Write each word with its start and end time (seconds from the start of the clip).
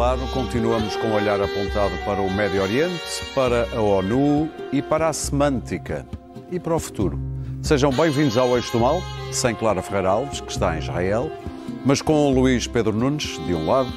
Claro, 0.00 0.26
continuamos 0.28 0.96
com 0.96 1.08
o 1.08 1.12
olhar 1.12 1.38
apontado 1.42 1.94
para 2.06 2.22
o 2.22 2.30
Médio 2.32 2.62
Oriente, 2.62 3.22
para 3.34 3.68
a 3.70 3.82
ONU 3.82 4.48
e 4.72 4.80
para 4.80 5.10
a 5.10 5.12
semântica 5.12 6.06
e 6.50 6.58
para 6.58 6.74
o 6.74 6.78
futuro. 6.78 7.20
Sejam 7.60 7.90
bem-vindos 7.90 8.38
ao 8.38 8.56
Eixo 8.56 8.72
do 8.72 8.80
Mal, 8.80 9.02
sem 9.30 9.54
Clara 9.54 9.82
Ferreira 9.82 10.08
Alves, 10.08 10.40
que 10.40 10.52
está 10.52 10.74
em 10.74 10.78
Israel, 10.78 11.30
mas 11.84 12.00
com 12.00 12.14
o 12.14 12.30
Luís 12.30 12.66
Pedro 12.66 12.94
Nunes, 12.94 13.38
de 13.44 13.52
um 13.52 13.66
lado, 13.66 13.92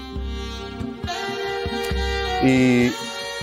e 2.43 2.91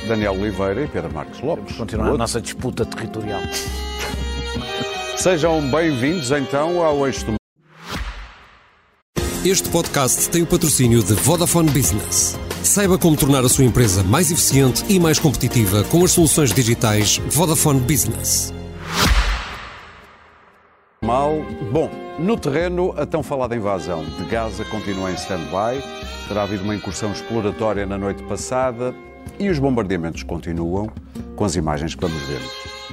Daniel 0.07 0.35
Oliveira 0.35 0.83
e 0.83 0.87
Pedro 0.87 1.15
Marcos 1.15 1.41
Lopes. 1.41 1.79
Continuar 1.79 2.11
a 2.11 2.19
nossa 2.19 2.43
disputa 2.43 2.85
territorial. 2.85 3.41
Sejam 5.17 5.63
bem-vindos 5.71 6.31
então 6.31 6.85
ao 6.85 7.07
Eixo 7.07 7.25
do 7.25 7.31
Mal. 7.31 7.40
Este 9.45 9.71
podcast 9.71 10.29
tem 10.29 10.43
o 10.43 10.47
patrocínio 10.47 11.03
de 11.03 11.15
Vodafone 11.15 11.71
Business. 11.71 12.39
Saiba 12.63 12.99
como 12.99 13.17
tornar 13.17 13.43
a 13.43 13.49
sua 13.49 13.65
empresa 13.65 14.05
mais 14.05 14.31
eficiente 14.31 14.85
e 14.87 15.01
mais 15.01 15.19
competitiva 15.19 15.83
com 15.85 16.05
as 16.05 16.11
soluções 16.11 16.53
digitais 16.53 17.17
Vodafone 17.31 17.81
Business. 17.81 18.53
Mal. 21.03 21.33
Bom, 21.73 21.89
no 22.19 22.37
terreno, 22.37 22.93
a 22.99 23.07
tão 23.07 23.23
falada 23.23 23.57
invasão 23.57 24.05
de 24.05 24.25
Gaza 24.27 24.63
continua 24.67 25.11
em 25.11 25.15
stand-by. 25.15 25.83
Terá 26.29 26.43
havido 26.43 26.63
uma 26.63 26.75
incursão 26.75 27.11
exploratória 27.11 27.87
na 27.87 27.97
noite 27.97 28.23
passada 28.25 28.95
e 29.39 29.49
os 29.49 29.59
bombardeamentos 29.59 30.23
continuam, 30.23 30.93
com 31.35 31.47
as 31.47 31.57
imagens 31.57 31.95
que 31.95 32.01
vamos 32.03 32.21
ver. 32.25 32.43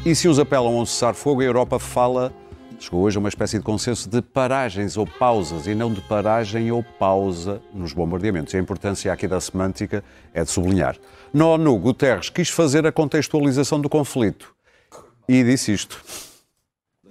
E 0.06 0.16
se 0.16 0.30
uns 0.30 0.39
apelam 0.39 0.78
a 0.78 0.82
um 0.82 0.86
cessar-fogo, 0.86 1.42
a 1.42 1.44
Europa 1.44 1.78
fala, 1.78 2.32
chegou 2.80 3.02
hoje 3.02 3.17
a 3.17 3.20
uma 3.20 3.30
espécie 3.30 3.58
de 3.58 3.64
consenso 3.64 4.09
de 4.09 4.22
paragens 4.22 4.97
ou 4.97 5.06
pausas, 5.06 5.67
e 5.67 5.75
não 5.75 5.94
de 5.94 6.02
paragem 6.02 6.72
ou 6.72 6.83
pausa 6.83 7.61
nos 7.73 7.94
bombardeamentos. 7.94 8.53
A 8.56 8.59
importância 8.59 9.11
aqui 9.11 9.28
da 9.28 9.39
semântica 9.42 10.03
é 10.33 10.44
de 10.44 10.50
sublinhar. 10.50 10.98
Na 11.33 11.48
ONU, 11.48 11.78
Guterres 11.78 12.30
quis 12.30 12.50
fazer 12.50 12.86
a 12.86 12.92
contextualização 12.92 13.81
do 13.81 13.89
conflito 13.89 14.55
e 15.28 15.44
disse 15.44 15.73
isto. 15.73 16.02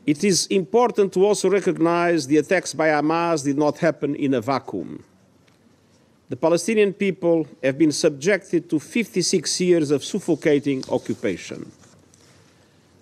It 0.08 0.24
is 0.24 0.46
important 0.50 1.12
to 1.14 1.24
also 1.24 1.48
recognize 1.48 2.28
the 2.28 2.38
attacks 2.38 2.72
by 2.72 2.90
Hamas 2.90 3.42
did 3.42 3.58
not 3.58 3.84
happen 3.84 4.14
in 4.14 4.34
a 4.34 4.40
vacuum. 4.40 5.00
The 6.28 6.36
Palestinian 6.36 6.92
people 6.92 7.46
have 7.62 7.78
been 7.78 7.92
subjected 7.92 8.68
to 8.68 8.78
56 8.78 9.60
years 9.60 9.90
of 9.90 10.04
suffocating 10.04 10.82
occupation. 10.88 11.66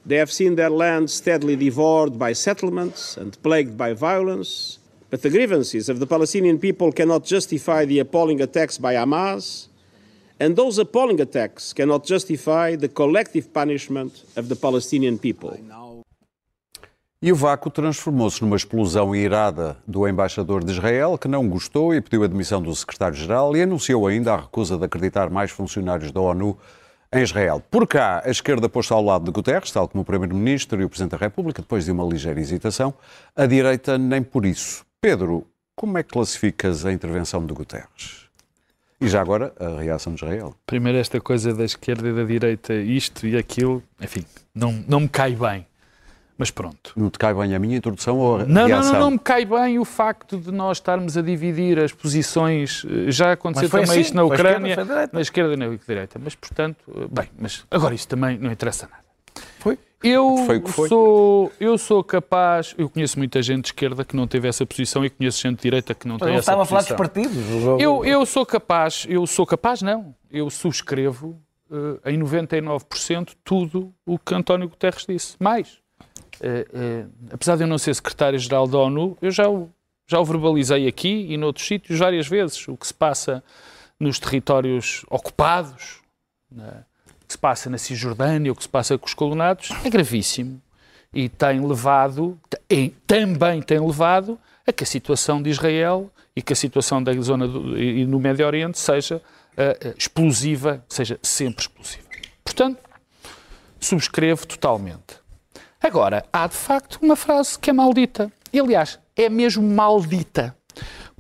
They 0.07 0.17
have 0.17 0.31
seen 0.31 0.57
their 0.57 0.69
land 0.71 1.11
steadily 1.11 1.57
devoured 1.57 2.19
by 2.19 2.35
settlements 2.35 3.17
and 3.17 3.41
plagued 3.43 3.77
by 3.79 3.95
violence. 3.95 4.79
But 5.11 5.23
the 5.23 5.31
grievances 5.31 5.89
of 5.89 5.99
the 5.99 6.07
Palestinian 6.07 6.59
people 6.59 6.93
cannot 6.93 7.25
justify 7.25 7.87
the 7.87 8.01
appalling 8.01 8.43
attacks 8.43 8.77
by 8.77 8.95
Hamas, 8.95 9.69
and 10.39 10.57
those 10.57 10.79
appalling 10.79 11.21
attacks 11.21 11.73
cannot 11.73 12.05
justify 12.05 12.77
the 12.77 12.89
collective 12.89 13.53
punishment 13.53 14.25
of 14.37 14.49
the 14.49 14.57
Palestinian 14.57 15.17
people. 15.17 15.59
E 17.23 17.33
o 17.33 17.37
vácuo 17.37 17.71
transformou-se 17.71 18.43
numa 18.43 18.57
explosão 18.57 19.17
irada 19.17 19.79
do 19.87 20.07
embaixador 20.07 20.63
de 20.63 20.73
Israel, 20.73 21.17
que 21.17 21.27
não 21.27 21.49
gostou 21.49 21.95
e 21.95 22.01
pediu 22.03 22.23
a 22.25 22.27
demissão 22.27 22.61
do 22.61 22.75
secretário-geral 22.75 23.57
e 23.57 23.63
anunciou 23.63 24.07
ainda 24.07 24.35
a 24.35 24.37
recusa 24.37 24.77
de 24.77 24.85
acreditar 24.85 25.31
mais 25.31 25.51
funcionários 25.51 26.13
da 26.13 26.21
ONU 26.21 26.59
em 27.15 27.23
Israel. 27.23 27.63
Por 27.71 27.87
cá, 27.87 28.23
a 28.25 28.31
esquerda 28.31 28.69
pôs-se 28.69 28.93
ao 28.93 29.03
lado 29.03 29.25
de 29.25 29.31
Guterres, 29.31 29.71
tal 29.71 29.89
como 29.89 30.03
o 30.03 30.05
Primeiro-Ministro 30.05 30.81
e 30.81 30.85
o 30.85 30.89
Presidente 30.89 31.13
da 31.13 31.17
República, 31.17 31.63
depois 31.63 31.85
de 31.85 31.93
uma 31.93 32.05
ligeira 32.05 32.41
hesitação. 32.41 32.93
A 33.37 33.47
direita, 33.47 33.97
nem 33.97 34.23
por 34.23 34.45
isso. 34.45 34.85
Pedro, 35.01 35.47
como 35.77 35.97
é 35.97 36.03
que 36.03 36.11
classificas 36.11 36.85
a 36.85 36.93
intervenção 36.93 37.47
de 37.47 37.55
Guterres? 37.55 38.25
E 39.01 39.09
já 39.09 39.21
agora, 39.21 39.53
a 39.61 39.81
reação 39.81 40.15
de 40.15 40.25
Israel. 40.25 40.55
Primeiro, 40.67 40.99
esta 40.99 41.21
coisa 41.21 41.55
da 41.55 41.65
esquerda 41.65 42.09
e 42.09 42.13
da 42.13 42.25
direita, 42.25 42.75
isto 42.75 43.27
e 43.27 43.37
aquilo, 43.37 43.83
enfim, 44.01 44.25
não, 44.55 44.73
não 44.89 45.01
me 45.01 45.09
cai 45.09 45.35
bem. 45.37 45.67
Mas 46.37 46.51
pronto. 46.51 46.93
Não 46.97 47.11
te 47.11 47.19
cai 47.19 47.33
bem 47.33 47.55
a 47.55 47.59
minha 47.59 47.77
introdução 47.77 48.19
ou 48.19 48.41
a 48.41 48.45
não, 48.45 48.67
reação? 48.67 48.87
Não, 48.87 48.93
não, 48.93 49.01
não 49.07 49.11
me 49.13 49.19
cai 49.19 49.45
bem 49.45 49.79
o 49.79 49.85
facto 49.85 50.37
de 50.37 50.51
nós 50.51 50.79
estarmos 50.79 51.17
a 51.17 51.23
dividir 51.23 51.79
as 51.79 51.93
posições. 51.93 52.85
Já 53.09 53.33
aconteceu 53.33 53.71
também 53.71 53.85
assim, 53.85 54.01
isto 54.01 54.17
na 54.17 54.25
Ucrânia, 54.25 54.71
esquerda, 54.73 55.11
na 55.13 55.21
esquerda 55.21 55.53
e 55.55 55.57
na 55.57 55.69
direita. 55.69 56.21
Mas, 56.23 56.35
portanto, 56.35 57.09
bem, 57.11 57.29
mas 57.39 57.65
agora 57.71 57.95
isso 57.95 58.09
também 58.09 58.37
não 58.39 58.51
interessa 58.51 58.89
nada. 58.91 59.05
Foi? 59.61 59.79
Eu 60.03 60.37
Foi 60.45 60.59
o 60.59 60.63
que 60.63 60.71
foi. 60.71 60.89
sou, 60.89 61.53
eu 61.59 61.79
sou 61.79 62.05
capaz, 62.05 62.75
eu 62.77 62.91
conheço 62.91 63.17
muita 63.17 63.41
gente 63.41 63.63
de 63.63 63.69
esquerda 63.69 64.05
que 64.05 64.15
não 64.15 64.27
teve 64.27 64.47
essa 64.47 64.67
posição 64.67 65.03
e 65.03 65.09
conheço 65.09 65.41
gente 65.41 65.57
de 65.57 65.63
direita 65.63 65.95
que 65.95 66.07
não 66.07 66.19
tem 66.19 66.29
Eu 66.29 66.35
essa 66.35 66.41
estava 66.41 66.63
a 66.63 66.67
falar 66.67 66.81
dos 66.83 66.89
posição. 66.89 66.97
partidos. 67.33 67.81
Eu, 67.81 68.05
eu 68.05 68.27
sou 68.27 68.45
capaz, 68.45 69.07
eu 69.09 69.27
sou 69.27 69.47
capaz, 69.47 69.81
não. 69.81 70.15
Eu 70.31 70.51
subscrevo 70.51 71.41
eh, 72.05 72.13
em 72.13 72.19
99% 72.21 73.31
tudo 73.43 73.95
o 74.05 74.19
que 74.19 74.35
António 74.35 74.69
Guterres 74.69 75.07
disse. 75.09 75.37
Mais, 75.41 75.79
eh, 76.41 77.05
apesar 77.33 77.57
de 77.57 77.63
eu 77.65 77.67
não 77.67 77.79
ser 77.79 77.95
secretário-geral 77.95 78.67
da 78.67 78.79
ONU, 78.79 79.17
eu 79.23 79.31
já 79.31 79.49
o, 79.49 79.69
já 80.07 80.19
o 80.19 80.25
verbalizei 80.25 80.87
aqui 80.87 81.27
e 81.31 81.37
noutros 81.37 81.67
sítios 81.67 81.99
várias 81.99 82.27
vezes. 82.27 82.67
O 82.69 82.77
que 82.77 82.87
se 82.87 82.95
passa 82.95 83.43
nos 83.99 84.19
territórios 84.19 85.05
ocupados, 85.09 86.01
na- 86.51 86.85
o 87.23 87.27
que 87.27 87.33
se 87.33 87.39
passa 87.39 87.71
na 87.71 87.79
Cisjordânia, 87.79 88.53
o 88.53 88.55
que 88.57 88.63
se 88.63 88.69
passa 88.69 88.99
com 88.99 89.07
os 89.07 89.15
colonados, 89.15 89.71
é 89.85 89.89
gravíssimo. 89.91 90.61
E 91.13 91.29
tem 91.29 91.65
levado, 91.65 92.39
e 92.69 92.89
também 93.07 93.63
tem 93.63 93.79
levado, 93.79 94.39
a 94.67 94.73
que 94.73 94.83
a 94.83 94.87
situação 94.87 95.41
de 95.43 95.49
Israel 95.51 96.11
e 96.35 96.43
que 96.43 96.53
a 96.53 96.57
situação 96.57 97.03
da 97.03 97.13
zona 97.21 97.47
do, 97.47 97.79
e 97.79 98.05
no 98.05 98.19
Médio 98.19 98.45
Oriente 98.47 98.79
seja 98.79 99.23
eh, 99.57 99.95
explosiva, 99.97 100.85
seja 100.89 101.19
sempre 101.23 101.63
explosiva. 101.63 102.03
Portanto, 102.43 102.79
subscrevo 103.79 104.47
totalmente. 104.47 105.23
Agora, 105.87 106.25
há 106.33 106.47
de 106.47 106.55
facto 106.55 106.99
uma 107.03 107.15
frase 107.15 107.59
que 107.59 107.69
é 107.69 107.73
maldita. 107.73 108.33
E, 108.53 108.59
aliás, 108.59 108.99
é 109.15 109.29
mesmo 109.29 109.63
maldita. 109.63 110.57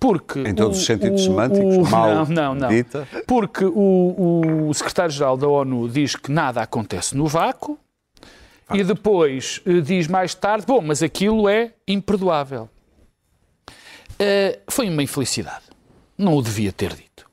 Porque 0.00 0.40
Em 0.40 0.54
todos 0.54 0.78
o- 0.78 0.80
os 0.80 0.86
sentidos 0.86 1.20
o- 1.22 1.24
semânticos, 1.24 1.76
o- 1.76 1.90
mal 1.90 2.14
não, 2.14 2.24
não, 2.26 2.54
não. 2.54 2.68
dita. 2.68 3.06
Porque 3.26 3.64
o, 3.64 4.66
o 4.68 4.74
secretário-geral 4.74 5.36
da 5.36 5.46
ONU 5.46 5.88
diz 5.88 6.16
que 6.16 6.32
nada 6.32 6.62
acontece 6.62 7.14
no 7.16 7.26
vácuo 7.26 7.78
e 8.72 8.82
depois 8.82 9.60
eh, 9.66 9.80
diz 9.80 10.08
mais 10.08 10.34
tarde, 10.34 10.64
bom, 10.66 10.80
mas 10.80 11.02
aquilo 11.02 11.48
é 11.48 11.72
imperdoável. 11.86 12.68
Eh, 14.18 14.60
foi 14.68 14.88
uma 14.88 15.02
infelicidade. 15.02 15.64
Não 16.16 16.34
o 16.34 16.42
devia 16.42 16.72
ter 16.72 16.94
dito. 16.94 17.24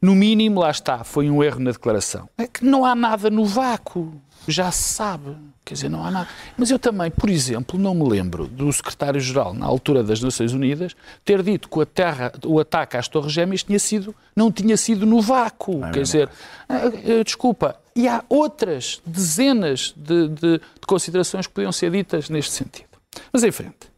No 0.00 0.14
mínimo, 0.14 0.60
lá 0.60 0.70
está, 0.70 1.02
foi 1.04 1.28
um 1.28 1.42
erro 1.42 1.58
na 1.60 1.72
declaração. 1.72 2.28
É 2.38 2.46
que 2.46 2.64
não 2.64 2.84
há 2.84 2.94
nada 2.94 3.28
no 3.30 3.44
vácuo. 3.44 4.12
Já 4.50 4.70
se 4.72 4.82
sabe. 4.94 5.36
Quer 5.64 5.74
dizer, 5.74 5.88
não 5.90 6.04
há 6.04 6.10
nada. 6.10 6.28
Mas 6.56 6.70
eu 6.70 6.78
também, 6.78 7.10
por 7.10 7.28
exemplo, 7.28 7.78
não 7.78 7.94
me 7.94 8.08
lembro 8.08 8.46
do 8.46 8.72
secretário-geral, 8.72 9.52
na 9.52 9.66
altura 9.66 10.02
das 10.02 10.22
Nações 10.22 10.52
Unidas, 10.54 10.96
ter 11.24 11.42
dito 11.42 11.68
que 11.68 11.84
terra, 11.84 12.32
o 12.46 12.58
ataque 12.58 12.96
às 12.96 13.06
Torres 13.08 13.32
Gêmeas 13.32 13.62
tinha 13.62 13.78
sido, 13.78 14.14
não 14.34 14.50
tinha 14.50 14.76
sido 14.76 15.04
no 15.04 15.20
vácuo. 15.20 15.80
Quer 15.92 16.02
dizer, 16.02 16.30
ah, 16.68 16.74
ah, 16.86 17.22
desculpa. 17.24 17.76
E 17.94 18.08
há 18.08 18.24
outras 18.28 19.02
dezenas 19.04 19.92
de, 19.96 20.28
de- 20.28 20.58
de 20.58 20.86
considerações 20.86 21.46
que 21.46 21.52
podiam 21.52 21.72
ser 21.72 21.90
ditas 21.90 22.30
neste 22.30 22.52
sentido. 22.52 22.88
Mas 23.32 23.42
em 23.44 23.50
frente. 23.52 23.88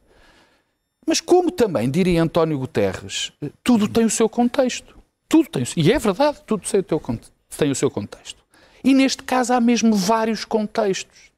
Mas 1.06 1.21
como 1.21 1.50
também 1.50 1.91
diria 1.91 2.22
António 2.22 2.59
Guterres, 2.59 3.33
tudo 3.63 3.89
tem 3.89 4.04
o 4.04 4.10
seu 4.10 4.28
contexto. 4.28 4.97
Tudo 5.28 5.48
tem, 5.48 5.63
o 5.63 5.66
e 5.77 5.92
é 5.92 5.98
verdade, 5.98 6.39
tudo 6.47 6.69
tem 6.69 6.80
o, 6.80 6.83
teu 6.83 7.01
tem 7.57 7.71
o 7.71 7.75
seu 7.75 7.91
contexto. 7.91 8.41
E 8.82 8.94
neste 8.94 9.22
caso 9.22 9.53
há 9.53 9.60
mesmo 9.60 9.94
vários 9.94 10.44
contextos. 10.44 11.30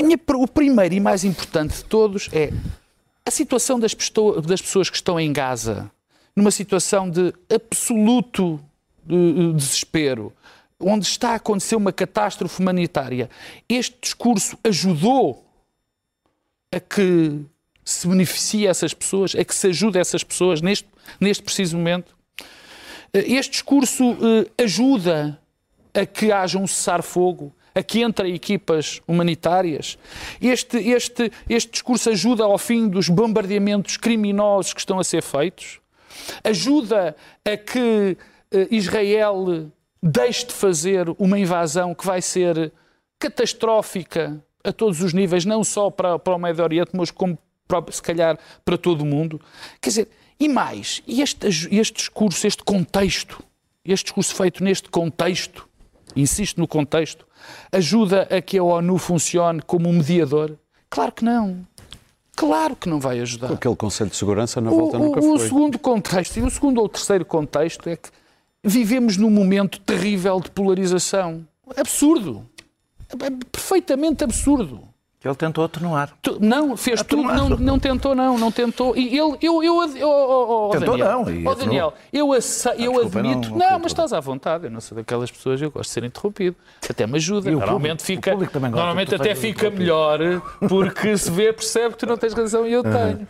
Minha 0.00 0.18
o 0.34 0.46
primeiro 0.46 0.94
e 0.94 1.00
mais 1.00 1.24
importante 1.24 1.76
de 1.76 1.84
todos 1.84 2.28
é 2.32 2.52
a 3.26 3.30
situação 3.30 3.78
das, 3.78 3.94
das 4.46 4.62
pessoas 4.62 4.88
que 4.88 4.96
estão 4.96 5.18
em 5.18 5.32
Gaza, 5.32 5.90
numa 6.34 6.50
situação 6.50 7.10
de 7.10 7.34
absoluto 7.52 8.60
desespero, 9.54 10.32
onde 10.78 11.06
está 11.06 11.30
a 11.30 11.34
acontecer 11.34 11.76
uma 11.76 11.92
catástrofe 11.92 12.60
humanitária. 12.60 13.28
Este 13.68 13.96
discurso 14.00 14.56
ajudou 14.62 15.44
a 16.72 16.78
que 16.78 17.40
se 17.84 18.06
beneficie 18.06 18.66
essas 18.66 18.92
pessoas, 18.94 19.34
a 19.34 19.44
que 19.44 19.54
se 19.54 19.68
ajude 19.68 19.98
essas 19.98 20.22
pessoas 20.22 20.60
neste, 20.60 20.86
neste 21.18 21.42
preciso 21.42 21.76
momento. 21.76 22.14
Eh, 23.12 23.32
Este 23.32 23.52
discurso 23.52 24.04
eh, 24.12 24.62
ajuda 24.62 25.40
a 25.98 26.06
que 26.06 26.30
haja 26.30 26.58
um 26.58 26.66
cessar-fogo, 26.66 27.54
a 27.74 27.82
que 27.82 28.02
entrem 28.02 28.34
equipas 28.34 29.00
humanitárias. 29.06 29.98
Este, 30.40 30.76
este, 30.78 31.32
este 31.48 31.72
discurso 31.72 32.10
ajuda 32.10 32.44
ao 32.44 32.58
fim 32.58 32.88
dos 32.88 33.08
bombardeamentos 33.08 33.96
criminosos 33.96 34.72
que 34.72 34.80
estão 34.80 34.98
a 34.98 35.04
ser 35.04 35.22
feitos, 35.22 35.80
ajuda 36.42 37.16
a 37.44 37.56
que 37.56 38.16
eh, 38.50 38.68
Israel 38.70 39.70
deixe 40.02 40.46
de 40.46 40.52
fazer 40.52 41.08
uma 41.18 41.38
invasão 41.38 41.94
que 41.94 42.06
vai 42.06 42.22
ser 42.22 42.72
catastrófica 43.18 44.42
a 44.64 44.72
todos 44.72 45.02
os 45.02 45.12
níveis, 45.12 45.44
não 45.44 45.64
só 45.64 45.90
para, 45.90 46.18
para 46.18 46.34
o 46.34 46.38
Médio 46.38 46.64
Oriente, 46.64 46.90
mas 46.94 47.10
como 47.10 47.38
se 47.90 48.02
calhar 48.02 48.38
para 48.64 48.78
todo 48.78 49.02
o 49.02 49.06
mundo. 49.06 49.40
Quer 49.80 49.88
dizer, 49.90 50.08
E 50.40 50.48
mais, 50.48 51.02
este, 51.06 51.48
este 51.48 51.94
discurso, 51.94 52.46
este 52.46 52.62
contexto, 52.62 53.42
este 53.84 54.04
discurso 54.04 54.34
feito 54.36 54.62
neste 54.62 54.88
contexto, 54.88 55.67
insisto 56.22 56.58
no 56.60 56.66
contexto, 56.68 57.26
ajuda 57.72 58.22
a 58.30 58.40
que 58.42 58.58
a 58.58 58.62
ONU 58.62 58.98
funcione 58.98 59.62
como 59.62 59.88
um 59.88 59.92
mediador? 59.92 60.56
Claro 60.90 61.12
que 61.12 61.24
não. 61.24 61.66
Claro 62.36 62.76
que 62.76 62.88
não 62.88 63.00
vai 63.00 63.18
ajudar. 63.20 63.52
Aquele 63.52 63.74
Conselho 63.76 64.10
de 64.10 64.16
Segurança 64.16 64.60
na 64.60 64.70
O, 64.70 64.76
volta 64.78 64.98
nunca 64.98 65.20
o- 65.20 65.34
o 65.34 65.38
foi. 65.38 65.48
segundo 65.48 65.78
contexto, 65.78 66.36
e 66.38 66.42
o 66.42 66.50
segundo 66.50 66.80
ou 66.80 66.88
terceiro 66.88 67.24
contexto 67.24 67.88
é 67.88 67.96
que 67.96 68.10
vivemos 68.62 69.16
num 69.16 69.30
momento 69.30 69.80
terrível 69.80 70.40
de 70.40 70.50
polarização. 70.50 71.46
Absurdo. 71.76 72.46
É 73.10 73.30
perfeitamente 73.50 74.22
absurdo. 74.24 74.82
Ele 75.24 75.34
tentou 75.34 75.64
atenuar. 75.64 76.12
Tu- 76.22 76.38
Não, 76.40 76.76
fez 76.76 77.02
tudo, 77.02 77.24
não, 77.24 77.48
não 77.48 77.76
tentou, 77.78 78.14
não, 78.14 78.38
não 78.38 78.52
tentou. 78.52 78.96
E 78.96 79.08
ele, 79.18 79.36
eu, 79.42 79.62
eu, 79.64 79.82
eu, 79.96 80.08
oh, 80.08 80.68
oh, 80.68 80.70
Tentou 80.70 80.96
Daniel, 80.96 81.24
não, 81.24 81.30
e 81.34 81.44
oh. 81.48 81.54
Daniel, 81.56 81.94
eu, 82.12 82.32
ace- 82.34 82.68
eu 82.78 82.92
desculpa, 82.92 83.22
não- 83.22 83.30
admito. 83.30 83.50
não 83.50 83.58
Não, 83.58 83.64
tentou. 83.66 83.78
mas 83.80 83.92
estás 83.92 84.12
à 84.12 84.20
vontade. 84.20 84.64
Eu 84.66 84.70
não 84.70 84.80
sou 84.80 84.96
daquelas 84.96 85.28
pessoas, 85.28 85.60
eu 85.60 85.72
gosto 85.72 85.88
de 85.88 85.92
ser 85.94 86.04
interrompido. 86.04 86.54
Até 86.88 87.04
me 87.04 87.16
ajuda. 87.16 87.48
O 87.50 87.52
Normalmente 87.58 88.04
público- 88.04 88.44
fica. 88.46 88.60
Normalmente 88.70 89.12
até 89.14 89.34
fica 89.34 89.68
melhor, 89.70 90.20
porque 90.68 91.18
se 91.18 91.30
vê, 91.32 91.52
percebe 91.52 91.94
que 91.94 91.98
tu 91.98 92.06
não 92.06 92.16
tens 92.16 92.32
razão 92.32 92.64
e 92.64 92.72
eu 92.72 92.84
tenho. 92.84 93.26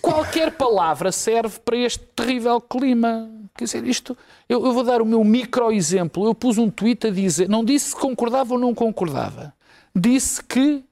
Qualquer 0.00 0.52
palavra 0.52 1.12
serve 1.12 1.58
para 1.62 1.76
este 1.76 1.98
terrível 2.16 2.60
clima. 2.62 3.28
Quer 3.56 3.64
dizer, 3.64 3.84
isto. 3.86 4.16
Eu, 4.48 4.64
eu 4.64 4.72
vou 4.72 4.82
dar 4.82 5.02
o 5.02 5.04
meu 5.04 5.22
micro-exemplo. 5.22 6.24
Eu 6.26 6.34
pus 6.34 6.56
um 6.56 6.70
tweet 6.70 7.06
a 7.08 7.10
dizer. 7.10 7.46
Não 7.48 7.62
disse 7.62 7.90
se 7.90 7.96
concordava 7.96 8.54
ou 8.54 8.58
não 8.58 8.74
concordava. 8.74 9.52
Disse 9.94 10.42
que 10.42 10.82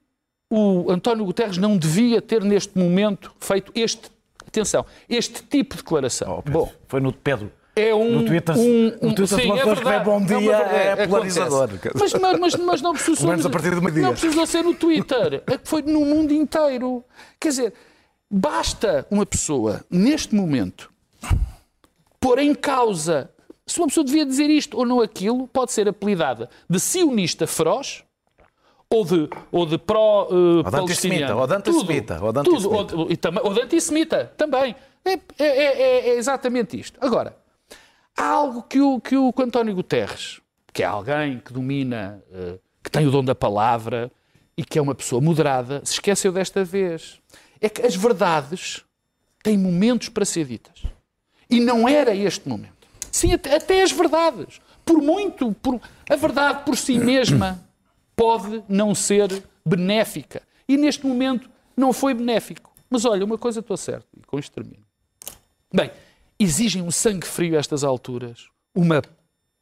o 0.49 0.91
António 0.91 1.23
Guterres 1.25 1.57
não 1.57 1.77
devia 1.77 2.21
ter, 2.21 2.43
neste 2.43 2.77
momento, 2.77 3.31
feito 3.39 3.71
este. 3.75 4.09
Atenção, 4.47 4.83
este 5.07 5.43
tipo 5.43 5.75
de 5.75 5.83
declaração. 5.83 6.43
Oh, 6.43 6.49
Bom, 6.49 6.71
foi 6.87 6.99
no 6.99 7.13
Pedro. 7.13 7.51
é 7.75 7.93
um. 7.93 8.21
No 8.21 8.25
Twitter- 8.25 8.57
um, 8.57 8.85
no 8.99 9.13
Twitter 9.13 9.27
sim, 9.27 9.45
uma 9.45 9.55
é 9.55 9.57
pessoa 9.59 9.75
verdade. 9.75 10.05
bom 10.05 10.17
uma 10.17 10.25
dia, 10.25 10.51
é 10.55 10.91
acontece. 10.93 11.07
polarizador. 11.07 11.69
Mas, 11.93 12.13
mas, 12.39 12.55
mas, 12.55 12.81
não 12.81 12.93
precisou 12.93 13.29
menos 13.29 13.45
a 13.45 13.49
partir 13.49 13.75
de 13.75 13.79
meio-dia. 13.79 14.01
Não 14.01 14.11
precisou 14.13 14.47
ser 14.47 14.63
no 14.63 14.73
Twitter. 14.73 15.43
É 15.45 15.57
que 15.57 15.67
foi 15.67 15.83
no 15.83 16.03
mundo 16.03 16.33
inteiro. 16.33 17.03
Quer 17.39 17.49
dizer, 17.49 17.73
basta 18.29 19.05
uma 19.11 19.25
pessoa, 19.25 19.85
neste 19.89 20.33
momento, 20.33 20.91
pôr 22.19 22.39
em 22.39 22.55
causa 22.55 23.29
se 23.67 23.79
uma 23.79 23.87
pessoa 23.87 24.03
devia 24.03 24.25
dizer 24.25 24.49
isto 24.49 24.75
ou 24.77 24.83
não 24.83 24.99
aquilo, 24.99 25.47
pode 25.47 25.71
ser 25.71 25.87
apelidada 25.87 26.49
de 26.67 26.79
sionista 26.79 27.45
feroz 27.45 28.03
ou 28.91 29.05
de, 29.05 29.29
ou 29.51 29.65
de 29.65 29.77
pró-palestiniano. 29.77 30.83
antissemita, 30.83 31.35
ou 31.35 31.47
de 31.47 31.53
antissemita, 31.55 32.19
ou 32.23 32.33
de 32.33 32.39
antissemita. 32.39 32.95
ou, 32.95 33.11
e 33.11 33.15
também- 33.17 33.43
ou 33.43 33.53
de 33.53 33.61
antissemita, 33.61 34.33
também. 34.35 34.75
É, 35.05 35.13
é- 35.13 35.19
é- 35.39 36.09
é 36.09 36.17
exatamente 36.17 36.79
isto. 36.79 36.97
Agora, 36.99 37.37
há 38.17 38.25
algo 38.25 38.63
que 38.63 38.81
o, 38.81 38.99
que 38.99 39.15
o 39.15 39.33
António 39.39 39.75
Guterres, 39.75 40.41
que 40.73 40.81
é 40.83 40.85
alguém 40.85 41.39
que 41.39 41.53
domina, 41.53 42.21
eh, 42.31 42.57
que 42.83 42.89
tem 42.91 43.05
o 43.07 43.11
dom 43.11 43.23
da 43.23 43.35
palavra 43.35 44.11
e 44.57 44.63
que 44.63 44.77
é 44.77 44.81
uma 44.81 44.95
pessoa 44.95 45.21
moderada, 45.21 45.81
se 45.85 45.93
esqueceu 45.93 46.31
desta 46.31 46.63
vez. 46.63 47.19
É 47.61 47.69
que 47.69 47.85
as 47.85 47.95
verdades 47.95 48.83
têm 49.43 49.57
momentos 49.57 50.09
para 50.09 50.25
ser 50.25 50.45
ditas. 50.45 50.83
E 51.49 51.59
não 51.59 51.87
era 51.87 52.13
este 52.15 52.47
momento. 52.49 52.87
Sim, 53.11 53.33
até, 53.33 53.55
até 53.55 53.81
as 53.83 53.91
verdades. 53.91 54.59
Por 54.85 54.97
muito, 55.01 55.53
por, 55.61 55.79
a 56.09 56.15
verdade 56.15 56.63
por 56.65 56.75
si 56.77 56.97
mesma 56.99 57.63
pode 58.19 58.61
não 58.67 58.93
ser 58.93 59.41
benéfica. 59.65 60.41
E 60.67 60.75
neste 60.75 61.07
momento 61.07 61.49
não 61.75 61.93
foi 61.93 62.13
benéfico. 62.13 62.69
Mas 62.89 63.05
olha, 63.05 63.23
uma 63.23 63.37
coisa 63.37 63.61
estou 63.61 63.77
certo, 63.77 64.07
e 64.17 64.21
com 64.25 64.37
isto 64.37 64.51
termino. 64.51 64.83
Bem, 65.73 65.89
exigem 66.37 66.81
um 66.81 66.91
sangue 66.91 67.25
frio 67.25 67.55
a 67.55 67.59
estas 67.59 67.81
alturas, 67.81 68.49
uma 68.75 69.01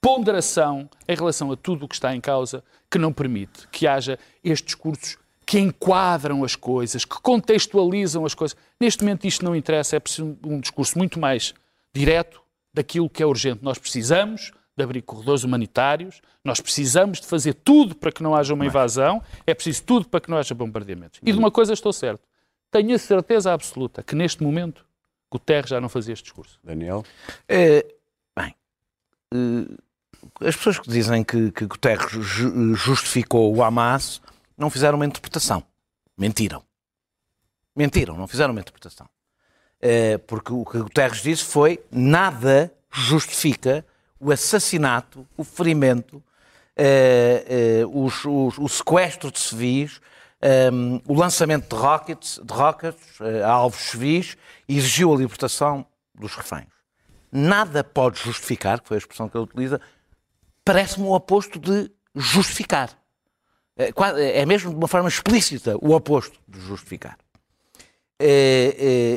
ponderação 0.02 0.90
em 1.08 1.16
relação 1.16 1.52
a 1.52 1.56
tudo 1.56 1.86
o 1.86 1.88
que 1.88 1.94
está 1.94 2.16
em 2.16 2.20
causa, 2.20 2.64
que 2.90 2.98
não 2.98 3.14
permite 3.14 3.68
que 3.68 3.86
haja 3.86 4.18
estes 4.44 4.74
discursos 4.74 5.18
que 5.46 5.60
enquadram 5.60 6.44
as 6.44 6.56
coisas, 6.56 7.06
que 7.06 7.22
contextualizam 7.22 8.26
as 8.26 8.34
coisas. 8.34 8.58
Neste 8.80 9.04
momento 9.04 9.28
isto 9.28 9.46
não 9.46 9.56
interessa, 9.56 9.98
é 9.98 10.00
preciso 10.00 10.36
um 10.44 10.60
discurso 10.60 10.98
muito 10.98 11.20
mais 11.20 11.54
direto 11.94 12.42
daquilo 12.74 13.08
que 13.08 13.22
é 13.22 13.26
urgente. 13.26 13.64
Nós 13.64 13.78
precisamos 13.78 14.52
de 14.78 14.84
abrir 14.84 15.02
corredores 15.02 15.44
humanitários, 15.44 16.22
nós 16.44 16.62
precisamos 16.62 17.20
de 17.20 17.26
fazer 17.26 17.56
tudo 17.56 17.96
para 17.96 18.12
que 18.12 18.22
não 18.22 18.36
haja 18.36 18.54
uma 18.54 18.64
invasão, 18.66 19.24
é 19.46 19.54
preciso 19.56 19.84
tudo 19.84 20.08
para 20.08 20.22
que 20.22 20.30
não 20.30 20.38
haja 20.38 20.54
bombardeamentos. 20.54 21.20
E 21.24 21.32
de 21.32 21.38
uma 21.38 21.50
coisa 21.50 21.74
estou 21.74 21.92
certo, 21.92 22.22
tenho 22.70 22.94
a 22.96 23.00
certeza 23.00 23.52
absoluta 23.52 24.04
que 24.04 24.14
neste 24.16 24.44
momento 24.44 24.86
Guterres 25.32 25.70
já 25.72 25.82
não 25.82 25.90
fazia 25.90 26.14
este 26.14 26.26
discurso. 26.26 26.60
Daniel? 26.64 27.04
Eh, 27.50 27.86
bem, 28.38 28.56
eh, 29.34 30.48
as 30.48 30.56
pessoas 30.56 30.78
que 30.80 30.90
dizem 30.90 31.24
que, 31.24 31.52
que 31.52 31.66
Guterres 31.66 32.12
ju- 32.12 32.76
justificou 32.76 33.54
o 33.56 33.64
Hamas 33.64 34.22
não 34.56 34.70
fizeram 34.70 34.98
uma 34.98 35.06
interpretação. 35.06 35.64
Mentiram. 36.16 36.64
Mentiram, 37.76 38.16
não 38.16 38.28
fizeram 38.28 38.52
uma 38.54 38.62
interpretação. 38.62 39.08
Eh, 39.82 40.18
porque 40.20 40.54
o 40.54 40.64
que 40.64 40.80
Guterres 40.80 41.22
disse 41.22 41.44
foi 41.44 41.80
nada 41.92 42.72
justifica 42.92 43.84
o 44.20 44.32
assassinato, 44.32 45.28
o 45.38 45.44
ferimento, 45.44 46.24
eh, 46.76 47.46
eh, 47.82 47.86
os- 47.86 48.26
os- 48.26 48.58
o 48.58 48.68
sequestro 48.68 49.32
de 49.32 49.40
civis, 49.40 50.00
eh, 50.42 50.70
o 51.08 51.14
lançamento 51.14 51.76
de 51.76 51.82
rockets, 51.82 52.40
de 52.44 52.54
rockets 52.54 53.20
eh, 53.22 53.44
a 53.44 53.52
alvos 53.52 53.80
civis 53.82 54.38
e 54.68 54.78
exigiu 54.78 55.14
a 55.14 55.18
libertação 55.18 55.86
dos 56.14 56.34
reféns. 56.36 56.68
Nada 57.32 57.84
pode 57.84 58.20
justificar, 58.20 58.80
que 58.80 58.88
foi 58.88 58.98
a 58.98 59.00
expressão 59.00 59.28
que 59.30 59.38
ele 59.38 59.44
utiliza, 59.44 59.82
parece-me 60.64 61.06
o 61.06 61.12
oposto 61.12 61.60
de 61.60 61.92
justificar. 62.16 62.90
É 63.76 64.44
mesmo 64.46 64.72
de 64.72 64.76
uma 64.76 64.88
forma 64.88 65.08
explícita 65.08 65.78
o 65.80 65.92
oposto 65.94 66.40
de 66.48 66.60
justificar. 66.60 67.16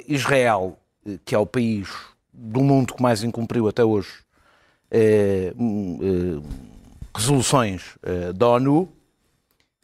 Israel, 0.06 0.78
que 1.24 1.34
é 1.34 1.38
o 1.38 1.46
país 1.46 1.88
do 2.32 2.60
mundo 2.62 2.94
que 2.94 3.02
mais 3.02 3.22
incumpriu 3.22 3.66
até 3.68 3.82
hoje 3.82 4.10
hum, 5.56 5.98
é, 6.02 7.18
resoluções 7.18 7.96
é, 8.02 8.32
da 8.32 8.48
ONU, 8.48 8.88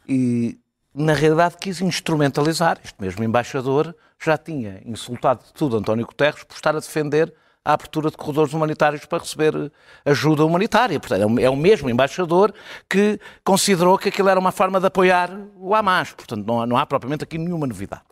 e 0.07 0.57
na 0.93 1.13
realidade 1.13 1.55
quis 1.59 1.81
instrumentalizar. 1.81 2.79
Este 2.83 2.99
mesmo 3.01 3.23
embaixador 3.23 3.95
já 4.23 4.37
tinha 4.37 4.81
insultado 4.85 5.43
de 5.45 5.53
tudo 5.53 5.77
António 5.77 6.05
Guterres 6.05 6.43
por 6.43 6.55
estar 6.55 6.75
a 6.75 6.79
defender 6.79 7.33
a 7.63 7.73
abertura 7.73 8.09
de 8.09 8.15
corredores 8.15 8.53
humanitários 8.53 9.03
para 9.05 9.19
receber 9.19 9.53
eh, 9.53 9.69
ajuda 10.09 10.45
humanitária. 10.45 10.97
Portanto, 10.99 11.21
é 11.21 11.25
o- 11.25 11.39
é 11.41 11.49
o 11.49 11.55
mesmo 11.55 11.89
embaixador 11.89 12.53
que 12.89 13.19
considerou 13.43 13.97
que 13.97 14.07
aquilo 14.07 14.29
era 14.29 14.39
uma 14.39 14.53
forma 14.53 14.79
de 14.79 14.87
apoiar 14.87 15.29
o 15.57 15.75
Hamas. 15.75 16.13
Portanto, 16.13 16.45
não 16.47 16.61
há, 16.61 16.65
não 16.65 16.77
há 16.77 16.85
propriamente 16.85 17.25
aqui 17.25 17.37
nenhuma 17.37 17.67
novidade. 17.67 18.03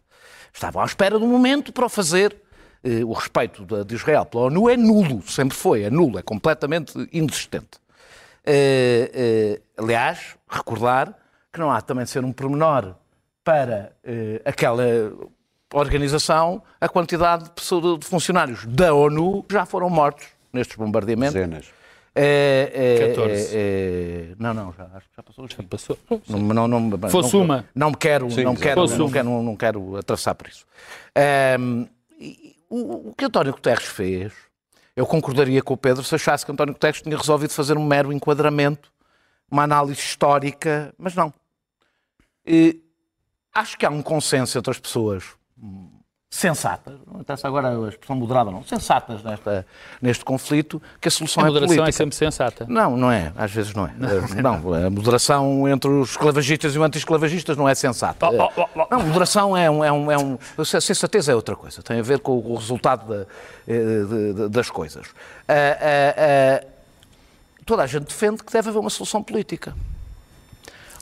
Estavam 0.53 0.81
à 0.81 0.85
espera 0.85 1.17
do 1.17 1.25
momento 1.25 1.71
para 1.71 1.85
o 1.85 1.89
fazer. 1.89 2.35
Eh, 2.87 3.03
O 3.03 3.13
respeito 3.13 3.65
da- 3.65 3.83
de 3.83 3.95
Israel 3.95 4.25
pela 4.25 4.43
ONU 4.45 4.69
é 4.69 4.77
nulo, 4.77 5.21
sempre 5.27 5.57
foi, 5.57 5.83
é 5.83 5.89
nulo, 5.89 6.19
é 6.19 6.21
completamente 6.21 6.93
inexistente. 7.11 7.79
Eh, 8.45 9.09
eh, 9.13 9.61
aliás, 9.75 10.35
recordar 10.47 11.17
que 11.51 11.59
não 11.59 11.71
há 11.71 11.81
também 11.81 12.03
de 12.03 12.11
ser 12.11 12.23
um 12.23 12.31
pormenor 12.31 12.93
para 13.43 13.91
aquela 14.45 14.83
organização 15.73 16.61
a 16.79 16.87
quantidade 16.87 17.45
de, 17.45 17.49
pessoas, 17.51 17.99
de 17.99 18.05
funcionários 18.05 18.65
da 18.65 18.93
ONU 18.93 19.43
que 19.43 19.53
já 19.53 19.65
foram 19.65 19.89
mortos 19.89 20.27
nestes 20.53 20.75
bombardeamentos. 20.77 21.33
Dezenas. 21.33 21.65
Eh, 22.17 22.71
eh, 22.73 23.07
14. 23.09 23.31
eh, 23.31 24.27
eh, 24.31 24.35
não, 24.39 24.53
não, 24.53 24.73
já, 24.73 24.85
acho 24.93 25.09
que 25.09 25.15
já 25.17 25.23
passou 25.23 25.45
20. 25.45 25.63
Passou. 25.67 25.97
Não, 26.29 26.39
não, 26.39 26.67
não, 26.67 27.09
Fosse 27.09 27.33
não, 27.33 27.43
uma. 27.43 27.65
Não 27.75 27.89
me 27.89 27.97
quero, 27.97 28.31
Sim, 28.31 28.43
não, 28.43 28.55
quero, 28.55 28.85
não, 28.87 29.11
quero, 29.11 29.29
não, 29.29 29.43
não 29.43 29.55
quero 29.57 29.97
atravessar 29.97 30.33
por 30.35 30.47
isso. 30.47 30.65
Ahm, 31.13 31.85
e 32.19 32.54
o, 32.81 33.09
o 33.09 33.15
que 33.15 33.25
António 33.25 33.53
Guterres 33.53 33.85
fez, 33.85 34.33
eu 34.95 35.05
concordaria 35.05 35.61
com 35.61 35.73
o 35.73 35.77
Pedro 35.77 36.03
se 36.03 36.15
achasse 36.15 36.45
que 36.45 36.51
António 36.51 36.73
Guterres 36.73 37.01
tinha 37.01 37.17
resolvido 37.17 37.51
fazer 37.51 37.77
um 37.77 37.85
mero 37.85 38.11
enquadramento, 38.11 38.91
uma 39.49 39.63
análise 39.63 39.99
histórica, 39.99 40.93
mas 40.97 41.15
não. 41.15 41.33
E 42.45 42.81
acho 43.53 43.77
que 43.77 43.85
há 43.85 43.89
um 43.89 44.01
consenso 44.01 44.57
entre 44.57 44.71
as 44.71 44.79
pessoas 44.79 45.23
sensatas, 46.35 46.93
não 47.09 47.21
interessa 47.21 47.47
agora 47.47 47.69
a 47.69 47.87
expressão 47.87 48.15
moderada, 48.15 48.51
não, 48.51 48.61
sensatas 48.63 49.23
nesta, 49.23 49.65
neste 50.01 50.25
conflito, 50.25 50.81
que 50.99 51.07
a 51.07 51.11
solução 51.11 51.43
A 51.43 51.45
é 51.45 51.49
moderação 51.49 51.75
política. 51.77 51.89
é 51.89 51.91
sempre 51.93 52.15
sensata. 52.15 52.65
Não, 52.67 52.97
não 52.97 53.09
é. 53.11 53.31
Às 53.37 53.51
vezes 53.51 53.73
não 53.73 53.85
é. 53.87 53.91
Eh, 54.37 54.41
Não, 54.41 54.73
a 54.73 54.89
moderação 54.89 55.67
entre 55.69 55.89
os 55.89 56.11
esclavagistas 56.11 56.75
e 56.75 56.77
os 56.77 56.83
anti-esclavagistas 56.83 57.55
não 57.55 57.69
é 57.69 57.73
sensata. 57.73 58.27
Oh, 58.29 58.35
oh, 58.43 58.51
oh, 58.57 58.67
oh. 58.75 58.87
Não, 58.91 59.01
moderação 59.03 59.55
é 59.55 59.69
um, 59.71 59.83
é 59.83 59.91
um, 59.91 60.11
é 60.11 60.17
um... 60.17 60.37
a 60.57 60.65
Sensatez 60.81 61.29
é 61.29 61.35
outra 61.35 61.55
coisa. 61.55 61.81
Tem 61.81 61.99
a 61.99 62.03
ver 62.03 62.19
com 62.19 62.37
o 62.37 62.55
resultado 62.55 63.07
da- 63.07 63.25
eh, 63.67 64.49
das 64.49 64.69
coisas. 64.69 65.07
Ah, 65.47 65.53
ah, 65.79 66.61
ah, 66.61 66.65
toda 67.65 67.83
a 67.83 67.87
gente 67.87 68.05
defende 68.07 68.43
que 68.43 68.51
deve 68.51 68.67
haver 68.69 68.79
uma 68.79 68.89
solução 68.89 69.23
política. 69.23 69.73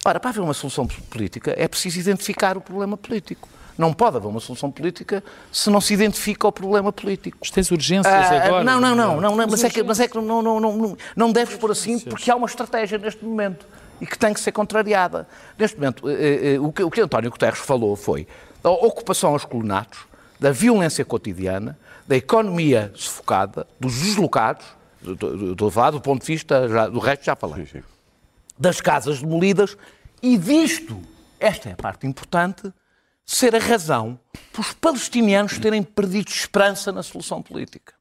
Ora, 0.06 0.20
para 0.20 0.30
haver 0.30 0.42
uma 0.42 0.54
solução 0.54 0.86
política 0.86 1.56
é 1.58 1.68
preciso 1.68 2.00
identificar 2.00 2.56
o 2.56 2.62
problema 2.62 2.96
político. 2.96 3.50
Não 3.78 3.92
pode 3.94 4.18
haver 4.18 4.28
uma 4.28 4.40
solução 4.40 4.70
política 4.72 5.24
se 5.52 5.70
não 5.70 5.82
se 5.82 5.94
identifica 5.94 6.48
o 6.48 6.52
problema 6.52 6.92
político. 6.92 7.38
Mas 7.42 7.50
tens 7.50 7.72
urgências 7.72 8.14
Ah, 8.14 8.46
agora. 8.46 8.64
Não, 8.64 8.80
não, 8.80 8.96
não, 8.96 9.20
não, 9.22 9.36
não, 9.36 9.48
mas 9.48 9.64
é 9.64 9.70
que, 9.70 9.82
mas 9.84 10.00
é 10.00 10.08
que 10.08 10.16
não, 10.16 10.42
não, 10.42 10.60
não, 10.60 10.78
não, 10.78 10.98
não 11.16 11.32
deves 11.32 11.56
pôr 11.58 11.72
assim 11.72 12.00
porque 12.00 12.30
há 12.30 12.36
uma 12.36 12.46
estratégia 12.48 12.98
neste 12.98 13.24
momento 13.26 13.66
e 14.00 14.06
que 14.06 14.18
tem 14.18 14.34
que 14.34 14.40
ser 14.40 14.52
contrariada. 14.52 15.28
Neste 15.58 15.78
momento, 15.80 16.08
eh, 16.10 16.54
eh, 16.56 16.60
o, 16.60 16.72
que, 16.72 16.84
o 16.84 16.92
que 16.92 17.02
António 17.02 17.32
Guterres 17.32 17.60
falou 17.60 17.96
foi 17.96 18.28
da 18.62 18.70
ocupação 18.70 19.32
aos 19.32 19.44
colonatos, 19.46 20.00
da 20.40 20.52
violência 20.52 21.04
cotidiana, 21.04 21.78
da 22.08 22.16
economia 22.16 22.92
sufocada, 22.96 23.66
dos 23.80 24.02
deslocados, 24.02 24.66
estou 25.52 25.68
a 25.68 25.72
falar 25.72 25.92
do 25.92 26.00
ponto 26.02 26.22
de 26.22 26.28
vista, 26.28 26.68
já- 26.70 26.88
do 26.88 27.00
resto 27.00 27.26
já 27.26 27.36
falei, 27.36 27.66
Sim, 27.66 27.80
sim. 27.80 27.84
das 28.58 28.80
casas 28.82 29.20
demolidas 29.22 29.78
e 30.22 30.38
disto, 30.38 30.98
esta 31.40 31.70
é 31.70 31.74
a 31.74 31.76
parte 31.76 32.06
importante, 32.08 32.72
ser 33.26 33.56
a 33.56 33.60
razão 33.60 34.20
para 34.52 34.62
os 34.62 34.74
palestinianos 34.74 35.58
terem 35.58 35.84
perdido 35.84 36.30
esperança 36.30 36.92
na 36.92 37.04
solução 37.04 37.42
política. 37.42 37.94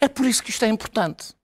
É 0.00 0.08
por 0.08 0.26
isso 0.26 0.42
que 0.42 0.50
isto 0.50 0.64
é 0.64 0.68
importante. 0.68 1.34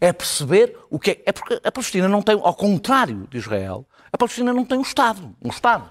É 0.00 0.12
perceber 0.12 0.76
o 0.90 0.98
que 0.98 1.12
é. 1.12 1.22
É 1.26 1.32
porque 1.32 1.60
a 1.62 1.72
Palestina 1.72 2.08
não 2.08 2.22
tem, 2.22 2.34
ao 2.34 2.54
contrário 2.54 3.26
de 3.30 3.38
Israel, 3.38 3.86
a 4.12 4.18
Palestina 4.18 4.52
não 4.52 4.64
tem 4.64 4.78
um 4.78 4.82
Estado. 4.82 5.34
Um 5.42 5.48
Estado 5.48 5.90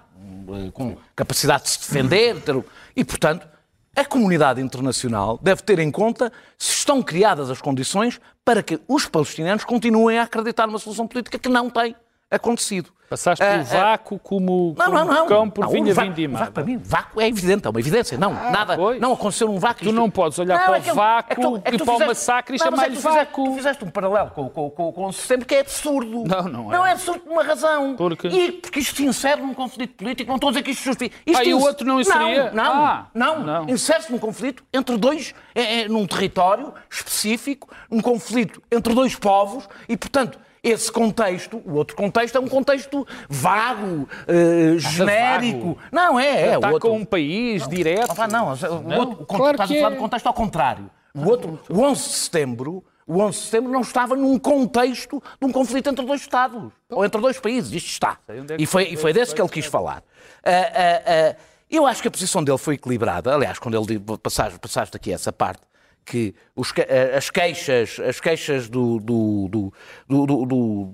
eh, 0.49 0.71
com 0.71 0.97
capacidade 1.15 1.63
de 1.63 1.69
se 1.71 1.79
defender. 1.79 2.41
ter 2.41 2.63
e, 2.95 3.03
portanto, 3.03 3.47
a 3.95 4.05
comunidade 4.05 4.61
internacional 4.61 5.37
deve 5.41 5.61
ter 5.63 5.79
em 5.79 5.91
conta 5.91 6.31
se 6.57 6.73
estão 6.73 7.03
criadas 7.03 7.49
as 7.49 7.59
condições 7.61 8.19
para 8.45 8.63
que 8.63 8.79
os 8.87 9.05
palestinianos 9.05 9.65
continuem 9.65 10.17
a 10.19 10.23
acreditar 10.23 10.67
numa 10.67 10.79
solução 10.79 11.07
política 11.07 11.37
que 11.37 11.49
não 11.49 11.69
tem 11.69 11.95
acontecido. 12.31 12.89
Passaste 13.09 13.43
Ah, 13.43 13.47
pelo 13.49 13.61
ah, 13.63 13.63
vácuo 13.91 14.17
como, 14.19 14.73
não, 14.77 14.85
como 14.85 14.97
não, 14.97 15.05
não. 15.05 15.27
cão 15.27 15.49
por 15.49 15.65
não, 15.65 15.69
vinha 15.69 15.93
vácuo- 15.93 16.11
vindimada. 16.11 16.45
vácuo 16.45 16.53
para 16.53 16.63
mim, 16.63 16.77
vácuo 16.77 17.19
é 17.19 17.27
evidente, 17.27 17.67
é 17.67 17.69
uma 17.69 17.79
evidência. 17.81 18.17
Não, 18.17 18.31
nada, 18.33 18.77
pois. 18.77 19.01
não 19.01 19.11
aconteceu 19.11 19.47
num 19.47 19.59
vácuo. 19.59 19.83
Tu 19.83 19.91
não 19.91 20.09
podes 20.09 20.39
olhar 20.39 20.63
para 20.63 20.79
o 20.79 20.95
vácuo 20.95 21.57
e 21.73 21.77
para 21.77 21.93
o 21.93 21.99
massacre 22.07 22.55
e 22.55 22.57
Não, 22.59 22.65
é 22.67 22.69
chamar-lhe 22.69 22.91
tu 22.95 23.01
fizeste- 23.01 23.17
vácuo. 23.17 23.43
Tu 23.43 23.53
fizeste 23.55 23.83
um 23.83 23.89
paralelo 23.89 24.31
com, 24.31 24.49
com, 24.49 24.69
com, 24.69 24.93
com 24.93 25.05
o 25.07 25.11
sistema 25.11 25.43
que 25.43 25.55
é 25.55 25.59
absurdo. 25.59 26.23
Não, 26.25 26.43
não 26.43 26.71
é. 26.73 26.77
Não 26.77 26.85
é 26.85 26.91
absurdo 26.93 27.19
por 27.19 27.33
uma 27.33 27.43
razão. 27.43 27.97
Por 27.97 28.15
quê? 28.15 28.29
E 28.29 28.51
porque 28.53 28.79
isto 28.79 28.95
se 28.95 29.05
insere 29.05 29.41
num 29.41 29.53
conflito 29.53 29.93
político, 29.95 30.29
não 30.29 30.35
estou 30.35 30.47
a 30.47 30.51
dizer 30.53 30.63
que 30.63 30.71
isto 30.71 30.83
justifica. 30.85 31.17
Isto 31.25 31.41
Ah, 31.41 31.43
e 31.45 31.53
o 31.53 31.59
outro 31.59 31.85
não 31.85 31.99
inseria? 31.99 32.49
Não, 32.53 32.63
não, 32.63 32.85
Ah, 32.85 33.07
não. 33.13 33.39
não. 33.43 33.69
Insere-se 33.69 34.09
num 34.09 34.19
conflito 34.19 34.63
entre 34.73 34.95
dois, 34.95 35.35
é, 35.53 35.81
é, 35.81 35.87
num 35.89 36.07
território 36.07 36.73
específico, 36.89 37.67
um 37.91 37.99
conflito 37.99 38.63
entre 38.71 38.93
dois 38.93 39.15
povos 39.15 39.67
e, 39.89 39.97
portanto, 39.97 40.39
esse 40.63 40.91
contexto, 40.91 41.61
o 41.65 41.73
outro 41.73 41.95
contexto, 41.95 42.37
é 42.37 42.39
um 42.39 42.47
contexto 42.47 43.05
vago, 43.27 44.07
eh, 44.27 44.77
genérico. 44.77 45.77
Não, 45.91 46.19
é, 46.19 46.49
é. 46.49 46.55
o 46.55 46.59
Ataca 46.59 46.73
outro, 46.73 46.93
um 46.93 47.03
país 47.03 47.67
direto. 47.67 48.11
Opa, 48.11 48.27
não, 48.27 48.47
o 48.47 48.93
outro, 48.93 49.23
o 49.23 49.25
con- 49.25 49.37
claro 49.37 49.51
estás 49.53 49.69
que 49.69 49.77
a 49.77 49.81
falar 49.81 49.91
é. 49.93 49.95
do 49.95 50.01
contexto 50.01 50.27
ao 50.27 50.33
contrário. 50.33 50.91
O, 51.15 51.27
outro, 51.27 51.59
o 51.67 51.81
11 51.81 52.01
de 52.03 52.13
setembro, 52.15 52.83
o 53.07 53.19
11 53.19 53.37
de 53.37 53.45
setembro 53.45 53.71
não 53.71 53.81
estava 53.81 54.15
num 54.15 54.37
contexto 54.37 55.21
de 55.39 55.47
um 55.47 55.51
conflito 55.51 55.89
entre 55.89 56.05
dois 56.05 56.21
Estados, 56.21 56.71
ou 56.89 57.03
entre 57.03 57.19
dois 57.19 57.39
países. 57.39 57.73
Isto 57.73 57.89
está. 57.89 58.17
é 58.27 58.55
E 58.59 58.65
foi, 58.67 58.83
e 58.83 58.95
foi 58.95 59.11
desse 59.11 59.33
que 59.33 59.41
ele 59.41 59.49
quis 59.49 59.65
falar. 59.65 60.03
Ah, 60.43 60.51
ah, 60.51 61.01
ah, 61.05 61.35
eu 61.69 61.87
acho 61.87 62.01
que 62.01 62.07
a 62.07 62.11
posição 62.11 62.43
dele 62.43 62.57
foi 62.57 62.75
equilibrada. 62.75 63.33
Aliás, 63.33 63.57
quando 63.57 63.77
ele 63.77 63.99
passaste, 64.21 64.59
passaste 64.59 64.95
aqui 64.95 65.11
essa 65.11 65.33
parte, 65.33 65.61
que 66.05 66.33
os 66.55 66.73
eh, 66.77 67.15
as 67.15 67.29
queixas, 67.29 67.99
as 67.99 68.19
queixas 68.19 68.67
do, 68.67 68.99
do, 68.99 69.47
do, 69.49 70.93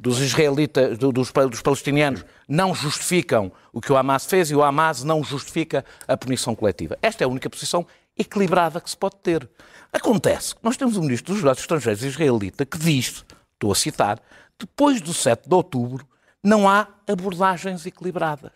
dos 0.00 0.20
israelitas, 0.20 0.98
do- 0.98 1.12
dos, 1.12 1.30
dos 1.32 1.62
palestinianos, 1.62 2.24
não 2.48 2.74
justificam 2.74 3.50
o 3.72 3.80
que 3.80 3.92
o 3.92 3.96
Hamas 3.96 4.26
fez 4.26 4.50
e 4.50 4.54
o 4.54 4.62
Hamas 4.62 5.04
não 5.04 5.22
justifica 5.22 5.84
a 6.06 6.16
punição 6.16 6.54
coletiva. 6.54 6.98
Esta 7.02 7.24
é 7.24 7.26
a 7.26 7.28
única 7.28 7.48
posição 7.48 7.86
equilibrada 8.16 8.80
que 8.80 8.90
se 8.90 8.96
pode 8.96 9.16
ter. 9.22 9.48
Acontece 9.92 10.54
que 10.54 10.60
nós 10.64 10.76
temos 10.76 10.96
um 10.96 11.02
ministro 11.02 11.32
dos 11.32 11.42
negócios 11.42 11.64
estrangeiros 11.64 12.02
israelita 12.02 12.66
que 12.66 12.78
diz, 12.78 13.24
estou 13.54 13.72
a 13.72 13.74
citar, 13.74 14.20
depois 14.58 15.00
do 15.00 15.14
7 15.14 15.48
de 15.48 15.54
outubro 15.54 16.06
não 16.42 16.68
há 16.68 16.88
abordagens 17.06 17.86
equilibradas. 17.86 18.50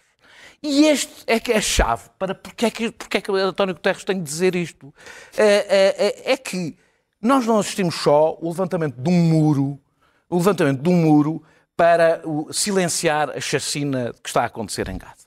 E 0.62 0.84
este 0.86 1.24
é 1.26 1.40
que 1.40 1.52
é 1.52 1.56
a 1.56 1.60
chave 1.60 2.04
para 2.16 2.34
porque 2.36 2.66
é 2.66 2.70
que, 2.70 2.92
porque 2.92 3.18
é 3.18 3.20
que 3.20 3.30
o 3.30 3.34
António 3.34 3.74
Guterres 3.74 4.04
tem 4.04 4.16
de 4.16 4.22
dizer 4.22 4.54
isto. 4.54 4.94
É, 5.36 6.24
é- 6.24 6.32
é- 6.32 6.36
que 6.36 6.76
nós 7.20 7.44
não 7.46 7.58
assistimos 7.58 7.96
só 7.96 8.38
o 8.40 8.48
levantamento 8.48 8.94
de 8.96 9.10
um 9.10 9.12
muro, 9.12 9.78
o 10.30 10.36
levantamento 10.36 10.80
de 10.80 10.88
um 10.88 10.94
muro 10.94 11.42
para 11.76 12.22
silenciar 12.52 13.30
a 13.30 13.40
chacina 13.40 14.14
que 14.22 14.28
está 14.28 14.42
a 14.42 14.46
acontecer 14.46 14.88
em 14.88 14.98
Gaza. 14.98 15.26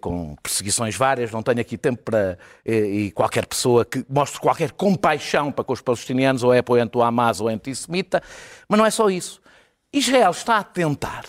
Com 0.00 0.36
perseguições 0.36 0.96
várias, 0.96 1.32
não 1.32 1.42
tenho 1.42 1.60
aqui 1.60 1.76
tempo 1.76 2.02
para. 2.04 2.38
e 2.64 3.10
qualquer 3.10 3.44
pessoa 3.46 3.84
que 3.84 4.04
mostre 4.08 4.40
qualquer 4.40 4.70
compaixão 4.72 5.50
para 5.50 5.64
com 5.64 5.72
os 5.72 5.80
palestinianos, 5.80 6.44
ou 6.44 6.54
é 6.54 6.58
apoiante 6.58 6.92
do 6.92 7.02
Hamas 7.02 7.40
ou 7.40 7.50
é 7.50 7.54
antissemita, 7.54 8.22
mas 8.68 8.78
não 8.78 8.86
é 8.86 8.90
só 8.90 9.10
isso. 9.10 9.40
Israel 9.92 10.30
está 10.30 10.58
a 10.58 10.64
tentar 10.64 11.24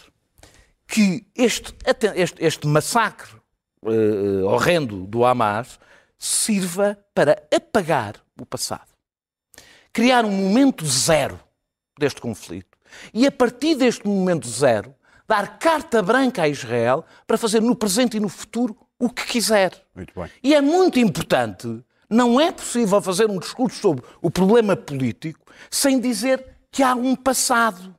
que 0.87 1.25
este, 1.35 1.73
este, 2.15 2.43
este 2.43 2.67
massacre 2.67 3.41
eh, 3.85 4.43
horrendo 4.43 5.05
do 5.05 5.25
Hamas 5.25 5.79
sirva 6.17 6.97
para 7.13 7.41
apagar 7.53 8.15
o 8.39 8.45
passado. 8.45 8.93
Criar 9.91 10.25
um 10.25 10.31
momento 10.31 10.85
zero 10.85 11.39
deste 11.97 12.19
conflito. 12.21 12.77
E 13.13 13.25
a 13.27 13.31
partir 13.31 13.75
deste 13.75 14.07
momento 14.07 14.47
zero, 14.47 14.93
dar 15.27 15.59
carta 15.59 16.01
branca 16.01 16.43
a 16.43 16.47
Israel 16.47 17.05
para 17.25 17.37
fazer 17.37 17.61
no 17.61 17.75
presente 17.75 18.17
e 18.17 18.19
no 18.19 18.29
futuro 18.29 18.77
o 18.99 19.09
que 19.09 19.25
quiser. 19.25 19.85
E 20.43 20.53
é 20.55 20.61
muito 20.61 20.99
importante, 20.99 21.83
não 22.09 22.39
é 22.39 22.51
possível 22.51 23.01
fazer 23.01 23.29
um 23.29 23.39
discurso 23.39 23.79
sobre 23.79 24.03
o 24.21 24.29
problema 24.29 24.75
político 24.75 25.39
sem 25.69 25.99
dizer 25.99 26.45
que 26.71 26.83
há 26.83 26.95
um 26.95 27.15
passado. 27.15 27.95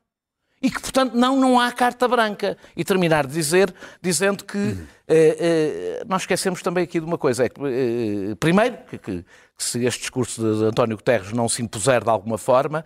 E 0.63 0.71
que, 0.71 0.81
portanto, 0.81 1.15
não, 1.15 1.37
não 1.39 1.61
há 1.61 1.71
carta 1.71 2.09
branca. 2.09 2.57
E 2.77 2.83
terminar 2.85 3.27
de 3.27 3.33
dizer, 3.35 3.73
dizendo 4.01 4.43
que 4.45 4.79
eh, 5.07 5.37
eh, 6.01 6.05
nós 6.09 6.23
esquecemos 6.23 6.63
também 6.63 6.85
aqui 6.85 6.99
de 6.99 7.05
uma 7.07 7.19
coisa. 7.19 7.45
É 7.45 7.49
que, 7.49 7.61
eh, 7.63 8.35
primeiro, 8.41 8.77
que, 8.89 8.99
que- 8.99 9.25
se 9.59 9.85
este 9.85 10.01
discurso 10.01 10.41
de 10.43 10.65
António 10.65 10.97
Guterres 10.97 11.33
não 11.33 11.49
se 11.49 11.63
impuser 11.63 12.03
de 12.03 12.11
alguma 12.11 12.39
forma, 12.39 12.85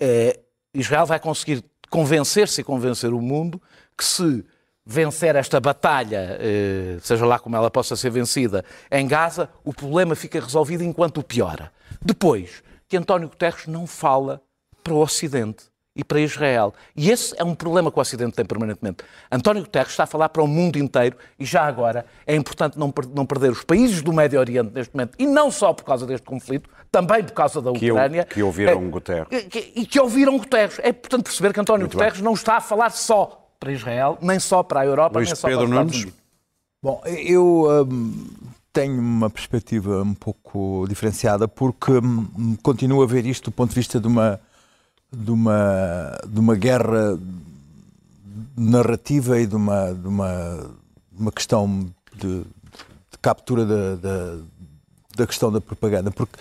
eh, 0.00 0.38
Israel 0.74 1.06
vai 1.06 1.18
conseguir 1.20 1.64
convencer-se 1.90 2.60
e 2.60 2.64
convencer 2.64 3.12
o 3.12 3.20
mundo 3.20 3.60
que 3.96 4.04
se 4.04 4.44
vencer 4.84 5.34
esta 5.34 5.58
batalha, 5.60 6.36
eh, 6.40 6.98
seja 7.02 7.26
lá 7.26 7.38
como 7.38 7.56
ela 7.56 7.70
possa 7.70 7.96
ser 7.96 8.10
vencida, 8.10 8.64
em 8.90 9.06
Gaza, 9.08 9.48
o 9.64 9.72
problema 9.74 10.14
fica 10.14 10.38
resolvido 10.40 10.84
enquanto 10.84 11.22
piora. 11.22 11.72
Depois, 12.00 12.62
que 12.88 12.96
António 12.96 13.28
Guterres 13.28 13.66
não 13.66 13.86
fala 13.86 14.40
para 14.84 14.92
o 14.94 14.98
Ocidente 14.98 15.64
e 15.96 16.04
para 16.04 16.20
Israel. 16.20 16.74
E 16.94 17.10
esse 17.10 17.34
é 17.38 17.42
um 17.42 17.54
problema 17.54 17.90
que 17.90 17.98
o 17.98 18.00
Ocidente 18.02 18.32
tem 18.34 18.44
permanentemente. 18.44 18.98
António 19.32 19.62
Guterres 19.62 19.90
está 19.90 20.04
a 20.04 20.06
falar 20.06 20.28
para 20.28 20.42
o 20.42 20.46
mundo 20.46 20.76
inteiro 20.78 21.16
e 21.38 21.44
já 21.44 21.62
agora 21.64 22.04
é 22.26 22.36
importante 22.36 22.78
não, 22.78 22.90
per- 22.90 23.08
não 23.08 23.24
perder 23.24 23.50
os 23.50 23.64
países 23.64 24.02
do 24.02 24.12
Médio 24.12 24.38
Oriente 24.38 24.70
neste 24.74 24.94
momento, 24.94 25.14
e 25.18 25.26
não 25.26 25.50
só 25.50 25.72
por 25.72 25.84
causa 25.84 26.06
deste 26.06 26.26
conflito, 26.26 26.68
também 26.92 27.24
por 27.24 27.32
causa 27.32 27.60
da 27.62 27.72
Que 27.72 27.86
eu- 27.86 27.94
Ucrânia. 27.94 28.24
que 28.24 28.42
ouviram 28.42 28.72
É, 28.72 28.84
Guterres. 28.88 29.26
e 29.30 29.42
que- 29.44 29.72
e 29.74 29.86
que 29.86 29.98
ouviram 29.98 30.36
Guterres. 30.38 30.78
É 30.82 30.90
importante 30.90 31.22
perceber 31.24 31.52
que 31.52 31.60
António 31.60 31.80
Muito 31.82 31.92
Guterres 31.94 32.14
bem. 32.18 32.24
não 32.24 32.34
está 32.34 32.58
a 32.58 32.60
falar 32.60 32.90
só 32.90 33.48
para 33.58 33.72
Israel, 33.72 34.18
nem 34.20 34.38
só 34.38 34.62
para 34.62 34.80
a 34.80 34.84
Europa, 34.86 35.18
Luís 35.18 35.28
nem 35.30 35.36
só 35.36 35.48
Pedro 35.48 35.68
para 35.68 35.84
os 35.86 35.92
Estados. 35.96 36.14
Bom, 36.82 37.02
eu 37.06 37.86
hum, 37.90 38.26
tenho 38.72 39.00
uma 39.00 39.30
perspectiva 39.30 40.02
um 40.02 40.12
pouco 40.14 40.84
diferenciada 40.88 41.48
porque 41.48 41.90
hum, 41.92 42.56
continuo 42.62 43.02
a 43.02 43.06
ver 43.06 43.24
isto 43.26 43.50
do 43.50 43.52
ponto 43.52 43.70
de 43.70 43.74
vista 43.76 43.98
de 43.98 44.06
uma, 44.06 44.38
de 45.24 45.30
uma, 45.30 46.18
de 46.28 46.38
uma 46.38 46.54
guerra 46.54 47.18
narrativa 48.56 49.40
e 49.40 49.46
de 49.46 49.56
uma, 49.56 49.94
de 49.94 50.06
uma, 50.06 50.70
uma 51.18 51.32
questão 51.32 51.88
de, 52.14 52.40
de 52.40 53.18
captura 53.22 53.64
da, 53.64 53.94
da, 53.96 54.38
da 55.16 55.26
questão 55.26 55.50
da 55.50 55.60
propaganda. 55.60 56.10
Porque 56.10 56.38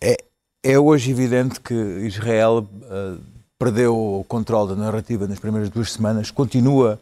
é, 0.00 0.16
é 0.62 0.78
hoje 0.78 1.10
evidente 1.10 1.60
que 1.60 1.74
Israel 1.74 2.68
ah, 2.84 3.16
perdeu 3.58 3.96
o 3.96 4.24
controle 4.24 4.74
da 4.74 4.76
narrativa 4.76 5.26
nas 5.26 5.40
primeiras 5.40 5.68
duas 5.68 5.92
semanas, 5.92 6.30
continua, 6.30 7.00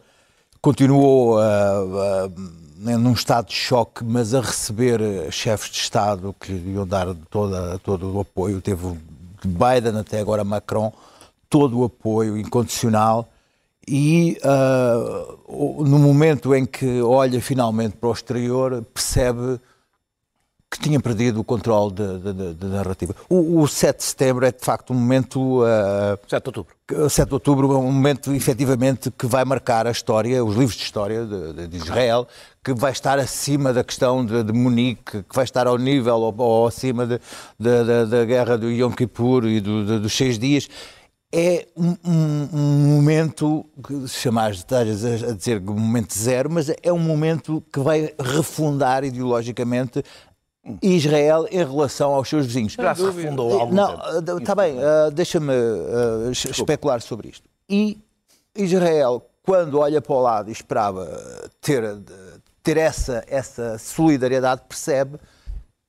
continuou 0.59 1.37
ah, 1.37 1.43
ah, 1.45 2.97
num 2.97 3.13
estado 3.13 3.47
de 3.47 3.55
choque, 3.55 4.03
mas 4.03 4.33
a 4.33 4.41
receber 4.41 4.99
chefes 5.31 5.69
de 5.69 5.77
Estado 5.77 6.35
que 6.39 6.51
lhe 6.51 6.73
iam 6.73 6.85
dar 6.85 7.13
toda, 7.29 7.77
todo 7.79 8.11
o 8.11 8.19
apoio. 8.19 8.61
Teve 8.61 8.95
Biden 9.45 9.99
até 9.99 10.19
agora 10.19 10.43
Macron, 10.43 10.91
todo 11.49 11.79
o 11.79 11.83
apoio 11.85 12.37
incondicional. 12.37 13.29
E 13.87 14.37
o- 15.47 15.83
no 15.85 15.99
momento 15.99 16.55
em 16.55 16.65
que 16.65 17.01
olha 17.01 17.39
finalmente 17.41 17.95
para 17.97 18.09
o 18.09 18.13
exterior, 18.13 18.83
percebe 18.93 19.59
que 20.75 20.83
tinha 20.89 20.99
perdido 20.99 21.39
o 21.39 21.43
controle 21.43 21.93
da 21.93 22.67
narrativa. 22.67 23.15
O, 23.29 23.61
o 23.61 23.67
7 23.67 23.97
de 23.97 24.03
setembro 24.03 24.45
é 24.45 24.51
de 24.51 24.63
facto 24.63 24.91
um 24.91 24.95
momento. 24.95 25.63
Uh, 25.63 26.17
7 26.27 26.43
de 26.43 26.49
outubro. 26.49 26.75
7 27.09 27.27
de 27.27 27.33
outubro 27.33 27.73
é 27.73 27.77
um 27.77 27.91
momento, 27.91 28.33
efetivamente, 28.33 29.11
que 29.11 29.25
vai 29.25 29.43
marcar 29.43 29.87
a 29.87 29.91
história, 29.91 30.43
os 30.43 30.55
livros 30.55 30.75
de 30.75 30.83
história 30.83 31.25
de, 31.25 31.67
de 31.67 31.77
Israel, 31.77 32.27
que 32.63 32.73
vai 32.73 32.91
estar 32.91 33.17
acima 33.17 33.73
da 33.73 33.83
questão 33.83 34.25
de, 34.25 34.43
de 34.43 34.53
Munique, 34.53 35.23
que 35.23 35.35
vai 35.35 35.45
estar 35.45 35.67
ao 35.67 35.77
nível 35.77 36.15
ou, 36.17 36.35
ou 36.37 36.67
acima 36.67 37.05
de, 37.07 37.19
da 37.59 38.25
guerra 38.25 38.57
do 38.57 38.69
Yom 38.69 38.91
Kippur 38.91 39.45
e 39.45 39.59
do, 39.59 39.99
dos 39.99 40.15
seis 40.15 40.37
dias 40.37 40.69
é 41.37 41.67
um, 41.75 41.97
um, 42.05 42.49
um, 42.53 42.95
momento, 42.95 43.65
se 44.07 44.21
chamares 44.21 44.59
detalhes 44.59 45.03
a, 45.03 45.31
a 45.31 45.33
dizer 45.33 45.61
um 45.67 45.73
momento 45.73 46.17
zero, 46.17 46.49
mas 46.49 46.69
é 46.81 46.93
um 46.93 46.99
momento 46.99 47.61
que 47.73 47.79
vai 47.81 48.13
refundar 48.17 49.03
ideologicamente 49.03 50.01
Israel 50.81 51.47
em 51.51 51.57
relação 51.57 52.13
aos 52.13 52.27
seus 52.27 52.45
vizinhos. 52.47 52.73
Já 52.73 52.95
se 52.95 53.03
refundou 53.03 53.57
há 53.57 53.61
algum 53.61 53.75
Não, 53.75 54.37
está 54.37 54.55
bem, 54.55 54.77
uh, 54.77 55.11
deixa-me 55.11 55.53
uh, 55.53 56.31
especular 56.31 57.01
sobre 57.01 57.29
isto. 57.29 57.47
E 57.69 57.99
Israel, 58.55 59.25
quando 59.43 59.79
olha 59.79 60.01
para 60.01 60.15
o 60.15 60.21
lado 60.21 60.49
e 60.49 60.51
esperava 60.51 61.07
ter, 61.61 61.83
ter 62.63 62.77
essa, 62.77 63.23
essa 63.27 63.77
solidariedade, 63.77 64.61
percebe 64.67 65.19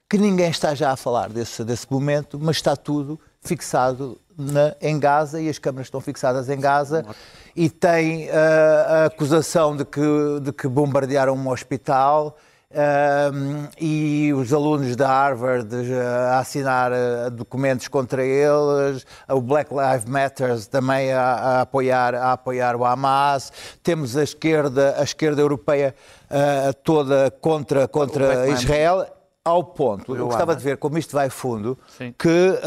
que 0.09 0.19
ninguém 0.19 0.51
está 0.51 0.75
já 0.75 0.93
a 0.93 0.97
falar 0.97 1.31
desse, 1.31 1.65
desse 1.65 1.91
momento, 1.91 2.39
mas 2.41 2.57
está 2.57 2.77
tudo 2.77 3.19
fixado 3.41 4.21
na, 4.37 4.75
em 4.81 4.99
Gaza 4.99 5.41
e 5.41 5.49
as 5.49 5.59
câmaras 5.59 5.87
estão 5.87 6.01
fixadas 6.01 6.49
em 6.49 6.61
Gaza 6.61 7.05
e 7.55 7.71
tem 7.71 8.27
uh, 8.27 8.33
a 8.89 9.05
acusação 9.07 9.77
de 9.77 9.85
que, 9.85 10.01
de 10.43 10.53
que 10.53 10.69
bombardearam 10.69 11.35
um 11.35 11.49
hospital 11.49 12.37
e 13.81 14.33
os 14.35 14.53
alunos 14.53 14.95
da 14.97 15.09
Harvard 15.09 15.69
a 16.31 16.39
assinar 16.39 16.93
uh, 16.93 17.31
documentos 17.31 17.89
contra 17.89 18.25
eles, 18.25 19.07
o 19.29 19.41
Black 19.41 19.71
Lives 19.73 20.05
Matter 20.05 20.67
também 20.67 21.13
a, 21.13 21.23
a, 21.23 21.61
apoiar, 21.63 22.15
a 22.15 22.33
apoiar 22.33 22.77
o 22.77 22.85
Hamas, 22.85 23.53
temos 23.83 24.17
a 24.17 24.23
esquerda, 24.23 24.97
a 24.99 25.03
esquerda 25.03 25.41
europeia 25.41 25.95
toda 26.83 27.31
contra, 27.41 27.87
contra 27.87 28.49
Israel 28.49 29.07
ao 29.45 29.63
ponto, 29.63 30.17
eu, 30.17 30.27
gostava 30.27 30.57
de 30.57 30.65
ver 30.65 30.77
como 30.77 30.99
isto 30.99 31.13
vai 31.13 31.31
fundo, 31.31 31.79
Sim. 31.97 32.13
que 32.19 32.59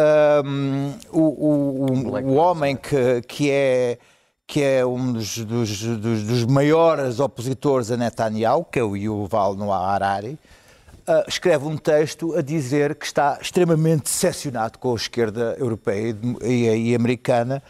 um, 0.46 0.94
o, 1.12 1.20
o, 1.20 1.86
o, 1.86 2.32
o 2.32 2.36
homem 2.36 2.78
que, 2.78 3.22
que 3.28 3.52
é 3.52 3.98
que 4.50 4.64
é 4.64 4.84
um 4.84 5.14
dos, 5.14 5.38
dos, 5.38 5.80
dos, 5.80 6.24
dos, 6.24 6.46
maiores 6.46 7.20
opositores 7.20 7.92
a 7.92 7.98
Netanyahu, 7.98 8.66
que 8.66 8.80
é 8.80 8.84
o 8.84 8.96
Yuval 8.96 9.54
Noah 9.54 9.94
Harari, 9.94 10.40
uh, 11.08 11.24
escreve 11.28 11.68
um 11.68 11.78
texto 11.78 12.36
a 12.36 12.42
dizer 12.42 12.96
que 12.96 13.06
está 13.06 13.38
extremamente 13.40 14.06
decepcionado 14.06 14.80
com 14.80 14.92
a 14.92 14.96
esquerda 14.96 15.56
europeia 15.60 16.18
e, 16.42 16.90
e, 16.90 16.96
americana 16.96 17.62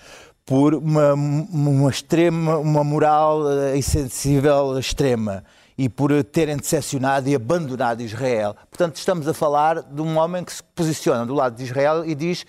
por 0.46 0.74
uma, 0.74 1.16
uma, 1.16 1.90
extrema, 1.90 2.58
uma 2.58 2.82
moral 2.82 3.42
uh, 3.42 3.76
insensível 3.76 4.80
extrema 4.80 5.44
e 5.78 5.90
por 5.90 6.24
terem 6.24 6.56
decepcionado 6.56 7.28
e 7.28 7.36
abandonado 7.36 8.00
Israel. 8.00 8.56
Portanto, 8.70 8.96
estamos 8.96 9.28
a 9.28 9.34
falar 9.34 9.82
de 9.82 10.02
um 10.02 10.18
homem 10.18 10.46
que 10.46 10.54
se 10.54 10.64
posiciona 10.64 11.26
do 11.26 11.34
lado 11.34 11.58
de 11.58 11.64
Israel 11.66 12.06
e 12.06 12.16
diz 12.16 12.46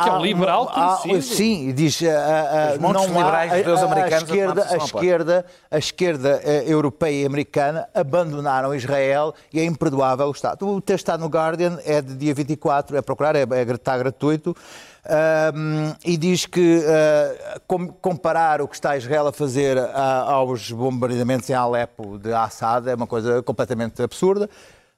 que 0.00 0.08
é 0.08 0.12
um 0.12 0.22
liberal 0.22 0.66
conhecido. 1.02 1.22
sim, 1.22 1.72
diz 1.72 2.02
a, 2.02 2.74
a, 2.74 2.78
não 2.78 3.06
liberais 3.06 3.52
há, 3.52 3.82
a, 3.82 3.84
americanos 3.84 4.30
a 4.30 4.32
esquerda, 4.32 4.66
a 4.70 4.76
esquerda, 4.76 5.46
a 5.70 5.78
esquerda 5.78 6.42
europeia 6.66 7.22
e 7.22 7.26
americana 7.26 7.86
abandonaram 7.94 8.74
Israel 8.74 9.34
e 9.52 9.60
é 9.60 9.64
imperdoável 9.64 10.28
o 10.28 10.32
Estado. 10.32 10.66
O 10.66 10.80
texto 10.80 11.04
está 11.04 11.18
no 11.18 11.26
Guardian, 11.26 11.78
é 11.84 12.00
de 12.00 12.14
dia 12.14 12.34
24, 12.34 12.96
é 12.96 13.02
procurar, 13.02 13.36
é, 13.36 13.42
é 13.42 13.62
está 13.62 13.98
gratuito. 13.98 14.56
Um, 15.04 15.94
e 16.04 16.16
diz 16.16 16.46
que 16.46 16.78
uh, 16.78 17.60
com, 17.66 17.88
comparar 17.88 18.62
o 18.62 18.68
que 18.68 18.76
está 18.76 18.96
Israel 18.96 19.26
a 19.26 19.32
fazer 19.32 19.76
uh, 19.76 19.90
aos 19.92 20.70
bombardeamentos 20.70 21.50
em 21.50 21.54
Alepo 21.54 22.18
de 22.20 22.32
Assad 22.32 22.88
é 22.88 22.94
uma 22.94 23.06
coisa 23.06 23.42
completamente 23.42 24.00
absurda. 24.00 24.48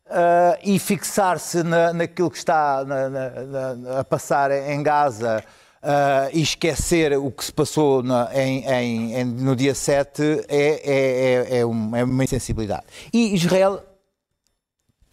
Uh, 0.07 0.61
e 0.62 0.79
fixar-se 0.79 1.62
na, 1.62 1.93
naquilo 1.93 2.31
que 2.31 2.37
está 2.37 2.85
na, 2.85 3.09
na, 3.09 4.01
a 4.01 4.05
passar 4.05 4.51
em 4.51 4.83
Gaza 4.83 5.43
e 6.33 6.40
esquecer 6.40 7.17
o 7.19 7.31
que 7.31 7.45
se 7.45 7.53
passou 7.53 8.03
em, 8.33 8.64
em, 8.67 9.14
em, 9.17 9.25
no 9.25 9.55
dia 9.55 9.75
7 9.75 10.23
é, 10.23 10.47
é, 10.49 11.57
é, 11.57 11.59
é, 11.59 11.64
uma, 11.64 11.99
é 11.99 12.05
uma 12.05 12.25
insensibilidade. 12.25 12.85
E 13.12 13.35
Israel 13.35 13.83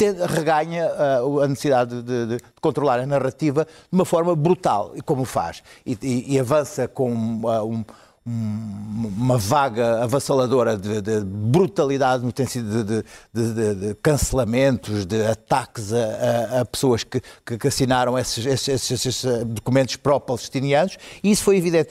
reganha 0.07 0.89
uh, 1.23 1.41
a 1.41 1.47
necessidade 1.47 2.01
de, 2.01 2.25
de, 2.25 2.37
de, 2.37 2.43
controlar 2.59 2.99
a 2.99 3.05
narrativa 3.05 3.65
de 3.65 3.95
uma 3.95 4.05
forma 4.05 4.35
brutal, 4.35 4.91
e 4.95 5.01
como 5.01 5.25
faz, 5.25 5.61
e, 5.85 5.97
e, 6.01 6.35
e 6.35 6.39
avança 6.39 6.87
com 6.87 7.11
uh, 7.11 7.65
um, 7.65 7.83
uma 8.23 9.37
vaga 9.37 10.03
avassaladora 10.03 10.77
de, 10.77 11.01
de, 11.01 11.21
brutalidade 11.21 12.23
no 12.23 12.31
sentido 12.35 12.83
de, 12.83 13.03
de, 13.33 13.73
de, 13.73 13.95
cancelamentos, 13.95 15.07
de 15.07 15.25
ataques 15.25 15.91
a, 15.91 15.97
a, 15.97 16.61
a 16.61 16.65
pessoas 16.65 17.03
que, 17.03 17.19
que, 17.19 17.67
assinaram 17.67 18.17
esses, 18.19 18.45
esses, 18.45 18.91
esses 18.91 19.25
documentos 19.47 19.95
pró-palestinianos, 19.95 20.97
e 21.23 21.31
isso 21.31 21.43
foi 21.43 21.57
evidente. 21.57 21.89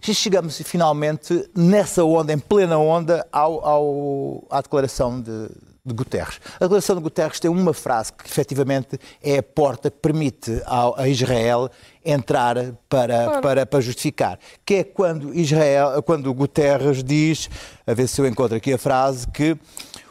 Chegamos 0.00 0.60
finalmente 0.64 1.48
nessa 1.54 2.04
onda, 2.04 2.32
em 2.32 2.38
plena 2.38 2.78
onda, 2.78 3.26
ao, 3.32 3.64
ao 3.64 4.44
à 4.50 4.60
declaração 4.60 5.20
de, 5.20 5.48
de 5.84 5.94
Guterres. 5.94 6.40
A 6.56 6.64
declaração 6.64 6.96
de 6.96 7.02
Guterres 7.02 7.40
tem 7.40 7.50
uma 7.50 7.72
frase 7.74 8.12
que 8.12 8.26
efetivamente 8.26 8.98
é 9.22 9.38
a 9.38 9.42
porta 9.42 9.90
que 9.90 9.98
permite 9.98 10.62
ao, 10.64 10.98
a 10.98 11.08
Israel 11.08 11.70
entrar 12.04 12.56
para, 12.88 13.24
claro. 13.24 13.42
para, 13.42 13.66
para 13.66 13.80
justificar, 13.80 14.38
que 14.64 14.74
é 14.74 14.84
quando 14.84 15.34
Israel, 15.34 16.02
quando 16.02 16.32
Guterres 16.34 17.02
diz, 17.02 17.48
a 17.86 17.94
ver 17.94 18.08
se 18.08 18.20
eu 18.20 18.26
encontro 18.26 18.56
aqui 18.56 18.72
a 18.72 18.78
frase, 18.78 19.26
que 19.28 19.56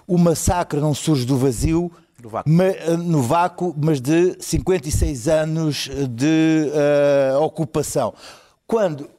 o 0.07 0.17
massacre 0.17 0.79
não 0.79 0.93
surge 0.93 1.25
do 1.25 1.37
vazio, 1.37 1.91
vácuo. 2.29 2.51
no 3.03 3.21
vácuo, 3.21 3.75
mas 3.77 3.99
de 3.99 4.35
56 4.39 5.27
anos 5.27 5.89
de 6.09 6.71
uh, 7.35 7.41
ocupação. 7.41 8.13
Quando 8.67 9.09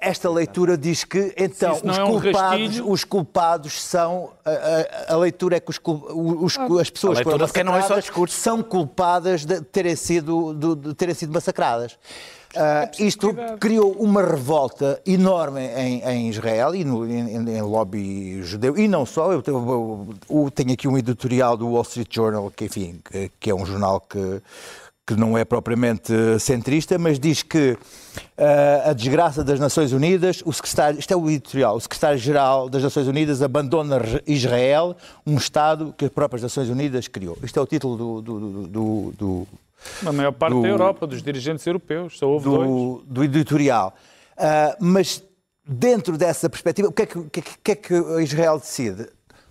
esta 0.00 0.30
leitura 0.30 0.78
diz 0.78 1.04
que, 1.04 1.34
então, 1.36 1.74
os, 1.74 1.98
é 1.98 2.04
um 2.04 2.20
culpados, 2.20 2.82
os 2.84 3.04
culpados 3.04 3.82
são. 3.82 4.30
A, 4.44 5.10
a, 5.10 5.14
a 5.14 5.16
leitura 5.18 5.56
é 5.56 5.60
que 5.60 5.70
os, 5.70 5.78
os, 5.84 6.58
ah, 6.58 6.66
as 6.80 6.90
pessoas 6.90 7.18
que 7.18 7.24
foram 7.24 7.46
não 7.64 7.76
é 7.76 7.82
só 7.82 7.98
discurso. 7.98 8.36
são 8.36 8.62
culpadas 8.62 9.44
de 9.44 9.60
terem 9.60 9.94
sido, 9.94 10.54
de, 10.54 10.88
de 10.88 10.94
terem 10.94 11.14
sido 11.14 11.32
massacradas. 11.32 11.98
Uh, 12.54 13.02
isto 13.02 13.34
criou 13.58 13.90
uma 13.94 14.22
revolta 14.22 15.00
enorme 15.04 15.60
em, 15.60 16.02
em 16.04 16.28
Israel 16.28 16.72
e 16.72 16.84
no 16.84 17.04
em, 17.04 17.34
em, 17.34 17.62
lobby 17.62 18.40
judeu, 18.42 18.78
e 18.78 18.86
não 18.86 19.04
só. 19.04 19.32
Eu 19.32 19.42
tenho, 19.42 20.14
eu 20.30 20.50
tenho 20.52 20.72
aqui 20.72 20.86
um 20.86 20.96
editorial 20.96 21.56
do 21.56 21.68
Wall 21.68 21.82
Street 21.82 22.14
Journal, 22.14 22.52
que, 22.54 22.66
enfim, 22.66 23.00
que, 23.04 23.30
que 23.40 23.50
é 23.50 23.54
um 23.54 23.66
jornal 23.66 24.00
que 24.00 24.40
que 25.06 25.14
não 25.14 25.36
é 25.36 25.44
propriamente 25.44 26.12
centrista, 26.40 26.98
mas 26.98 27.18
diz 27.18 27.42
que 27.42 27.72
uh, 27.72 28.88
a 28.88 28.92
desgraça 28.94 29.44
das 29.44 29.60
Nações 29.60 29.92
Unidas, 29.92 30.42
o 30.46 30.52
secretário, 30.52 30.98
isto 30.98 31.12
é 31.12 31.16
o 31.16 31.28
editorial, 31.28 31.76
o 31.76 31.80
secretário-geral 31.80 32.70
das 32.70 32.82
Nações 32.82 33.06
Unidas 33.06 33.42
abandona 33.42 34.00
Israel, 34.26 34.96
um 35.26 35.36
Estado 35.36 35.94
que 35.96 36.06
as 36.06 36.10
próprias 36.10 36.42
Nações 36.42 36.70
Unidas 36.70 37.06
criou. 37.06 37.36
Isto 37.42 37.58
é 37.58 37.62
o 37.62 37.66
título 37.66 37.96
do... 37.96 38.22
do, 38.22 38.66
do, 38.66 39.12
do 39.12 39.48
Na 40.02 40.12
maior 40.12 40.32
parte 40.32 40.58
da 40.60 40.68
Europa, 40.68 41.06
dos 41.06 41.22
dirigentes 41.22 41.66
europeus, 41.66 42.18
só 42.18 42.26
houve 42.26 42.44
do, 42.46 42.56
dois. 42.56 43.06
Do 43.06 43.24
editorial. 43.24 43.94
Uh, 44.38 44.74
mas 44.80 45.22
dentro 45.66 46.16
dessa 46.16 46.48
perspectiva, 46.48 46.88
o 46.88 46.92
que 46.92 47.02
é 47.02 47.06
que, 47.06 47.22
que, 47.30 47.42
que, 47.62 47.72
é 47.72 47.76
que 47.76 47.94
Israel 48.22 48.58
decide? 48.58 49.06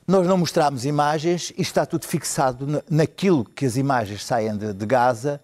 Nós 0.08 0.28
não 0.28 0.38
mostramos 0.38 0.86
imagens 0.86 1.54
e 1.58 1.62
está 1.62 1.86
tudo 1.86 2.06
fixado 2.06 2.84
naquilo 2.90 3.46
que 3.46 3.66
as 3.66 3.78
imagens 3.78 4.26
saem 4.26 4.58
de, 4.58 4.74
de 4.74 4.86
Gaza 4.86 5.40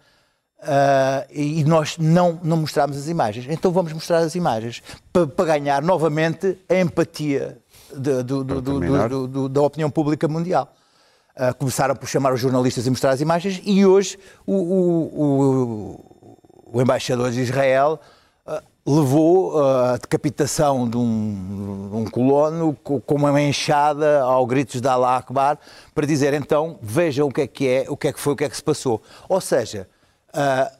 uh, 0.60 1.26
e 1.32 1.64
nós 1.64 1.98
não, 1.98 2.40
não 2.44 2.58
mostramos 2.58 2.98
as 2.98 3.08
imagens. 3.08 3.46
Então 3.50 3.72
vamos 3.72 3.94
mostrar 3.94 4.20
as 4.20 4.36
imagens 4.36 4.84
para, 5.14 5.28
para 5.28 5.46
ganhar 5.46 5.82
novamente 5.82 6.58
a 6.68 6.76
empatia 6.76 7.58
de, 7.96 8.24
do, 8.24 8.44
do, 8.44 9.28
do, 9.28 9.50
da 9.50 9.62
opinião 9.62 9.90
pública 9.90 10.28
mundial. 10.28 10.74
Uh, 11.38 11.56
começaram 11.56 11.96
por 11.96 12.08
chamar 12.08 12.34
os 12.34 12.42
jornalistas 12.42 12.86
e 12.86 12.90
mostrar 12.90 13.12
as 13.12 13.22
imagens 13.22 13.62
e 13.64 13.86
hoje 13.86 14.20
o, 14.46 14.56
o, 14.56 15.24
o, 15.24 16.74
o 16.74 16.82
embaixador 16.82 17.32
de 17.32 17.40
Israel 17.40 18.00
levou 18.86 19.62
a 19.62 19.98
decapitação 19.98 20.90
de 20.90 20.98
um, 20.98 21.90
de 21.90 21.96
um 21.96 22.06
colono 22.06 22.74
com 22.74 23.16
uma 23.16 23.42
enxada 23.42 24.22
ao 24.22 24.46
gritos 24.46 24.82
de 24.82 24.88
Allah 24.88 25.18
Akbar 25.18 25.60
para 25.94 26.08
dizer 26.08 26.34
então 26.34 26.80
vejam 26.82 27.28
o 27.28 27.32
que 27.32 27.42
é 27.42 27.48
que 27.48 27.68
é, 27.68 27.86
o 27.88 27.98
que 27.98 28.08
é 28.08 28.14
que 28.14 28.20
foi, 28.20 28.34
o 28.34 28.36
que 28.36 28.44
é 28.46 28.50
que 28.50 28.56
se 28.56 28.64
passou. 28.64 29.02
Ou 29.28 29.40
seja, 29.42 29.88
uh, 30.30 30.80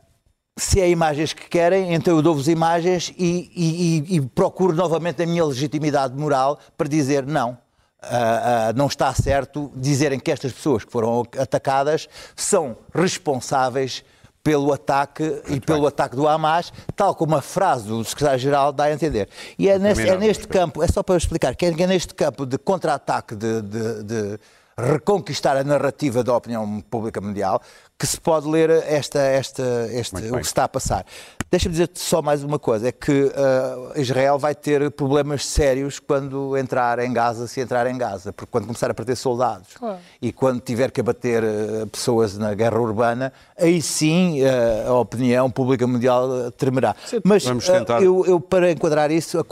se 0.60 0.82
é 0.82 0.90
imagens 0.90 1.34
que 1.34 1.48
querem, 1.48 1.94
então 1.94 2.16
eu 2.16 2.22
dou-vos 2.22 2.48
imagens 2.48 3.14
e, 3.18 3.52
e, 3.56 4.16
e, 4.18 4.22
procuro 4.22 4.74
novamente 4.74 5.24
a 5.24 5.26
minha 5.26 5.46
legitimidade 5.46 6.16
moral 6.16 6.60
para 6.78 6.88
dizer 6.88 7.26
não. 7.26 7.58
ah, 8.02 8.70
ah, 8.70 8.74
não 8.74 8.88
está 8.88 9.14
certo 9.14 9.72
dizerem 9.76 10.20
que 10.20 10.32
estas 10.32 10.52
pessoas 10.52 10.84
que 10.84 10.92
foram 10.92 11.24
atacadas 11.38 12.10
são 12.36 12.78
responsáveis 12.94 14.04
pelo 14.44 14.72
ataque 14.74 15.42
e 15.50 15.60
pelo 15.60 15.88
ataque 15.88 16.16
do 16.16 16.28
Hamas, 16.28 16.72
tal 16.96 17.14
como 17.14 17.36
a 17.36 17.42
frase 17.42 17.88
do 17.88 18.04
secretário-geral 18.04 18.72
dá 18.72 18.86
a 18.86 18.94
entender. 18.94 19.30
E 19.58 19.70
é 19.70 19.78
neste, 19.78 20.08
é 20.08 20.18
neste 20.18 20.48
campo, 20.48 20.82
é 20.82 20.88
só 20.88 21.04
para 21.04 21.18
explicar, 21.18 21.56
que 21.56 21.66
é 21.66 21.88
neste 21.88 22.14
campo 22.14 22.46
de 22.46 22.58
contra-ataque, 22.58 23.36
de, 23.36 23.62
de, 23.62 24.04
de 24.04 24.40
reconquistar 24.78 25.58
a 25.58 25.64
narrativa 25.64 26.24
da 26.24 26.36
opinião 26.36 26.82
pública 26.82 27.20
mundial, 27.20 27.62
que 28.00 28.08
se 28.08 28.18
pode 28.18 28.48
ler 28.48 28.70
esta, 28.70 29.20
esta, 29.20 29.90
este, 29.92 30.16
o 30.16 30.38
que 30.38 30.44
se 30.44 30.52
está 30.52 30.64
a 30.64 30.70
passar. 30.70 31.06
Deixa-me 31.52 31.74
dizer-te 31.74 32.00
só 32.00 32.22
mais 32.22 32.44
uma 32.44 32.58
coisa, 32.58 32.88
é 32.88 32.92
que 32.92 33.24
uh, 33.24 34.00
Israel 34.00 34.38
vai 34.38 34.54
ter 34.54 34.90
problemas 34.92 35.46
sérios 35.46 36.00
quando 36.00 36.56
entrar 36.56 37.00
em 37.00 37.12
Gaza, 37.12 37.48
se 37.48 37.60
entrar 37.60 37.88
em 37.88 37.98
Gaza, 37.98 38.32
porque 38.32 38.50
quando 38.52 38.68
começar 38.68 38.90
a 38.90 38.94
perder 38.94 39.16
soldados 39.16 39.70
claro. 39.74 39.98
e 40.22 40.32
quando 40.32 40.62
tiver 40.62 40.92
que 40.92 41.02
abater 41.02 41.44
uh, 41.44 41.88
pessoas 41.88 42.38
na 42.38 42.54
guerra 42.54 42.80
urbana, 42.80 43.34
aí 43.58 43.82
sim 43.82 44.44
uh, 44.44 44.92
a 44.92 45.00
opinião 45.00 45.50
pública 45.50 45.88
mundial 45.88 46.52
tremerá. 46.52 46.96
Sim. 47.04 47.20
Mas 47.24 47.44
tentar... 47.44 48.02
eu, 48.02 48.24
eu, 48.28 48.40
para 48.40 48.72
enquadrar 48.72 49.12
isso, 49.12 49.44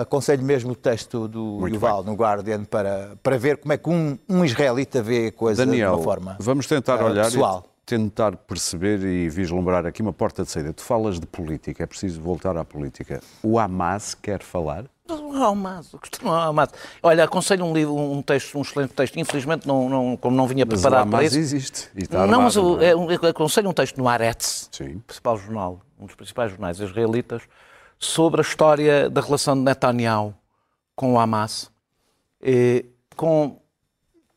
aconselho 0.00 0.44
mesmo 0.44 0.70
o 0.70 0.76
texto 0.76 1.26
do 1.26 1.42
Muito 1.58 1.74
Yuval 1.74 2.04
bem. 2.04 2.12
no 2.12 2.16
Guardian 2.16 2.64
para, 2.64 3.10
para 3.22 3.36
ver 3.36 3.56
como 3.56 3.72
é 3.72 3.76
que 3.76 3.90
um, 3.90 4.16
um 4.28 4.44
israelita 4.44 5.02
vê 5.02 5.26
a 5.26 5.32
coisa 5.32 5.66
Daniel, 5.66 5.90
de 5.90 5.96
uma 5.96 6.04
forma 6.04 6.36
vamos 6.38 6.66
tentar 6.66 7.02
olhar 7.04 7.24
pessoal 7.24 7.69
tentar 7.90 8.36
perceber 8.36 9.00
e 9.00 9.28
vislumbrar 9.28 9.84
aqui 9.84 10.00
uma 10.00 10.12
porta 10.12 10.44
de 10.44 10.50
saída. 10.50 10.72
Tu 10.72 10.80
falas 10.80 11.18
de 11.18 11.26
política, 11.26 11.82
é 11.82 11.86
preciso 11.86 12.20
voltar 12.20 12.56
à 12.56 12.64
política. 12.64 13.20
O 13.42 13.58
Hamas 13.58 14.14
quer 14.14 14.44
falar? 14.44 14.84
Não 15.08 15.42
Hamas, 15.42 15.90
não 16.22 16.32
há 16.32 16.44
Hamas. 16.44 16.68
Olha, 17.02 17.24
aconselho 17.24 17.64
um 17.64 17.74
livro, 17.74 17.96
um 17.96 18.22
texto, 18.22 18.56
um 18.56 18.62
excelente 18.62 18.92
texto. 18.92 19.18
Infelizmente, 19.18 19.66
não, 19.66 19.88
não, 19.88 20.16
como 20.16 20.36
não 20.36 20.46
vinha 20.46 20.64
preparado 20.64 21.10
para 21.10 21.24
isso... 21.24 21.36
existe 21.36 21.90
e 21.96 22.02
está 22.02 22.22
armado, 22.22 22.30
Não, 22.30 22.42
mas 22.42 22.54
eu, 22.54 22.80
é? 22.80 22.90
É, 22.90 23.28
aconselho 23.28 23.68
um 23.68 23.72
texto 23.72 23.96
no 23.96 24.06
Aretz, 24.06 24.68
Sim. 24.70 25.00
principal 25.04 25.36
jornal, 25.36 25.80
um 25.98 26.06
dos 26.06 26.14
principais 26.14 26.52
jornais 26.52 26.78
israelitas, 26.78 27.42
sobre 27.98 28.40
a 28.40 28.42
história 28.42 29.10
da 29.10 29.20
relação 29.20 29.56
de 29.56 29.62
Netanyahu 29.62 30.32
com 30.94 31.14
o 31.14 31.18
Hamas, 31.18 31.72
e, 32.40 32.86
com 33.16 33.58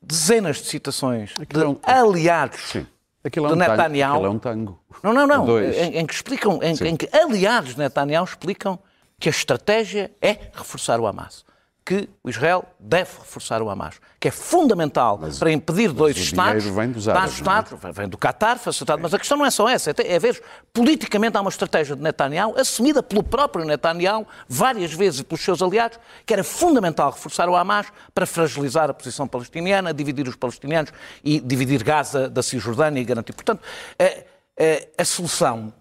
dezenas 0.02 0.58
de 0.58 0.66
citações 0.66 1.36
de 1.36 1.78
aliados 1.88 2.60
Sim 2.72 2.88
Aquilo 3.24 3.48
é 3.48 3.54
um 3.54 3.56
Netanyahu. 3.56 4.14
Tango. 4.16 4.26
é 4.26 4.30
um 4.30 4.40
tango. 4.40 4.80
Não, 5.02 5.14
não, 5.14 5.26
não. 5.26 5.60
Em, 5.60 6.00
em, 6.00 6.06
que 6.06 6.14
explicam, 6.14 6.60
em, 6.62 6.74
em, 6.88 6.98
que 6.98 7.10
aliados 7.16 7.76
de 7.76 7.80
Netanyahu 7.80 8.26
explicam 8.26 8.78
que 9.20 9.30
a 9.30 9.32
estratégia 9.32 10.12
é 10.22 10.38
reforçar 10.54 11.00
o 11.00 11.08
Hamas 11.08 11.46
que 11.86 12.10
o 12.24 12.30
Israel 12.30 12.66
deve 12.80 13.10
reforçar 13.20 13.62
o 13.62 13.70
Hamas, 13.70 13.96
que 14.18 14.30
é 14.30 14.32
fundamental 14.32 15.20
mas, 15.22 15.38
para 15.38 15.52
impedir 15.52 15.92
dois 15.92 16.16
Estados. 16.16 16.64
Vem 16.64 16.92
dos 16.92 17.10
árabes, 17.10 17.34
Estados, 17.34 17.84
é? 17.84 17.92
vem 17.92 18.08
do 18.08 18.18
Qatar, 18.18 18.58
facilitado, 18.58 19.02
mas 19.02 19.14
a 19.14 19.20
questão 19.20 19.38
não 19.38 19.46
é 19.46 19.52
só 19.52 19.68
essa, 19.68 19.92
é, 19.92 20.14
é 20.14 20.20
ver, 20.20 20.42
politicamente 20.72 21.36
há 21.36 21.42
uma 21.42 21.50
estratégia 21.50 21.96
de 21.96 22.02
Netanyahu, 22.02 22.58
assumida 22.58 23.04
pelo 23.04 23.22
próprio 23.22 23.66
Netanyahu, 23.66 24.26
várias 24.48 24.94
vezes 24.94 25.22
pelos 25.24 25.44
seus 25.44 25.62
aliados, 25.62 26.00
que 26.26 26.34
era 26.34 26.44
fundamental 26.44 27.12
reforçar 27.12 27.50
o 27.50 27.56
Hamas 27.56 27.88
para 28.16 28.26
fragilizar 28.26 28.90
a 28.90 28.94
posição 28.94 29.28
palestiniana, 29.28 29.94
dividir 29.94 30.28
os 30.28 30.38
palestinianos 30.38 30.94
e 31.22 31.42
dividir 31.42 31.84
Gaza 31.84 32.30
da 32.30 32.42
Cisjordânia 32.42 33.02
e 33.02 33.04
garantir. 33.04 33.34
Portanto, 33.34 33.62
a, 34.00 34.04
a, 34.06 35.02
a 35.02 35.06
solução. 35.06 35.74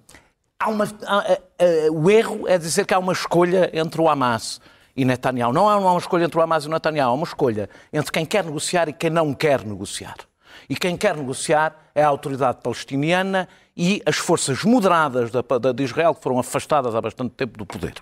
Há 0.59 0.69
uma, 0.69 0.85
a, 0.85 1.39
o 1.93 2.11
erro 2.11 2.49
é 2.49 2.59
dizer 2.59 2.87
que 2.87 2.95
há 2.95 2.99
uma 2.99 3.13
escolha 3.13 3.71
entre 3.73 4.01
o 4.01 4.09
Hamas 4.09 4.61
e 4.97 5.05
Netanyahu. 5.05 5.53
Não 5.53 5.69
há 5.69 5.77
uma 5.77 5.99
escolha 5.99 6.25
entre 6.25 6.39
o 6.39 6.43
Hamas 6.43 6.65
e 6.65 6.69
o 6.69 6.71
Netanyahu, 6.71 7.11
há 7.11 7.15
uma 7.15 7.25
escolha 7.25 7.69
entre 7.93 8.13
quem 8.13 8.25
quer 8.25 8.45
negociar 8.45 8.89
e 8.89 8.93
quem 8.93 9.11
não 9.11 9.33
quer 9.35 9.65
negociar. 9.65 10.17
E 10.69 10.77
quem 10.77 10.97
quer 10.97 11.17
negociar 11.17 11.91
é 11.95 12.03
a 12.03 12.09
autoridade 12.09 12.59
palestiniana 12.63 13.49
e 13.77 14.03
as 14.05 14.17
forças 14.17 14.63
moderadas 14.65 15.31
de 15.31 15.83
Israel 15.83 16.15
que 16.15 16.23
foram 16.23 16.39
afastadas 16.39 16.95
há 16.95 17.01
bastante 17.01 17.31
tempo 17.31 17.59
do 17.59 17.65
poder. 17.65 17.95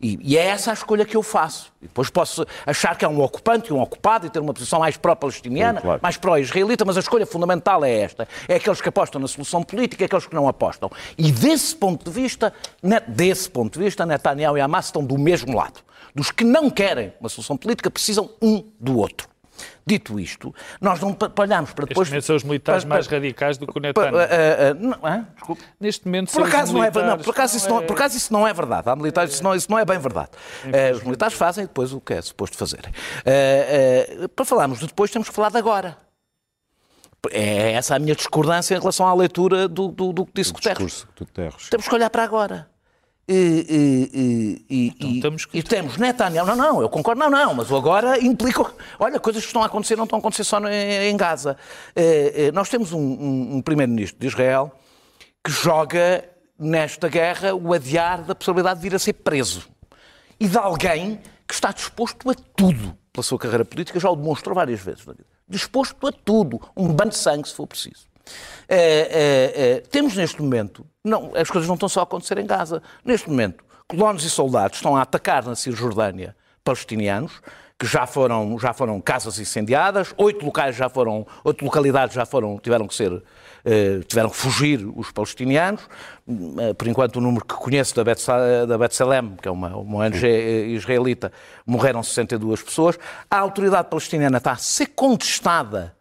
E, 0.00 0.18
e, 0.22 0.36
é 0.36 0.46
essa 0.46 0.70
a 0.70 0.74
escolha 0.74 1.04
que 1.04 1.16
eu 1.16 1.22
faço. 1.22 1.72
E 1.82 1.86
depois 1.86 2.08
posso 2.08 2.46
achar 2.64 2.96
que 2.96 3.04
é 3.04 3.08
um 3.08 3.20
ocupante 3.20 3.70
e 3.70 3.72
um 3.72 3.80
ocupado 3.80 4.26
e 4.26 4.30
ter 4.30 4.38
uma 4.38 4.54
posição 4.54 4.78
mais 4.78 4.96
pró-palestiniana, 4.96 5.80
claro. 5.80 6.00
mais 6.00 6.16
pró-israelita, 6.16 6.84
mas 6.84 6.96
a 6.96 7.00
escolha 7.00 7.26
fundamental 7.26 7.84
é 7.84 7.92
esta. 7.98 8.28
É 8.46 8.54
aqueles 8.54 8.80
que 8.80 8.88
apostam 8.88 9.20
na 9.20 9.26
solução 9.26 9.62
política 9.62 10.04
e 10.04 10.06
aqueles 10.06 10.26
que 10.26 10.34
não 10.34 10.46
apostam. 10.46 10.90
E 11.16 11.32
desse 11.32 11.74
ponto 11.74 12.04
de 12.04 12.10
vista, 12.10 12.52
desse 13.08 13.50
ponto 13.50 13.76
de 13.76 13.84
vista, 13.84 14.06
Netanyahu 14.06 14.56
e 14.56 14.60
Hamas 14.60 14.86
estão 14.86 15.04
do 15.04 15.18
mesmo 15.18 15.56
lado. 15.56 15.80
Dos 16.14 16.30
que 16.30 16.44
não 16.44 16.70
querem 16.70 17.12
uma 17.20 17.28
solução 17.28 17.56
política 17.56 17.90
precisam 17.90 18.30
um 18.40 18.64
do 18.78 18.98
outro. 18.98 19.28
Dito 19.88 20.20
isto, 20.20 20.54
nós 20.82 21.00
não 21.00 21.16
olhamos 21.38 21.72
para 21.72 21.86
depois. 21.86 22.10
Neste 22.10 22.12
momento 22.12 22.24
são 22.26 22.36
os 22.36 22.44
militares 22.44 22.84
para, 22.84 22.94
mais 22.94 23.06
para, 23.06 23.16
radicais 23.16 23.56
do 23.56 23.66
que 23.66 23.78
o 23.78 23.80
Netanyahu. 23.80 24.16
Uh, 24.16 25.52
uh, 25.52 25.58
Neste 25.80 26.04
momento 26.04 26.30
por 26.30 26.46
acaso 26.46 26.74
não 26.74 26.84
é, 26.84 26.90
não, 26.90 27.16
por 27.16 27.30
acaso 27.30 27.56
isso 27.56 27.70
não, 27.70 27.82
por 27.82 27.94
acaso 27.94 28.14
isso 28.14 28.30
não 28.30 28.46
é 28.46 28.52
verdade. 28.52 28.90
Há 28.90 28.94
militares, 28.94 29.32
isso 29.32 29.42
não, 29.42 29.54
isso 29.54 29.70
não 29.70 29.78
é 29.78 29.86
bem 29.86 29.98
verdade. 29.98 30.28
Uh, 30.66 30.94
os 30.94 31.02
militares 31.02 31.34
fazem 31.34 31.64
depois 31.64 31.94
o 31.94 32.02
que 32.02 32.12
é 32.12 32.20
suposto 32.20 32.58
fazerem. 32.58 32.92
para 34.36 34.44
falarmos 34.44 34.78
de 34.78 34.88
depois, 34.88 35.10
temos 35.10 35.30
que 35.30 35.34
falar 35.34 35.48
de 35.48 35.56
agora. 35.56 35.96
É 37.30 37.72
essa 37.72 37.96
a 37.96 37.98
minha 37.98 38.14
discordância 38.14 38.74
em 38.74 38.78
relação 38.78 39.06
à 39.06 39.14
leitura 39.14 39.66
do, 39.66 39.88
do, 39.88 40.12
do 40.12 40.26
que 40.26 40.32
disse 40.34 40.52
Guterres. 40.52 41.06
Temos 41.70 41.88
que 41.88 41.94
olhar 41.94 42.10
para 42.10 42.24
agora. 42.24 42.68
E, 43.30 44.64
e, 44.70 44.74
e, 44.74 45.18
então, 45.18 45.36
e 45.52 45.62
temos 45.62 45.98
Netanyahu, 45.98 46.46
não, 46.46 46.56
não, 46.56 46.80
eu 46.80 46.88
concordo, 46.88 47.20
não, 47.20 47.28
não, 47.28 47.52
mas 47.52 47.70
agora 47.70 48.18
implica, 48.18 48.64
olha, 48.98 49.20
coisas 49.20 49.42
que 49.42 49.48
estão 49.48 49.62
a 49.62 49.66
acontecer 49.66 49.96
não 49.96 50.04
estão 50.04 50.16
a 50.16 50.20
acontecer 50.20 50.44
só 50.44 50.58
em, 50.66 51.10
em 51.10 51.14
Gaza. 51.14 51.54
Eh, 51.94 52.46
eh, 52.46 52.52
nós 52.52 52.70
temos 52.70 52.90
um, 52.90 52.98
um, 52.98 53.56
um 53.56 53.62
primeiro-ministro 53.62 54.18
de 54.18 54.26
Israel 54.26 54.72
que 55.44 55.50
joga 55.50 56.24
nesta 56.58 57.06
guerra 57.08 57.54
o 57.54 57.74
adiar 57.74 58.22
da 58.22 58.34
possibilidade 58.34 58.80
de 58.80 58.88
vir 58.88 58.96
a 58.96 58.98
ser 58.98 59.12
preso. 59.12 59.68
E 60.40 60.48
de 60.48 60.56
alguém 60.56 61.20
que 61.46 61.52
está 61.52 61.70
disposto 61.70 62.30
a 62.30 62.34
tudo 62.34 62.96
pela 63.12 63.22
sua 63.22 63.38
carreira 63.38 63.64
política, 63.64 64.00
já 64.00 64.08
o 64.08 64.16
demonstrou 64.16 64.54
várias 64.54 64.80
vezes 64.80 65.04
na 65.04 65.12
vida. 65.12 65.28
Disposto 65.46 66.06
a 66.06 66.12
tudo, 66.12 66.60
um 66.74 66.88
banho 66.88 67.10
de 67.10 67.16
sangue 67.16 67.46
se 67.46 67.54
for 67.54 67.66
preciso. 67.66 68.06
É, 68.68 68.76
é, 68.76 69.62
é, 69.62 69.80
temos 69.80 70.14
neste 70.14 70.42
momento, 70.42 70.86
não, 71.02 71.32
as 71.34 71.50
coisas 71.50 71.66
não 71.66 71.74
estão 71.74 71.88
só 71.88 72.00
a 72.00 72.02
acontecer 72.02 72.38
em 72.38 72.46
Gaza. 72.46 72.82
Neste 73.04 73.28
momento, 73.28 73.64
colonos 73.86 74.24
e 74.24 74.30
soldados 74.30 74.78
estão 74.78 74.94
a 74.96 75.02
atacar 75.02 75.44
na 75.44 75.56
Cisjordânia 75.56 76.36
palestinianos, 76.62 77.40
que 77.78 77.86
já 77.86 78.06
foram, 78.06 78.58
já 78.58 78.72
foram 78.72 79.00
casas 79.00 79.38
incendiadas, 79.38 80.12
oito 80.18 80.44
locais 80.44 80.74
já 80.74 80.88
foram, 80.88 81.26
oito 81.44 81.64
localidades 81.64 82.14
já 82.14 82.26
foram, 82.26 82.58
tiveram 82.58 82.88
que 82.88 82.94
ser, 82.94 83.22
eh, 83.64 84.00
tiveram 84.06 84.28
que 84.28 84.36
fugir 84.36 84.84
os 84.96 85.12
palestinianos. 85.12 85.88
Eh, 86.58 86.74
por 86.74 86.88
enquanto, 86.88 87.16
o 87.16 87.20
número 87.20 87.44
que 87.44 87.54
conheço 87.54 87.94
da, 87.94 88.02
Bet, 88.02 88.26
da 88.66 88.76
Betselem, 88.76 89.36
que 89.40 89.46
é 89.46 89.50
uma, 89.50 89.76
uma 89.76 89.98
ONG 90.04 90.26
israelita, 90.74 91.32
morreram 91.64 92.02
62 92.02 92.62
pessoas. 92.62 92.98
A 93.30 93.38
autoridade 93.38 93.88
palestiniana 93.88 94.38
está 94.38 94.52
a 94.52 94.56
ser 94.56 94.86
contestada 94.86 95.94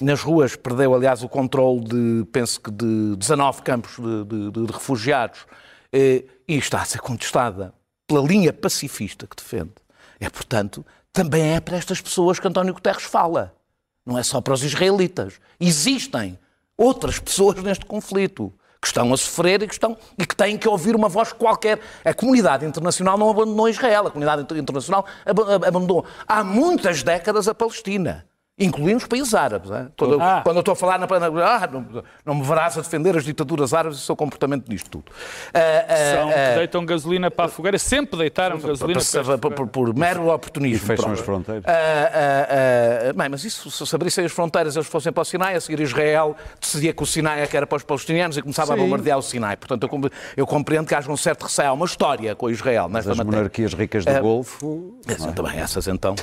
nas 0.00 0.20
ruas 0.20 0.56
perdeu, 0.56 0.94
aliás, 0.94 1.22
o 1.22 1.28
controle 1.28 1.84
de, 1.84 2.24
penso 2.30 2.60
que, 2.60 2.70
de 2.70 3.16
19 3.16 3.62
campos 3.62 3.96
de, 3.96 4.24
de, 4.24 4.50
de 4.66 4.72
refugiados 4.72 5.40
eh, 5.92 6.24
e 6.46 6.56
está 6.56 6.82
a 6.82 6.84
ser 6.84 7.00
contestada 7.00 7.74
pela 8.06 8.26
linha 8.26 8.52
pacifista 8.52 9.26
que 9.26 9.36
defende. 9.36 9.72
É, 10.20 10.28
portanto, 10.30 10.84
também 11.12 11.54
é 11.54 11.60
para 11.60 11.76
estas 11.76 12.00
pessoas 12.00 12.38
que 12.38 12.46
António 12.46 12.74
Guterres 12.74 13.04
fala. 13.04 13.54
Não 14.06 14.16
é 14.18 14.22
só 14.22 14.40
para 14.40 14.54
os 14.54 14.62
israelitas. 14.62 15.34
Existem 15.60 16.38
outras 16.76 17.18
pessoas 17.18 17.62
neste 17.62 17.84
conflito 17.84 18.52
que 18.80 18.86
estão 18.86 19.12
a 19.12 19.16
sofrer 19.16 19.62
e 19.62 19.66
que, 19.66 19.74
estão, 19.74 19.96
e 20.16 20.24
que 20.24 20.36
têm 20.36 20.56
que 20.56 20.68
ouvir 20.68 20.94
uma 20.94 21.08
voz 21.08 21.32
qualquer. 21.32 21.80
A 22.04 22.14
comunidade 22.14 22.64
internacional 22.64 23.18
não 23.18 23.28
abandonou 23.28 23.68
Israel, 23.68 24.06
a 24.06 24.10
comunidade 24.10 24.42
internacional 24.58 25.04
abandonou 25.66 26.06
há 26.26 26.44
muitas 26.44 27.02
décadas 27.02 27.48
a 27.48 27.54
Palestina 27.54 28.24
incluindo 28.58 28.98
os 28.98 29.06
países 29.06 29.34
árabes. 29.34 29.70
Quando, 29.96 30.20
ah. 30.20 30.40
quando, 30.42 30.56
eu 30.56 30.60
estou 30.60 30.72
a 30.72 30.76
falar 30.76 30.98
na, 30.98 31.06
ah, 31.06 31.68
não, 31.70 31.86
não, 32.24 32.34
me 32.34 32.42
verás 32.42 32.76
a 32.76 32.80
defender 32.80 33.16
as 33.16 33.24
ditaduras 33.24 33.72
árabes 33.72 33.98
e 33.98 34.02
o 34.02 34.04
seu 34.04 34.16
comportamento 34.16 34.68
nisto 34.68 34.90
tudo. 34.90 35.04
Uh, 35.08 35.58
uh, 35.58 36.16
São 36.16 36.28
que 36.28 36.58
deitam 36.58 36.86
gasolina 36.86 37.30
para 37.30 37.44
a 37.44 37.48
fogueira, 37.48 37.78
sempre 37.78 38.18
deitaram 38.18 38.58
gasolina 38.58 39.00
para, 39.00 39.38
por, 39.38 39.52
por, 39.52 39.68
por, 39.68 39.94
mero 39.94 40.28
oportunismo. 40.28 40.84
E 40.84 40.96
fecham 40.96 41.12
as 41.12 41.20
fronteiras. 41.20 41.64
bem, 43.14 43.28
mas 43.28 43.44
isso, 43.44 43.70
se 43.70 43.94
abrissem 43.94 44.24
as 44.24 44.32
fronteiras 44.32 44.74
eles 44.74 44.88
fossem 44.88 45.12
para 45.12 45.22
o 45.22 45.24
Sinai, 45.24 45.54
a 45.54 45.60
seguir 45.60 45.80
Israel 45.80 46.36
decidia 46.60 46.92
que 46.92 47.02
o 47.02 47.06
Sinai 47.06 47.42
é 47.42 47.46
que 47.46 47.56
era 47.56 47.66
para 47.66 47.76
os 47.76 47.84
palestinianos 47.84 48.36
e 48.36 48.42
começava 48.42 48.74
Sim. 48.74 48.80
a 48.80 48.82
bombardear 48.82 49.18
o 49.18 49.22
Sinai. 49.22 49.56
Portanto, 49.56 49.88
eu, 49.90 50.10
eu, 50.36 50.46
compreendo 50.46 50.86
que 50.86 50.94
haja 50.94 51.10
um 51.10 51.16
certo 51.16 51.44
receio, 51.44 51.68
há 51.68 51.72
uma 51.72 51.86
história 51.86 52.34
com 52.34 52.50
Israel 52.50 52.88
nesta 52.88 52.92
mas 52.92 53.06
as 53.08 53.16
matéria. 53.18 53.38
monarquias 53.38 53.74
ricas 53.74 54.04
do 54.04 54.20
Golfo... 54.20 54.98
Essas, 55.06 55.26
é? 55.26 55.32
também, 55.32 55.58
essas 55.58 55.88
então, 55.88 56.14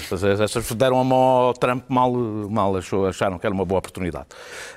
essas, 0.00 0.40
essas 0.40 0.72
deram 0.72 1.00
a 1.00 1.04
mão 1.04 1.18
ao 1.18 1.54
Trump 1.54 1.77
mal 1.88 2.12
mal 2.12 2.76
achou, 2.76 3.06
acharam 3.06 3.38
que 3.38 3.46
era 3.46 3.54
uma 3.54 3.64
boa 3.64 3.78
oportunidade. 3.78 4.28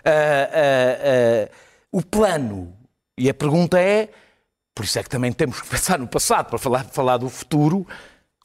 Uh, 0.05 1.47
uh, 1.47 1.47
uh, 1.47 1.99
o 1.99 2.03
plano, 2.03 2.73
e 3.17 3.29
a 3.29 3.33
pergunta 3.33 3.79
é, 3.79 4.09
por 4.73 4.85
isso 4.85 4.97
é 4.99 5.03
que 5.03 5.09
também 5.09 5.31
temos 5.31 5.61
que 5.61 5.67
pensar 5.69 5.99
no 5.99 6.07
passado 6.07 6.49
para 6.49 6.59
falar, 6.59 6.83
falar 6.85 7.17
do 7.17 7.29
futuro, 7.29 7.85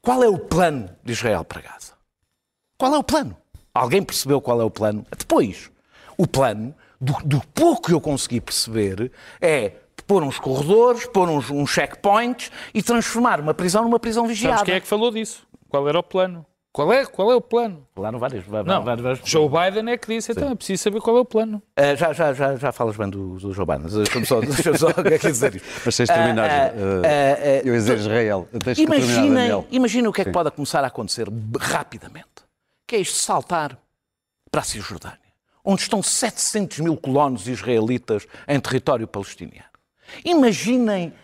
qual 0.02 0.22
é 0.22 0.28
o 0.28 0.38
plano 0.38 0.90
de 1.04 1.12
Israel 1.12 1.44
para 1.44 1.60
Gaza? 1.60 1.94
Qual 2.78 2.94
é 2.94 2.98
o 2.98 3.04
plano? 3.04 3.36
Alguém 3.74 4.02
percebeu 4.02 4.40
qual 4.40 4.60
é 4.60 4.64
o 4.64 4.70
plano? 4.70 5.04
Depois, 5.16 5.70
o 6.16 6.26
plano, 6.26 6.74
do, 7.00 7.12
do 7.24 7.40
pouco 7.48 7.88
que 7.88 7.92
eu 7.92 8.00
consegui 8.00 8.40
perceber, 8.40 9.10
é 9.40 9.72
pôr 10.06 10.22
uns 10.22 10.38
corredores, 10.38 11.06
pôr 11.06 11.28
uns, 11.28 11.50
uns 11.50 11.70
checkpoints 11.70 12.50
e 12.72 12.82
transformar 12.82 13.40
uma 13.40 13.52
prisão 13.52 13.82
numa 13.82 13.98
prisão 13.98 14.26
vigiada. 14.26 14.58
Sabes 14.58 14.66
quem 14.66 14.74
é 14.76 14.80
que 14.80 14.86
falou 14.86 15.10
disso? 15.10 15.46
Qual 15.68 15.88
era 15.88 15.98
o 15.98 16.02
plano? 16.02 16.46
Qual 16.76 16.92
é, 16.92 17.06
qual 17.06 17.32
é 17.32 17.34
o 17.34 17.40
plano? 17.40 17.86
Lá 17.96 18.12
no 18.12 18.18
vários, 18.18 18.46
Não, 18.46 18.84
vários, 18.84 19.02
vários- 19.02 19.26
Joe 19.26 19.48
Biden 19.48 19.90
é 19.90 19.96
que 19.96 20.14
disse, 20.14 20.32
então 20.32 20.50
é 20.50 20.54
preciso 20.54 20.82
saber 20.82 21.00
qual 21.00 21.16
é 21.16 21.20
o 21.20 21.24
plano. 21.24 21.62
Ah, 21.74 21.94
já, 21.94 22.12
já, 22.12 22.34
já, 22.34 22.54
já 22.54 22.70
falas 22.70 22.98
bem 22.98 23.08
do, 23.08 23.38
do 23.38 23.50
Joe 23.54 23.64
Biden. 23.64 23.86
Deixa-me 23.86 24.26
só, 24.26 24.40
deixa 24.44 24.76
só 24.76 24.88
aqui 24.88 25.30
dizer 25.30 25.54
isto. 25.54 25.66
Mas 25.86 25.96
tens 25.96 26.06
de 26.06 26.14
terminar. 26.14 26.50
Ah, 26.50 26.72
ah, 26.76 27.60
eu 27.64 27.72
ia 27.72 27.78
dizer 27.80 27.96
Israel. 27.96 28.46
De 28.52 28.58
terminar, 28.58 28.94
Imaginem, 28.94 29.66
imaginem 29.70 30.06
o 30.08 30.12
que 30.12 30.20
é 30.20 30.24
que 30.24 30.28
Sim. 30.28 30.34
pode 30.34 30.50
começar 30.50 30.84
a 30.84 30.88
acontecer 30.88 31.26
rapidamente. 31.58 32.26
Que 32.86 32.96
é 32.96 32.98
isto 32.98 33.16
saltar 33.16 33.78
para 34.50 34.60
a 34.60 34.64
Cisjordânia, 34.64 35.18
onde 35.64 35.80
estão 35.80 36.02
700 36.02 36.80
mil 36.80 36.94
colonos 36.98 37.48
israelitas 37.48 38.26
em 38.46 38.60
território 38.60 39.08
palestiniano. 39.08 39.64
Imaginem 40.26 41.14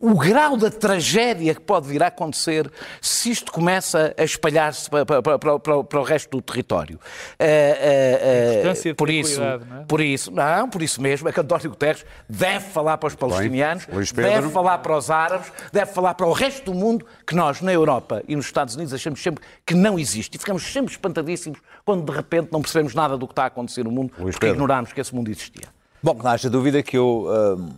o, 0.00 0.14
grau 0.16 0.56
da 0.56 0.70
tragédia 0.70 1.54
que 1.54 1.60
pode 1.60 1.86
vir 1.88 2.02
a 2.02 2.06
acontecer 2.06 2.70
se 3.00 3.30
isto 3.30 3.52
começa 3.52 4.14
a 4.16 4.24
espalhar-se 4.24 4.88
para, 4.88 5.04
para- 5.04 5.22
para- 5.38 5.58
para- 5.58 5.84
para 5.84 6.00
o 6.00 6.02
resto 6.02 6.30
do 6.30 6.42
território. 6.42 6.98
Ah, 7.38 7.44
ah, 7.44 7.48
ah, 7.48 8.50
importância 8.52 8.90
de 8.92 8.96
por 8.96 9.10
isso, 9.10 9.36
cuidado, 9.36 9.66
não 9.68 9.80
é? 9.80 9.84
por 9.84 10.00
isso, 10.00 10.30
não, 10.30 10.70
por 10.70 10.82
isso 10.82 11.02
mesmo 11.02 11.28
é 11.28 11.32
que 11.32 11.40
António 11.40 11.70
Guterres 11.70 12.04
deve 12.28 12.64
falar 12.66 12.96
para 12.98 13.06
os 13.08 13.14
palestinianos, 13.14 13.86
deve 14.14 14.48
falar 14.50 14.78
para 14.78 14.96
os 14.96 15.10
árabes, 15.10 15.52
deve 15.72 15.92
falar 15.92 16.14
para 16.14 16.26
o 16.26 16.32
resto 16.32 16.64
do 16.72 16.74
mundo 16.74 17.04
que 17.26 17.34
nós, 17.34 17.60
na 17.60 17.72
Europa 17.72 18.22
e 18.26 18.34
nos 18.34 18.46
Estados 18.46 18.74
Unidos, 18.74 18.94
achamos 18.94 19.22
sempre 19.22 19.44
que 19.66 19.74
não 19.74 19.98
existe. 19.98 20.36
E 20.36 20.38
ficamos 20.38 20.62
sempre 20.62 20.92
espantadíssimos 20.92 21.58
quando 21.84 22.04
de 22.10 22.16
repente 22.16 22.48
não 22.52 22.62
percebemos 22.62 22.94
nada 22.94 23.16
do 23.18 23.26
que 23.26 23.32
está 23.32 23.44
a 23.44 23.46
acontecer 23.46 23.84
no 23.84 23.90
mundo, 23.90 24.12
Luís 24.18 24.34
porque 24.34 24.46
Pedro. 24.46 24.54
ignoramos 24.56 24.92
que 24.92 25.00
esse 25.00 25.14
mundo 25.14 25.30
existia. 25.30 25.68
Bom, 26.02 26.14
não 26.14 26.30
haja 26.30 26.48
dúvida 26.48 26.82
que 26.82 26.96
eu 26.96 27.26
hum, 27.58 27.70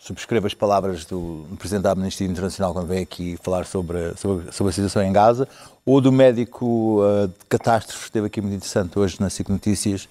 subscrevo 0.00 0.46
as 0.46 0.54
palavras 0.54 1.04
do 1.04 1.44
Presidente 1.58 1.82
da 1.84 1.92
Amnistia 1.92 2.26
Internacional 2.26 2.72
quando 2.72 2.86
vem 2.88 3.02
aqui 3.02 3.36
falar 3.42 3.66
sobre, 3.66 4.14
sobre, 4.16 4.50
sobre 4.50 4.70
a 4.70 4.72
situação 4.74 5.02
em 5.02 5.12
Gaza, 5.12 5.46
ou 5.84 6.00
do 6.00 6.10
médico 6.10 7.00
uh, 7.02 7.28
de 7.28 7.34
catástrofes, 7.48 8.00
que 8.04 8.08
esteve 8.08 8.26
aqui 8.26 8.40
muito 8.40 8.54
interessante 8.56 8.98
hoje 8.98 9.16
na 9.20 9.28
SIC 9.28 9.48
Notícias 9.50 10.08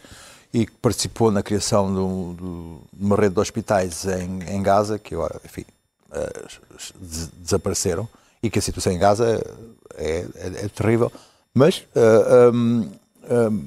e 0.54 0.66
que 0.66 0.72
participou 0.74 1.32
na 1.32 1.42
criação 1.44 1.94
de 1.94 3.04
uma 3.04 3.16
rede 3.16 3.34
de 3.36 3.40
hospitais 3.42 4.06
em, 4.06 4.56
em 4.56 4.62
Gaza, 4.62 5.00
que, 5.00 5.16
eu, 5.16 5.28
enfim, 5.44 5.66
uh, 6.12 6.48
des- 7.02 7.32
desapareceram, 7.38 8.08
e 8.42 8.50
que 8.50 8.60
a 8.60 8.62
situação 8.62 8.94
em 8.94 9.00
Gaza 9.00 9.44
é, 9.96 10.26
é- 10.36 10.66
é 10.66 10.68
terrível. 10.70 11.12
Mas 11.54 11.80
uh, 11.96 12.52
hum, 12.54 12.90
hum, 13.30 13.66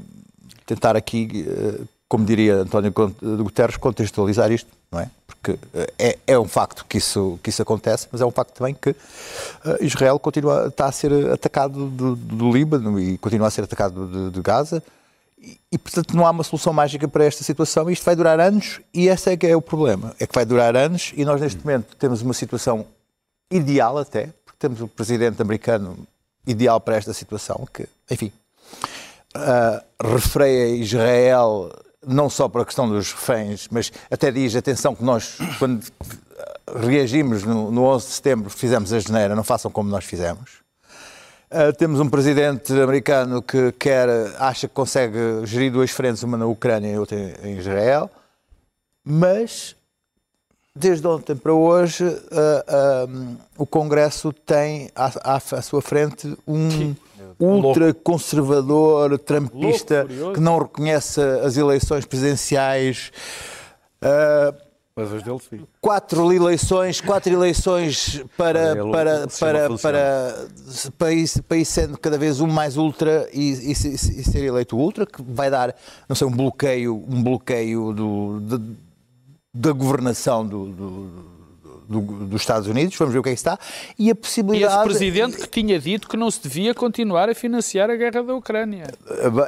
tentar 0.64 0.96
aqui, 0.96 1.44
eh, 1.46 1.80
como 2.08 2.24
diria 2.24 2.58
António 2.58 2.92
Guterres, 2.92 3.76
contextualizar 3.76 4.50
isto, 4.52 4.70
não 4.92 5.00
é? 5.00 5.10
Porque 5.26 5.58
eh, 5.74 5.94
é, 5.98 6.18
é 6.26 6.38
um 6.38 6.46
facto 6.46 6.84
que 6.86 6.98
isso, 6.98 7.40
que 7.42 7.48
isso 7.48 7.62
acontece, 7.62 8.06
mas 8.12 8.20
é 8.20 8.26
um 8.26 8.30
facto 8.30 8.52
também 8.52 8.74
que 8.74 8.90
eh, 8.90 9.78
Israel 9.80 10.18
continua, 10.18 10.68
está 10.68 10.86
a 10.86 10.92
ser 10.92 11.32
atacado 11.32 11.88
do, 11.88 12.14
do 12.14 12.52
Líbano 12.52 13.00
e 13.00 13.16
continua 13.16 13.48
a 13.48 13.50
ser 13.50 13.62
atacado 13.62 14.06
de, 14.06 14.30
de 14.30 14.42
Gaza. 14.42 14.82
E, 15.40 15.58
e, 15.72 15.78
portanto, 15.78 16.14
não 16.14 16.26
há 16.26 16.30
uma 16.30 16.44
solução 16.44 16.72
mágica 16.72 17.08
para 17.08 17.24
esta 17.24 17.42
situação. 17.42 17.90
Isto 17.90 18.04
vai 18.04 18.14
durar 18.14 18.38
anos 18.38 18.80
e 18.92 19.08
esse 19.08 19.30
é 19.30 19.36
que 19.36 19.46
é 19.46 19.56
o 19.56 19.62
problema. 19.62 20.14
É 20.20 20.26
que 20.26 20.34
vai 20.34 20.44
durar 20.44 20.76
anos 20.76 21.12
e 21.16 21.24
nós, 21.24 21.40
neste 21.40 21.64
momento, 21.64 21.96
temos 21.96 22.20
uma 22.20 22.34
situação 22.34 22.86
ideal 23.50 23.98
até, 23.98 24.28
porque 24.44 24.58
temos 24.58 24.80
um 24.80 24.86
presidente 24.86 25.40
americano 25.40 26.06
ideal 26.46 26.80
para 26.80 26.96
esta 26.96 27.12
situação, 27.12 27.66
que, 27.72 27.88
enfim, 28.10 28.32
uh, 29.36 29.82
refreia 30.12 30.76
Israel 30.76 31.70
não 32.06 32.28
só 32.28 32.48
para 32.48 32.62
a 32.62 32.64
questão 32.64 32.88
dos 32.88 33.12
reféns, 33.12 33.68
mas 33.70 33.92
até 34.10 34.30
diz, 34.30 34.54
atenção, 34.56 34.94
que 34.94 35.04
nós, 35.04 35.38
quando 35.58 35.84
reagimos 36.80 37.44
no, 37.44 37.70
no 37.70 37.84
11 37.84 38.06
de 38.06 38.12
setembro, 38.12 38.50
fizemos 38.50 38.92
a 38.92 38.98
geneira, 38.98 39.36
não 39.36 39.44
façam 39.44 39.70
como 39.70 39.88
nós 39.90 40.04
fizemos. 40.04 40.62
Uh, 41.50 41.72
temos 41.76 42.00
um 42.00 42.08
presidente 42.08 42.72
americano 42.72 43.42
que 43.42 43.72
quer, 43.72 44.08
acha 44.38 44.66
que 44.66 44.72
consegue 44.74 45.18
gerir 45.44 45.70
duas 45.70 45.90
frentes, 45.90 46.22
uma 46.22 46.36
na 46.38 46.46
Ucrânia 46.46 46.90
e 46.92 46.98
outra 46.98 47.16
em 47.44 47.58
Israel, 47.58 48.10
mas 49.04 49.76
desde 50.74 51.06
ontem 51.06 51.36
para 51.36 51.52
hoje 51.52 52.04
uh, 52.04 52.08
uh, 52.08 53.36
o 53.58 53.66
Congresso 53.66 54.32
tem 54.32 54.90
à, 54.94 55.34
à- 55.34 55.36
à 55.36 55.60
sua 55.62 55.82
frente 55.82 56.34
um 56.48 56.94
ultraconservador, 57.44 59.18
trampista, 59.18 60.06
Louco, 60.08 60.34
que 60.34 60.40
não 60.40 60.58
reconhece 60.58 61.20
as 61.20 61.56
eleições 61.56 62.04
presidenciais. 62.04 63.10
Uh, 64.02 64.54
Mas 64.94 65.12
as 65.12 65.22
dele 65.22 65.38
sim. 65.48 65.60
quatro 65.80 66.32
eleições, 66.32 67.00
quatro 67.00 67.32
eleições 67.32 68.22
para, 68.36 68.72
Ele- 68.78 68.90
para, 68.90 69.26
para, 69.38 69.78
para, 69.78 70.46
para 70.98 71.56
ir 71.56 71.64
sendo 71.64 71.96
cada 71.98 72.18
vez 72.18 72.40
um 72.40 72.46
mais 72.46 72.76
ultra 72.76 73.28
e, 73.32 73.52
e 73.52 73.70
e 73.72 73.74
ser 74.24 74.44
eleito 74.44 74.76
ultra, 74.76 75.06
que 75.06 75.22
vai 75.22 75.50
dar, 75.50 75.74
não 76.08 76.14
sei, 76.16 76.26
um 76.26 76.30
bloqueio, 76.32 76.94
um 77.08 77.22
bloqueio 77.22 77.92
do, 77.92 78.40
de- 78.40 78.76
da 79.54 79.72
governação 79.72 80.46
do, 80.46 80.66
do- 80.66 81.31
do- 81.88 82.00
dos 82.26 82.40
Estados 82.42 82.68
Unidos, 82.68 82.96
vamos 82.96 83.12
ver 83.12 83.20
o 83.20 83.22
que 83.22 83.28
é 83.30 83.32
que 83.32 83.38
está, 83.38 83.58
e 83.98 84.08
a 84.08 84.12
E 84.12 84.14
possibilidade... 84.14 84.74
esse 84.74 84.84
presidente 84.84 85.36
que 85.36 85.48
tinha 85.48 85.78
dito 85.78 86.08
que 86.08 86.16
não 86.16 86.30
se 86.30 86.42
devia 86.42 86.74
continuar 86.74 87.28
a 87.28 87.34
financiar 87.34 87.90
a 87.90 87.96
guerra 87.96 88.22
da 88.22 88.34
Ucrânia. 88.34 88.84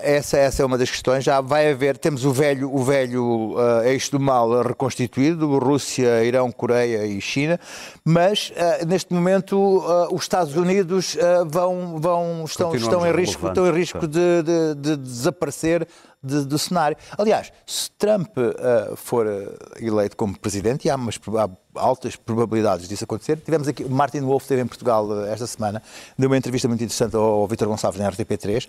Essa, 0.02 0.36
essa 0.38 0.62
é 0.62 0.66
uma 0.66 0.76
das 0.78 0.90
questões. 0.90 1.24
Já 1.24 1.40
vai 1.40 1.70
haver, 1.70 1.96
temos 1.98 2.24
o 2.24 2.32
velho, 2.32 2.74
o 2.74 2.82
velho 2.82 3.54
uh, 3.54 3.82
eixo 3.84 4.10
do 4.12 4.20
mal 4.20 4.62
reconstituído, 4.62 5.58
Rússia, 5.58 6.22
Irão, 6.24 6.50
Coreia 6.52 7.06
e 7.06 7.20
China, 7.20 7.58
mas 8.04 8.50
uh, 8.50 8.86
neste 8.86 9.12
momento 9.12 9.56
uh, 9.56 10.14
os 10.14 10.22
Estados 10.22 10.56
Unidos 10.56 11.14
uh, 11.14 11.48
vão, 11.48 11.98
vão, 12.00 12.44
estão, 12.44 12.70
Continuamos 12.70 12.82
estão 13.04 13.06
em 13.06 13.12
risco, 13.20 13.48
estão 13.48 13.66
em 13.66 13.72
risco 13.72 14.06
de, 14.06 14.42
de- 14.42 14.74
de 14.76 14.96
desaparecer 14.96 15.86
de- 16.24 16.44
do 16.44 16.58
cenário. 16.58 16.96
Aliás, 17.16 17.52
se 17.66 17.90
Trump 17.92 18.37
uh, 18.37 18.96
for 18.96 19.26
uh, 19.26 19.54
eleito 19.78 20.16
como 20.16 20.38
presidente, 20.38 20.87
e 20.87 20.90
há, 20.90 20.96
umas, 20.96 21.20
há 21.37 21.48
altas 21.80 22.16
probabilidades 22.16 22.88
disso 22.88 23.04
acontecer, 23.04 23.37
tivemos 23.37 23.68
aqui, 23.68 23.84
Martin 23.84 24.20
Wolf 24.20 24.44
esteve 24.44 24.62
em 24.62 24.66
Portugal 24.66 25.06
uh, 25.06 25.26
esta 25.26 25.46
semana, 25.46 25.82
deu 26.18 26.28
uma 26.28 26.37
entrevista 26.37 26.66
muito 26.66 26.82
interessante 26.82 27.14
ao, 27.14 27.22
ao 27.22 27.46
Vítor 27.46 27.68
Gonçalves 27.68 28.00
na 28.00 28.10
RTP3, 28.10 28.66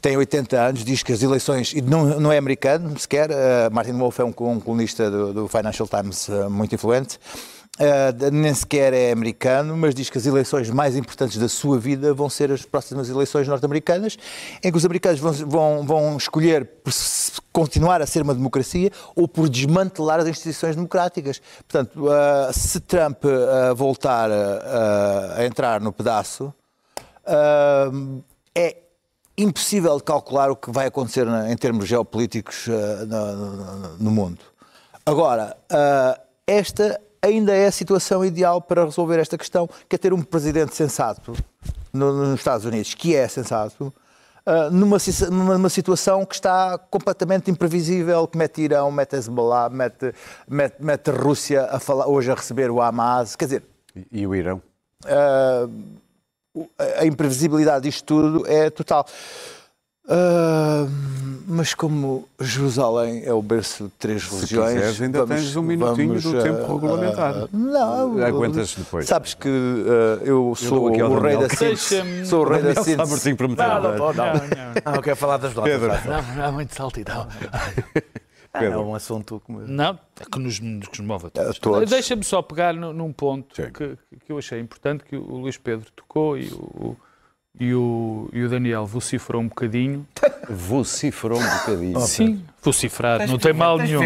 tem 0.00 0.16
80 0.16 0.60
anos, 0.60 0.84
diz 0.84 1.02
que 1.02 1.12
as 1.12 1.22
eleições, 1.22 1.72
e 1.72 1.80
não, 1.82 2.20
não 2.20 2.32
é 2.32 2.38
americano 2.38 2.96
sequer, 2.98 3.30
uh, 3.30 3.34
Martin 3.72 3.92
Wolf 3.92 4.18
é 4.20 4.24
um, 4.24 4.34
um 4.38 4.60
colunista 4.60 5.10
do, 5.10 5.32
do 5.32 5.48
Financial 5.48 5.88
Times 5.88 6.28
muito 6.50 6.74
influente, 6.74 7.18
Uh, 7.78 8.30
nem 8.32 8.52
sequer 8.52 8.92
é 8.92 9.12
americano, 9.12 9.76
mas 9.76 9.94
diz 9.94 10.10
que 10.10 10.18
as 10.18 10.26
eleições 10.26 10.68
mais 10.68 10.96
importantes 10.96 11.38
da 11.38 11.48
sua 11.48 11.78
vida 11.78 12.12
vão 12.12 12.28
ser 12.28 12.50
as 12.50 12.62
próximas 12.64 13.08
eleições 13.08 13.46
norte-americanas, 13.46 14.18
em 14.64 14.72
que 14.72 14.76
os 14.76 14.84
americanos 14.84 15.20
vão, 15.20 15.32
vão, 15.32 15.86
vão 15.86 16.16
escolher 16.16 16.66
por 16.82 16.92
continuar 17.52 18.02
a 18.02 18.06
ser 18.06 18.22
uma 18.22 18.34
democracia 18.34 18.90
ou 19.14 19.28
por 19.28 19.48
desmantelar 19.48 20.18
as 20.18 20.26
instituições 20.26 20.74
democráticas. 20.74 21.40
Portanto, 21.68 22.08
uh, 22.08 22.52
se 22.52 22.80
Trump 22.80 23.24
uh, 23.24 23.74
voltar 23.76 24.28
a 24.28 25.46
entrar 25.46 25.80
no 25.80 25.92
pedaço, 25.92 26.52
é 28.56 28.76
impossível 29.36 29.96
de 29.98 30.02
calcular 30.02 30.50
o 30.50 30.56
que 30.56 30.72
vai 30.72 30.88
acontecer 30.88 31.24
na- 31.24 31.52
em 31.52 31.56
termos 31.56 31.86
geopolíticos 31.86 32.66
na- 33.06 33.94
no 34.00 34.10
mundo. 34.10 34.38
Agora, 35.06 35.56
esta 36.44 37.00
ainda 37.22 37.52
é 37.54 37.66
a 37.66 37.72
situação 37.72 38.24
ideal 38.24 38.60
para 38.60 38.84
resolver 38.84 39.18
esta 39.18 39.36
questão, 39.38 39.68
que 39.88 39.96
é 39.96 39.98
ter 39.98 40.12
um 40.12 40.22
presidente 40.22 40.74
sensato 40.74 41.32
no- 41.92 42.12
nos 42.12 42.38
Estados 42.40 42.64
Unidos, 42.64 42.94
que 42.94 43.14
é 43.16 43.26
sensato, 43.28 43.92
uh, 44.46 44.70
numa, 44.70 44.98
numa- 45.30 45.68
situação 45.68 46.24
que 46.24 46.34
está 46.34 46.78
completamente 46.78 47.50
imprevisível, 47.50 48.26
que 48.26 48.36
mete 48.38 48.62
Irão, 48.62 48.90
mete 48.90 49.16
Hezbollah, 49.16 49.68
mete, 49.70 50.14
mete, 50.48 50.76
mete 50.80 51.10
Rússia 51.10 51.64
a 51.70 51.78
falar, 51.80 52.06
hoje 52.06 52.30
a 52.30 52.34
receber 52.34 52.70
o 52.70 52.80
Hamas, 52.80 53.34
quer 53.36 53.44
dizer, 53.46 53.62
E, 53.96 54.20
e 54.22 54.26
o 54.26 54.34
Irão? 54.34 54.60
ah, 55.06 55.66
a 56.98 57.06
imprevisibilidade 57.06 57.84
disto 57.84 58.04
tudo 58.04 58.46
é 58.46 58.68
total. 58.70 59.06
Ah, 60.08 60.86
mas 61.50 61.74
como 61.74 62.28
Jerusalém 62.40 63.22
é 63.24 63.32
o 63.32 63.40
berço 63.42 63.84
de 63.84 63.90
três 63.98 64.24
religiões. 64.28 64.74
quiseres, 64.74 65.02
ainda 65.02 65.26
tens 65.26 65.56
um 65.56 65.62
minutinho 65.62 66.20
do 66.20 66.42
tempo 66.42 66.74
regulamentado. 66.74 67.44
ah, 67.44 67.48
não, 67.56 68.22
Aguentas 68.24 68.74
depois. 68.74 69.06
Sabes 69.06 69.34
que 69.34 69.48
eu 70.24 70.54
sou 70.56 70.88
ao 70.88 71.10
o 71.10 71.18
rei 71.20 71.36
da 71.36 71.48
síntese. 71.48 71.58
Deixa-me- 72.00 72.26
Sou 72.26 72.44
o 72.44 72.48
rei 72.48 72.62
da 72.62 72.74
síntese. 72.74 72.96
Samartim 72.96 73.34
prometeu. 73.34 73.66
Não, 73.66 73.82
não, 73.82 73.90
não, 73.98 74.12
Não, 74.12 74.14
não. 74.14 74.34
não. 74.84 74.94
Eu 74.94 75.02
quero 75.02 75.16
falar 75.16 75.36
das 75.38 75.54
notas. 75.54 75.80
Não, 76.04 76.22
não, 76.36 76.52
muito 76.52 76.74
saltidão. 76.74 77.26
Ah, 78.50 78.60
Pedro. 78.60 78.78
É 78.78 78.82
um 78.82 78.94
assunto 78.94 79.42
que 79.44 79.52
me... 79.52 79.70
Não, 79.70 79.90
é 80.18 80.24
que 80.24 80.38
nos, 80.38 80.58
que 80.58 80.64
nos 80.64 81.00
move 81.00 81.26
a 81.26 81.30
todos. 81.30 81.58
Todos. 81.58 81.90
Deixa-me 81.90 82.24
só 82.24 82.40
pegar 82.40 82.72
nu- 82.72 82.94
num 82.94 83.12
ponto 83.12 83.54
que, 83.54 83.98
que 84.24 84.32
eu 84.32 84.38
achei 84.38 84.58
importante, 84.58 85.04
que 85.04 85.14
o 85.16 85.36
Luís 85.36 85.58
Pedro 85.58 85.86
tocou 85.94 86.36
e 86.38 86.48
o, 86.48 86.96
e 87.60 87.74
o, 87.74 88.28
e 88.32 88.42
o 88.42 88.48
Daniel 88.48 88.86
vociferou 88.86 89.42
um 89.42 89.48
bocadinho. 89.48 90.06
Vociferou 90.50 91.38
um 91.38 91.58
bocadinho. 91.58 92.00
Sim, 92.00 92.42
vociferar, 92.62 93.26
não 93.28 93.36
tem 93.38 93.52
mal 93.52 93.76
nenhum. 93.76 94.00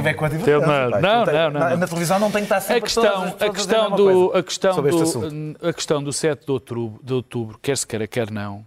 Tem 0.44 0.58
mal- 0.60 0.90
Não, 1.00 1.24
não, 1.24 1.50
não. 1.50 1.50
não. 1.70 1.76
Na 1.76 1.86
televisão 1.86 2.18
não 2.18 2.30
tem 2.32 2.40
que 2.40 2.46
estar 2.46 2.56
A 2.56 2.60
sempre 2.60 2.80
questão, 2.82 3.30
todas- 3.30 3.42
a 3.42 3.52
questão, 3.52 3.90
do, 3.90 4.32
a, 4.36 4.42
questão 4.42 4.74
do, 4.82 5.68
a 5.68 5.72
questão 5.72 6.02
do 6.02 6.12
7 6.12 6.44
de 6.44 6.50
outubro, 6.50 7.00
de 7.02 7.12
outubro, 7.14 7.58
quer 7.62 7.76
se 7.76 7.86
queira, 7.86 8.08
quer 8.08 8.30
não, 8.30 8.64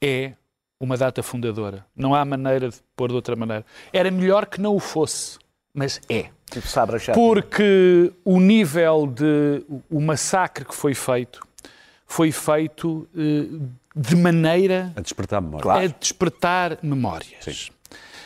é 0.00 0.32
uma 0.80 0.96
data 0.96 1.22
fundadora. 1.22 1.84
Não 1.94 2.14
há 2.14 2.24
maneira 2.24 2.70
de 2.70 2.76
pôr 2.96 3.08
de 3.10 3.14
outra 3.16 3.36
maneira. 3.36 3.66
Era 3.92 4.10
melhor 4.10 4.46
que 4.46 4.58
não 4.60 4.74
o 4.74 4.80
fosse, 4.80 5.38
mas 5.74 6.00
é. 6.08 6.30
Tipo. 6.50 6.66
Porque 7.14 8.10
o 8.24 8.40
nível 8.40 9.06
de. 9.06 9.62
o 9.90 10.00
massacre 10.00 10.64
que 10.64 10.74
foi 10.74 10.94
feito 10.94 11.40
foi 12.10 12.32
feito 12.32 13.08
eh, 13.16 13.46
de 13.94 14.16
maneira 14.16 14.92
A 14.96 15.00
despertar 15.00 15.40
memória. 15.40 15.72
a 15.72 15.86
despertar 15.86 16.76
memórias. 16.82 17.70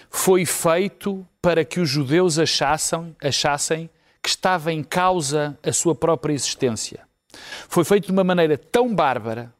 Foi 0.08 0.46
feito 0.46 1.26
para 1.42 1.64
que 1.66 1.80
os 1.80 1.88
judeus 1.90 2.38
achassem, 2.38 3.14
achassem 3.22 3.90
que 4.22 4.28
estava 4.30 4.72
em 4.72 4.82
causa 4.82 5.58
a 5.62 5.70
sua 5.70 5.94
própria 5.94 6.32
existência. 6.32 7.00
Foi 7.68 7.84
feito 7.84 8.06
de 8.06 8.12
uma 8.12 8.24
maneira 8.24 8.56
tão 8.56 8.94
bárbara, 8.94 9.52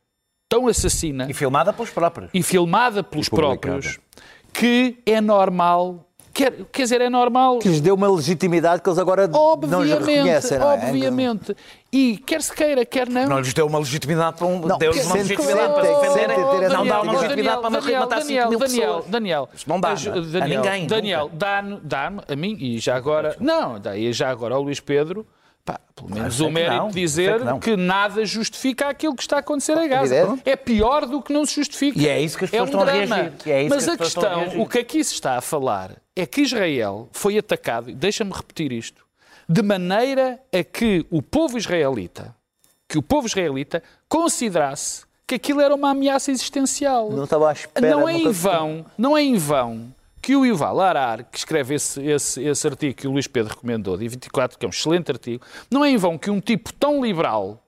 tão 0.49 0.69
assassina 0.69 1.27
E 1.29 1.35
filmada 1.35 1.71
pelos 1.71 1.91
próprios. 1.91 2.31
e 2.33 2.43
filmada 2.43 3.03
pelos 3.05 3.27
E 3.27 3.31
próprios 3.31 3.99
que 4.55 4.97
é 5.05 5.21
normal. 5.21 6.09
Quer, 6.33 6.51
quer 6.73 6.83
dizer, 6.83 7.01
é 7.01 7.09
normal. 7.11 7.59
Que 7.61 7.69
lhes 7.69 7.81
deu 7.81 7.95
uma 7.95 8.09
legitimidade 8.11 8.83
que 8.83 8.89
eles 8.89 8.99
agora 8.99 9.29
não 9.29 9.39
Obviamente, 9.41 9.99
reconhecem, 10.05 10.59
não 10.59 10.71
é? 10.71 10.75
obviamente. 10.75 11.57
E 11.97 12.17
quer 12.19 12.43
se 12.43 12.53
queira, 12.53 12.85
quer 12.85 13.09
não. 13.09 13.29
Não 13.29 13.39
lhes 13.39 13.55
deu 13.55 13.69
uma 13.69 13.79
legitimidade 13.79 14.37
para 14.37 14.47
um. 14.49 14.59
Não, 14.59 14.79
Deu-lhes 14.79 15.07
uma 15.07 15.15
legitimidade 15.15 15.75
para 15.75 15.89
essa 15.89 16.69
Não 16.69 16.87
dá 16.87 17.03
uma 17.03 17.13
legitimidade. 17.13 17.61
para 17.61 17.71
Daniel, 17.81 18.01
matar 18.01 18.17
5 18.23 18.27
Daniel, 18.27 18.51
mil 18.51 18.59
Daniel, 18.59 18.87
pessoas. 18.95 19.07
Daniel, 19.11 19.49
Isto 19.55 19.69
não 19.71 19.81
dá, 19.81 19.89
não 19.95 19.95
é? 19.95 20.19
A 20.19 20.21
Daniel, 20.41 20.63
ninguém, 20.63 20.87
Daniel, 20.89 21.31
dá-me, 21.33 21.81
dá-me, 21.85 22.21
a 22.27 22.35
mim 22.35 22.57
e 22.59 22.79
já 22.81 22.97
agora, 22.97 23.37
não, 23.39 23.79
daí 23.79 24.13
já 24.13 24.29
agora 24.29 24.57
ao 24.57 24.63
Luís 24.63 24.81
Pedro, 24.81 25.25
pá, 25.65 25.79
pelo 25.95 26.11
menos 26.11 26.41
o 26.41 26.51
mérito 26.51 26.75
não, 26.77 26.89
de 26.89 26.95
dizer 26.95 27.41
que 27.41 27.59
que 27.61 27.77
nada 27.77 28.25
justifica 28.27 28.89
aquilo 28.89 29.15
que 29.15 29.23
está 29.23 29.37
a 29.37 29.39
acontecer 29.39 29.77
em 29.79 29.89
Gaza. 29.89 30.37
É 30.45 30.57
pior 30.57 31.07
do 31.07 31.23
que 31.23 31.33
não 31.33 31.47
se 31.47 31.55
justifica. 31.55 31.97
E 31.99 32.09
é 32.09 32.21
isso 32.21 32.37
que 32.37 32.45
as 32.45 32.51
pessoas 32.51 32.69
um 32.69 32.73
estão 32.73 32.83
a 32.83 32.85
drama. 32.93 33.15
reagir. 33.17 33.33
E 33.47 33.51
é 33.53 33.63
isso 33.63 33.75
Mas 33.75 33.85
que 33.85 33.91
a 33.91 33.95
a 33.95 33.97
questão, 33.99 34.41
reagir. 34.41 34.61
o 34.61 34.67
que 34.67 34.79
aqui 34.81 35.05
se 35.05 35.15
está 35.15 35.37
a 35.37 35.41
falar 35.41 35.93
é 36.17 36.27
que 36.27 36.41
Israel 36.43 37.09
foi 37.13 37.39
atacado, 37.39 37.93
deixa-me 37.95 38.33
repetir 38.33 38.73
isto, 38.73 39.04
de 39.49 39.63
maneira 39.63 40.41
a 40.53 40.65
que 40.65 41.07
o 41.11 41.23
povo 41.23 41.59
israelita, 41.59 42.35
que 42.89 42.99
o 42.99 43.03
povo 43.03 43.27
israelita 43.27 43.83
considerasse 44.09 45.05
que 45.27 45.35
aquilo 45.37 45.61
era 45.61 45.75
uma 45.75 45.91
ameaça 45.91 46.31
existencial. 46.31 47.11
Não 47.11 47.25
estava 47.25 47.49
à 47.49 47.53
espera. 47.53 47.91
Não 47.91 48.09
é 48.09 48.17
em 48.17 48.31
vão, 48.31 48.87
não 48.97 49.17
é 49.17 49.23
em 49.23 49.37
vão 49.37 49.93
que 50.21 50.35
o 50.35 50.47
Yuval 50.47 50.81
Arar, 50.81 51.25
que 51.25 51.37
escreve 51.37 51.75
esse, 51.75 52.03
esse, 52.03 52.43
esse 52.43 52.67
artigo 52.67 52.95
que 52.95 53.07
o 53.07 53.13
Luís 53.13 53.27
Pedro 53.27 53.55
recomendou, 53.55 53.95
de 53.97 54.09
24, 54.09 54.59
que 54.59 54.65
é 54.65 54.69
um 54.69 54.71
excelente 54.71 55.11
artigo, 55.11 55.45
não 55.71 55.85
é 55.85 55.91
em 55.91 55.99
vão 55.99 56.17
que 56.17 56.31
um 56.31 56.41
tipo 56.41 56.73
tão 56.73 57.05
liberal 57.05 57.64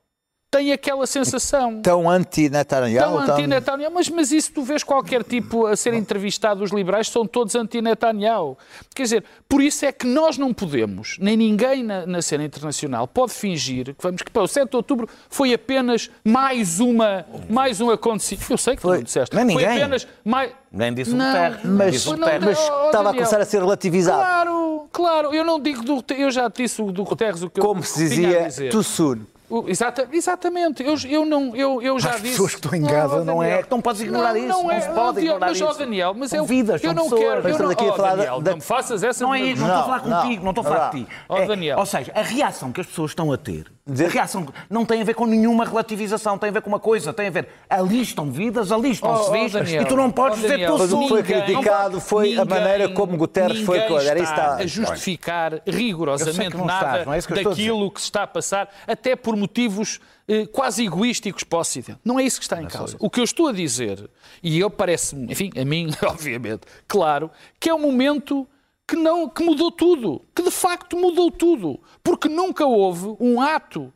tem 0.50 0.72
aquela 0.72 1.06
sensação. 1.06 1.82
Tão 1.82 2.08
anti-Netanyahu. 2.08 3.24
Tão 3.26 3.34
anti-Netanyahu, 3.34 3.92
mas, 3.92 4.08
mas 4.08 4.32
isso 4.32 4.52
tu 4.52 4.62
vês 4.62 4.82
qualquer 4.82 5.22
tipo 5.24 5.66
a 5.66 5.76
ser 5.76 5.92
entrevistado, 5.92 6.62
os 6.62 6.70
liberais 6.70 7.08
são 7.08 7.26
todos 7.26 7.54
anti-Netanyahu. 7.54 8.56
Quer 8.94 9.02
dizer, 9.02 9.24
por 9.48 9.60
isso 9.60 9.84
é 9.84 9.92
que 9.92 10.06
nós 10.06 10.38
não 10.38 10.54
podemos, 10.54 11.16
nem 11.20 11.36
ninguém 11.36 11.82
na, 11.82 12.06
na 12.06 12.22
cena 12.22 12.44
internacional 12.44 13.06
pode 13.06 13.32
fingir 13.32 13.86
que 13.94 14.02
vamos 14.02 14.22
que 14.22 14.30
pá, 14.30 14.40
o 14.40 14.48
7 14.48 14.70
de 14.70 14.76
outubro 14.76 15.08
foi 15.28 15.52
apenas 15.52 16.10
mais 16.24 16.80
uma 16.80 17.24
mais 17.48 17.80
um 17.80 17.90
acontecimento. 17.90 18.52
Eu 18.52 18.58
sei 18.58 18.76
que 18.76 18.82
tu 18.82 18.88
Foi. 18.88 18.96
não 18.98 19.04
disseste. 19.04 19.34
Nem 19.36 19.44
foi 19.46 19.54
ninguém. 19.62 19.76
apenas 19.78 20.06
mais 20.24 20.52
Nem 20.72 20.94
disse 20.94 21.10
o 21.12 21.16
Não, 21.16 21.26
Guterres. 21.26 21.58
Mas, 21.64 22.04
Não, 22.06 22.12
Guterres. 22.16 22.44
mas 22.44 22.58
oh, 22.58 22.62
estava 22.62 22.80
a 22.80 22.90
Daniel. 22.92 23.14
começar 23.14 23.40
a 23.40 23.44
ser 23.44 23.58
relativizado. 23.60 24.18
Claro, 24.20 24.88
claro, 24.92 25.34
eu 25.34 25.44
não 25.44 25.60
digo 25.60 25.82
do 25.82 26.04
eu 26.14 26.30
já 26.30 26.48
disse 26.48 26.80
o 26.80 26.90
do 26.92 27.04
Guterres 27.04 27.42
o 27.42 27.50
que 27.50 27.60
Como 27.60 27.80
eu 27.80 27.84
se 27.84 28.08
tinha 28.08 28.44
a 28.44 28.48
dizia, 28.48 28.70
too 28.70 28.82
soon. 28.82 29.20
O- 29.48 29.68
exata- 29.68 30.08
exatamente, 30.12 30.82
eu, 30.82 30.96
eu 31.08 31.24
não, 31.24 31.54
eu, 31.54 31.80
eu 31.80 32.00
já 32.00 32.10
As 32.10 32.16
disse. 32.16 32.32
pessoas 32.32 32.54
que 32.56 32.56
estão 32.66 32.74
em 32.76 32.82
Gaza 32.82 33.24
não 33.24 33.40
é- 33.40 33.50
Daniel, 33.50 33.66
não 33.70 33.80
podes 33.80 34.00
ignorar 34.02 34.36
isso, 34.36 34.48
não 34.48 34.68
é, 34.70 34.80
se 34.80 34.88
pode 34.88 35.20
ignorar 35.20 35.46
mas, 35.46 35.62
ó, 35.62 35.70
isso. 35.70 35.78
Daniel, 35.78 36.14
mas 36.14 36.32
eu, 36.32 36.44
vidas, 36.44 36.82
eu 36.82 36.92
não 36.92 37.04
pessoas. 37.04 37.20
quero. 37.20 37.42
Mas 37.44 37.52
Eu 37.52 37.58
não, 37.68 37.70
oh, 37.70 37.96
Daniel, 37.96 38.40
da- 38.42 38.50
não 38.50 38.56
me 38.56 38.62
faças 38.62 39.02
essa. 39.04 39.22
Não 39.24 39.32
é 39.34 39.38
não, 39.38 39.46
Não, 39.46 39.52
estou 39.52 39.66
a 39.68 39.82
falar 39.84 40.06
não, 40.06 40.22
contigo, 40.22 40.42
não 40.44 40.50
estou 40.50 40.62
a 40.62 40.68
falar 40.68 40.90
de 40.90 41.04
ti. 41.04 41.08
É- 41.30 41.46
Daniel. 41.46 41.78
Ou 41.78 41.86
seja, 41.86 42.10
a 42.12 42.22
reação 42.22 42.72
que 42.72 42.80
as 42.80 42.86
pessoas 42.88 43.12
estão 43.12 43.30
a 43.32 43.36
ter, 43.38 43.70
Dizer- 43.88 44.06
a 44.06 44.08
reação 44.08 44.44
não 44.68 44.84
tem 44.84 45.00
a 45.00 45.04
ver 45.04 45.14
com 45.14 45.26
nenhuma 45.26 45.64
relativização, 45.64 46.36
tem 46.36 46.48
a 46.48 46.52
ver 46.52 46.60
com 46.60 46.68
uma 46.68 46.80
coisa, 46.80 47.12
tem 47.12 47.28
a 47.28 47.30
ver. 47.30 47.48
Alistam 47.70 48.32
vidas, 48.32 48.72
alistam 48.72 49.10
Oh, 49.10 49.14
oh, 49.20 49.32
civis, 49.32 49.52
Daniel, 49.52 49.82
e 49.82 49.86
tu 49.86 49.94
não 49.96 50.10
podes 50.10 50.38
oh, 50.38 50.42
dizer 50.42 50.54
Daniel, 50.54 50.72
tu 50.74 50.78
Mas 50.80 50.92
o 50.92 50.98
que 51.02 51.08
foi 51.08 51.22
ninguém- 51.22 51.42
criticado 51.44 52.00
foi 52.00 52.36
a 52.36 52.44
maneira 52.44 52.88
como 52.88 53.16
Guterres 53.16 53.60
foi 53.60 53.78
ninguém. 53.78 53.96
Era 54.08 54.18
isso 54.20 54.32
que 54.32 54.40
está 54.40 54.42
está- 54.42 54.56
a 54.56 54.66
justificar 54.66 55.62
rigorosamente 55.64 56.56
que 56.56 56.62
nada 56.64 56.86
estás, 56.86 57.06
não 57.06 57.14
é 57.14 57.22
que 57.22 57.44
daquilo 57.44 57.90
que 57.92 58.00
se 58.00 58.06
está 58.06 58.22
a 58.24 58.26
passar, 58.26 58.68
até 58.88 59.14
por 59.14 59.36
motivos 59.36 60.00
eh, 60.28 60.44
quase 60.46 60.84
egoísticos 60.84 61.44
para 61.44 61.58
o 61.58 61.60
Ocidente. 61.60 62.00
Não 62.04 62.18
é 62.18 62.24
isso 62.24 62.40
que 62.40 62.44
está 62.44 62.60
em 62.60 62.66
causa. 62.66 62.96
O 62.98 63.08
que 63.08 63.20
eu 63.20 63.24
estou 63.24 63.46
a 63.46 63.52
dizer, 63.52 64.10
e 64.42 64.58
eu 64.58 64.68
parece-me, 64.68 65.30
enfim, 65.30 65.52
a 65.56 65.64
mim, 65.64 65.90
obviamente, 66.04 66.62
claro, 66.88 67.30
que 67.60 67.70
é 67.70 67.74
um 67.74 67.78
momento 67.78 68.44
que 68.86 68.96
não 68.96 69.28
que 69.28 69.42
mudou 69.42 69.72
tudo, 69.72 70.24
que 70.34 70.42
de 70.42 70.50
facto 70.50 70.96
mudou 70.96 71.30
tudo, 71.30 71.80
porque 72.02 72.28
nunca 72.28 72.64
houve 72.64 73.16
um 73.18 73.40
ato 73.40 73.92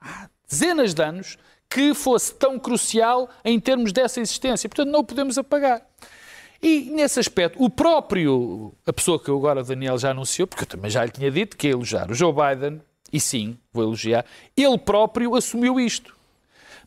há 0.00 0.28
dezenas 0.48 0.92
de 0.92 1.02
anos 1.02 1.38
que 1.70 1.94
fosse 1.94 2.34
tão 2.34 2.58
crucial 2.58 3.28
em 3.44 3.60
termos 3.60 3.92
dessa 3.92 4.20
existência. 4.20 4.68
Portanto, 4.68 4.90
não 4.90 5.00
o 5.00 5.04
podemos 5.04 5.38
apagar. 5.38 5.86
E 6.60 6.90
nesse 6.90 7.20
aspecto, 7.20 7.62
o 7.62 7.70
próprio, 7.70 8.74
a 8.84 8.92
pessoa 8.92 9.22
que 9.22 9.30
agora 9.30 9.60
o 9.60 9.64
Daniel 9.64 9.96
já 9.96 10.10
anunciou, 10.10 10.48
porque 10.48 10.64
eu 10.64 10.66
também 10.66 10.90
já 10.90 11.04
lhe 11.04 11.10
tinha 11.12 11.30
dito 11.30 11.56
que 11.56 11.68
ia 11.68 11.72
elogiar 11.72 12.10
o 12.10 12.14
Joe 12.14 12.32
Biden, 12.32 12.80
e 13.12 13.20
sim, 13.20 13.56
vou 13.72 13.84
elogiar, 13.84 14.24
ele 14.56 14.78
próprio 14.78 15.36
assumiu 15.36 15.78
isto. 15.78 16.16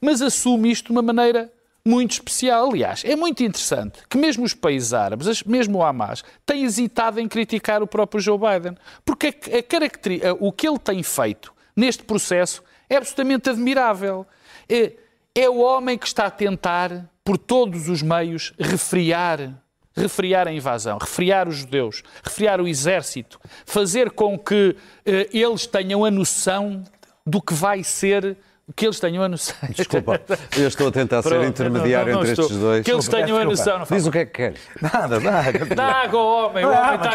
Mas 0.01 0.21
assume 0.21 0.71
isto 0.71 0.87
de 0.87 0.91
uma 0.91 1.01
maneira 1.01 1.51
muito 1.85 2.11
especial. 2.11 2.69
Aliás, 2.69 3.03
é 3.05 3.15
muito 3.15 3.43
interessante 3.43 3.99
que 4.09 4.17
mesmo 4.17 4.43
os 4.43 4.53
países 4.53 4.93
árabes, 4.93 5.43
mesmo 5.43 5.79
o 5.79 5.83
Hamas, 5.83 6.23
têm 6.45 6.63
hesitado 6.63 7.19
em 7.19 7.27
criticar 7.27 7.81
o 7.81 7.87
próprio 7.87 8.21
Joe 8.21 8.37
Biden. 8.37 8.77
Porque 9.05 9.27
a, 9.27 9.29
a 9.31 10.31
a- 10.31 10.37
o 10.39 10.51
que 10.51 10.67
ele 10.67 10.79
tem 10.79 11.01
feito 11.03 11.53
neste 11.75 12.03
processo 12.03 12.63
é 12.89 12.97
absolutamente 12.97 13.49
admirável. 13.49 14.25
É, 14.69 14.93
é 15.33 15.49
o 15.49 15.57
homem 15.59 15.97
que 15.97 16.05
está 16.07 16.25
a 16.25 16.31
tentar, 16.31 17.09
por 17.23 17.37
todos 17.37 17.87
os 17.89 18.01
meios, 18.01 18.53
refriar 18.59 19.57
refriar 19.93 20.47
a 20.47 20.53
invasão, 20.53 20.97
refriar 20.97 21.49
os 21.49 21.57
judeus, 21.57 22.01
refriar 22.23 22.61
o 22.61 22.67
exército, 22.67 23.37
fazer 23.65 24.09
com 24.11 24.39
que 24.39 24.73
eh, 25.05 25.27
eles 25.33 25.67
tenham 25.67 26.05
a 26.05 26.09
noção 26.09 26.81
do 27.27 27.41
que 27.41 27.53
vai 27.53 27.83
ser, 27.83 28.37
que 28.75 28.85
eles 28.85 28.99
tenham 28.99 29.23
a 29.23 29.29
noção. 29.29 29.55
Desculpa, 29.75 30.21
eu 30.57 30.67
estou 30.67 30.87
a 30.87 30.91
tentar 30.91 31.21
ser 31.21 31.29
Pronto, 31.29 31.45
intermediário 31.47 32.13
não, 32.13 32.21
não 32.21 32.21
entre 32.21 32.31
estou. 32.31 32.45
estes 32.45 32.59
dois. 32.59 32.83
Que 32.85 32.91
eles 32.91 33.07
tenham 33.07 33.37
a 33.37 33.43
noção. 33.45 33.79
Não 33.79 33.85
Diz 33.89 34.05
o 34.07 34.11
que 34.11 34.17
é 34.19 34.25
que 34.25 34.31
queres. 34.31 34.59
Nada, 34.81 35.19
nada. 35.19 35.65
Dá 35.75 35.85
água 36.03 36.19
ao 36.19 36.27
homem, 36.49 36.65
o 36.65 36.67
homem 36.69 36.79
Ah, 36.81 36.95
está 36.95 37.09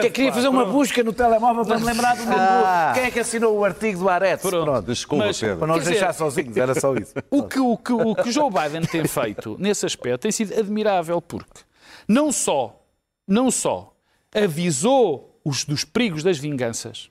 que- 0.00 0.10
queria 0.10 0.30
pá. 0.30 0.36
fazer 0.36 0.48
uma 0.48 0.64
busca 0.66 1.02
no 1.02 1.12
telemóvel 1.12 1.64
para 1.64 1.78
me 1.78 1.84
lembrar 1.84 2.16
do 2.16 2.22
Ah. 2.30 2.92
Quem 2.94 3.04
é 3.04 3.10
que 3.10 3.20
assinou 3.20 3.56
o 3.58 3.64
artigo 3.64 3.98
do 4.00 4.08
Aretz? 4.08 4.42
Pronto. 4.42 4.64
Pronto. 4.64 4.86
Desculpa, 4.86 5.26
Mas- 5.26 5.38
Pedro. 5.40 5.56
Para 5.58 5.66
não 5.68 5.78
dizer- 5.78 5.90
deixar 5.92 6.12
sozinhos, 6.12 6.56
era 6.56 6.78
só 6.78 6.94
isso. 6.94 7.12
O 7.30 7.42
que, 7.44 7.60
o, 7.60 7.76
que, 7.76 7.92
o 7.92 8.14
que 8.14 8.30
Joe 8.32 8.50
Biden 8.50 8.82
tem 8.82 9.06
feito 9.06 9.56
nesse 9.58 9.86
aspecto 9.86 10.22
tem 10.22 10.32
sido 10.32 10.58
admirável 10.58 11.20
porque 11.22 11.60
não 12.08 12.32
só, 12.32 12.80
não 13.26 13.50
só 13.50 13.92
avisou 14.34 15.38
os 15.44 15.64
dos 15.64 15.84
perigos 15.84 16.22
das 16.22 16.38
vinganças, 16.38 17.10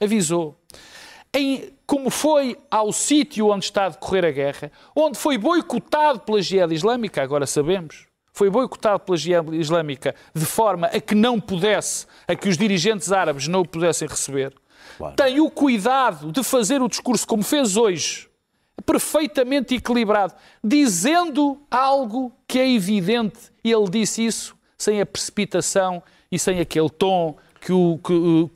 avisou, 0.00 0.58
em, 1.32 1.72
como 1.86 2.10
foi 2.10 2.56
ao 2.70 2.92
sítio 2.92 3.48
onde 3.48 3.66
está 3.66 3.86
a 3.86 3.88
decorrer 3.90 4.24
a 4.24 4.30
guerra, 4.30 4.72
onde 4.94 5.18
foi 5.18 5.36
boicotado 5.36 6.20
pela 6.20 6.40
Jihad 6.40 6.72
Islâmica, 6.72 7.22
agora 7.22 7.46
sabemos, 7.46 8.06
foi 8.32 8.50
boicotado 8.50 9.00
pela 9.00 9.16
Jihad 9.16 9.48
Islâmica 9.54 10.14
de 10.34 10.44
forma 10.44 10.88
a 10.88 11.00
que 11.00 11.14
não 11.14 11.40
pudesse, 11.40 12.06
a 12.26 12.34
que 12.34 12.48
os 12.48 12.58
dirigentes 12.58 13.12
árabes 13.12 13.46
não 13.46 13.60
o 13.60 13.68
pudessem 13.68 14.08
receber. 14.08 14.52
Tem 15.16 15.40
o 15.40 15.50
cuidado 15.50 16.32
de 16.32 16.42
fazer 16.42 16.82
o 16.82 16.88
discurso 16.88 17.26
como 17.26 17.42
fez 17.42 17.76
hoje, 17.76 18.28
perfeitamente 18.84 19.74
equilibrado, 19.74 20.34
dizendo 20.62 21.60
algo 21.70 22.32
que 22.46 22.58
é 22.58 22.68
evidente. 22.68 23.52
E 23.62 23.72
ele 23.72 23.88
disse 23.88 24.24
isso 24.24 24.56
sem 24.76 25.00
a 25.00 25.06
precipitação 25.06 26.02
e 26.30 26.38
sem 26.38 26.60
aquele 26.60 26.90
tom 26.90 27.36
que 27.64 27.72
o, 27.72 27.98
que 27.98 28.50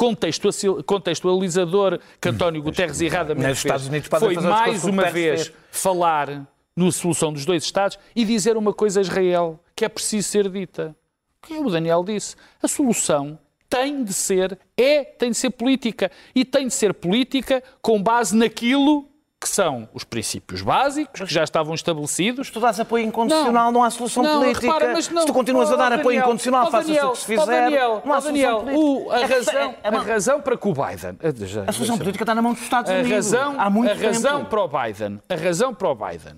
contextualizador 0.85 1.99
que 2.21 2.29
António 2.29 2.63
Guterres 2.63 3.01
erradamente 3.01 3.47
fez. 3.47 3.59
Estados 3.59 3.87
Unidos 3.89 4.07
podem 4.07 4.35
Foi 4.35 4.43
mais 4.45 4.85
uma 4.85 5.11
vez 5.11 5.51
falar 5.71 6.47
na 6.77 6.93
solução 6.93 7.33
dos 7.33 7.47
dois 7.47 7.65
Estados 7.65 7.99
e 8.15 8.23
dizer 8.23 8.59
uma 8.59 8.75
coisa 8.75 9.01
a 9.01 9.03
Israel 9.03 9.59
que 9.75 9.87
é 9.87 9.89
preciso 9.89 10.29
ser 10.29 10.51
dita. 10.51 10.95
Que 11.41 11.55
o 11.55 11.71
Daniel 11.71 12.05
disse. 12.05 12.37
A 12.63 12.69
solução 12.69 13.39
tem 13.71 14.05
de 14.05 14.13
ser, 14.13 14.59
é, 14.77 15.05
tem 15.05 15.31
de 15.31 15.37
ser 15.39 15.51
política. 15.51 16.11
E 16.35 16.45
tem 16.45 16.67
de 16.67 16.75
ser 16.75 16.93
política 16.93 17.63
com 17.81 18.03
base 18.03 18.37
naquilo 18.37 19.09
que 19.41 19.49
são 19.49 19.89
os 19.95 20.03
princípios 20.03 20.63
básicos, 20.63 21.21
que 21.21 21.33
já 21.33 21.45
estavam 21.45 21.73
estabelecidos. 21.73 22.49
Se 22.49 22.53
tu 22.53 22.59
dás 22.59 22.81
apoio 22.81 23.05
incondicional, 23.05 23.71
não, 23.71 23.85
há 23.85 23.91
solução 23.91 24.23
Não, 24.25 24.41
política. 24.41 24.67
repara, 24.67 24.93
mas 24.93 25.09
não. 25.11 25.21
Se 25.23 25.27
tu 25.29 25.33
continuas 25.33 25.71
a 25.73 25.77
dar 25.77 25.93
Oh, 25.93 25.95
apoio 25.95 26.05
Daniel, 26.17 26.25
incondicional, 26.25 26.67
oh, 26.67 26.71
faça-se 26.73 26.89
Daniel, 26.93 27.09
o 27.09 27.13
que 27.13 27.19
se 27.19 27.37
oh, 27.37 27.41
fizer. 27.41 27.61
Daniel, 27.63 28.03
não 28.05 28.13
há 28.15 28.19
oh, 28.19 28.21
solução 28.21 28.33
Daniel, 28.33 28.59
política. 28.61 28.81
o- 28.81 29.11
a, 29.13 29.21
É 29.21 29.25
razão, 29.27 29.75
é- 29.83 29.89
a 29.89 30.01
razão 30.01 30.41
para 30.41 30.57
que 30.57 30.69
o 30.69 30.73
Biden. 30.73 31.19
eh, 31.23 31.65
A 31.69 31.73
solução 31.73 31.99
política 31.99 32.25
está 32.25 32.35
na 32.35 32.43
mão 32.43 32.53
dos 32.53 32.63
Estados 32.63 32.91
a 32.91 32.95
Unidos. 32.95 33.13
razão, 33.13 33.55
Há 33.61 33.71
muito 33.71 33.91
a 33.93 33.95
razão 33.95 34.39
tempo. 34.39 34.51
para 34.51 34.61
o 34.65 34.69
Biden, 34.69 35.21
a 35.29 35.35
razão 35.37 35.73
para 35.75 35.89
o 35.89 35.95
Biden 35.95 36.35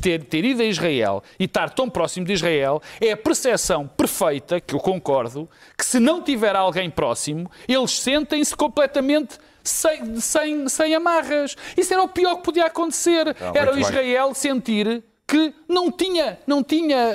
ter, 0.00 0.24
ter 0.24 0.44
ido 0.44 0.62
a 0.62 0.64
Israel 0.64 1.22
e 1.38 1.44
estar 1.44 1.70
tão 1.70 1.88
próximo 1.90 2.24
de 2.26 2.32
Israel 2.32 2.80
é 3.00 3.10
a 3.12 3.16
percepção 3.16 3.86
perfeita, 3.88 4.60
que 4.60 4.74
eu 4.74 4.78
concordo, 4.80 5.48
que 5.76 5.84
se 5.84 5.98
não 6.00 6.20
tiver 6.22 6.54
alguém 6.56 6.88
próximo, 6.90 7.50
eles 7.68 7.98
sentem-se 8.00 8.54
completamente 8.56 9.38
sem, 9.62 10.18
sem, 10.20 10.68
sem 10.68 10.94
amarras. 10.94 11.56
Isso 11.76 11.92
era 11.92 12.02
o 12.02 12.08
pior 12.08 12.36
que 12.36 12.42
podia 12.42 12.66
acontecer. 12.66 13.28
era 13.54 13.70
o 13.70 13.74
muito 13.74 13.74
bem. 13.74 13.80
Israel 13.80 14.34
sentir 14.34 15.02
que 15.26 15.54
não 15.68 15.90
tinha, 15.92 16.38
não 16.46 16.62
tinha, 16.62 16.96
ah, 16.98 17.10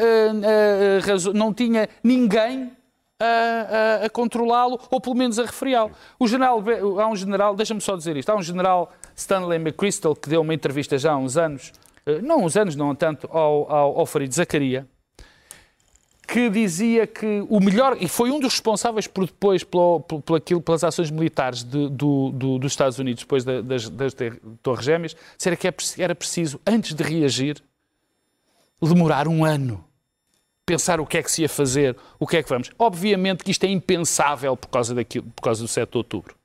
ah, 1.01 1.05
razo- 1.05 1.33
não 1.33 1.53
tinha 1.53 1.89
ninguém 2.03 2.71
a, 3.19 3.25
a- 4.03 4.05
a 4.05 4.09
controlá-lo 4.09 4.79
ou 4.89 5.01
pelo 5.01 5.15
menos 5.15 5.37
a 5.39 5.43
refriá-lo. 5.43 5.91
O 6.19 6.27
general, 6.27 6.63
há 7.01 7.07
um 7.07 7.15
general, 7.15 7.55
deixa-me 7.55 7.81
só 7.81 7.95
dizer 7.95 8.15
isto, 8.17 8.29
há 8.29 8.35
um 8.35 8.41
general 8.41 8.91
Stanley 9.15 9.57
McChrystal 9.59 10.15
que 10.15 10.29
deu 10.29 10.41
uma 10.41 10.53
entrevista 10.53 10.97
já 10.97 11.11
há 11.13 11.17
uns 11.17 11.35
anos, 11.37 11.71
não 12.23 12.43
uns 12.45 12.55
anos, 12.55 12.75
não 12.75 12.93
tanto, 12.95 13.27
ao, 13.31 13.71
ao, 13.71 13.99
ao 13.99 14.05
Farid 14.05 14.33
Zacaria, 14.33 14.87
que 16.27 16.49
dizia 16.49 17.05
que 17.07 17.45
o 17.49 17.59
melhor, 17.59 17.97
e 17.99 18.07
foi 18.07 18.31
um 18.31 18.39
dos 18.39 18.53
responsáveis 18.53 19.07
por 19.07 19.25
depois 19.25 19.63
pelo, 19.63 19.99
pelo, 20.01 20.35
aquilo, 20.37 20.61
pelas 20.61 20.83
ações 20.83 21.11
militares 21.11 21.63
de- 21.63 21.89
do- 21.89 22.31
do- 22.31 22.57
dos 22.59 22.71
Estados 22.71 22.97
Unidos 22.99 23.23
depois 23.23 23.43
da- 23.43 23.61
das, 23.61 23.89
das 23.89 24.13
Torres 24.63 24.85
Gêmeas, 24.85 25.15
dizer 25.37 25.55
que 25.57 25.67
é 25.67 25.73
era 25.99 26.15
preciso, 26.15 26.59
antes 26.65 26.93
de 26.93 27.03
reagir, 27.03 27.61
demorar 28.81 29.27
um 29.27 29.43
ano 29.43 29.83
pensar 30.65 30.99
o 30.99 31.05
que 31.05 31.17
é 31.17 31.23
que 31.23 31.31
se 31.31 31.43
ia 31.43 31.49
fazer, 31.49 31.95
o 32.19 32.25
que 32.25 32.37
é 32.37 32.43
que 32.43 32.49
vamos. 32.49 32.71
Obviamente 32.79 33.43
que 33.43 33.51
isto 33.51 33.63
é 33.65 33.69
impensável 33.69 34.57
por 34.57 34.67
causa, 34.67 34.95
daquilo, 34.95 35.27
por 35.35 35.43
causa 35.43 35.61
do 35.61 35.67
7 35.67 35.91
de 35.91 35.97
outubro. 35.97 36.35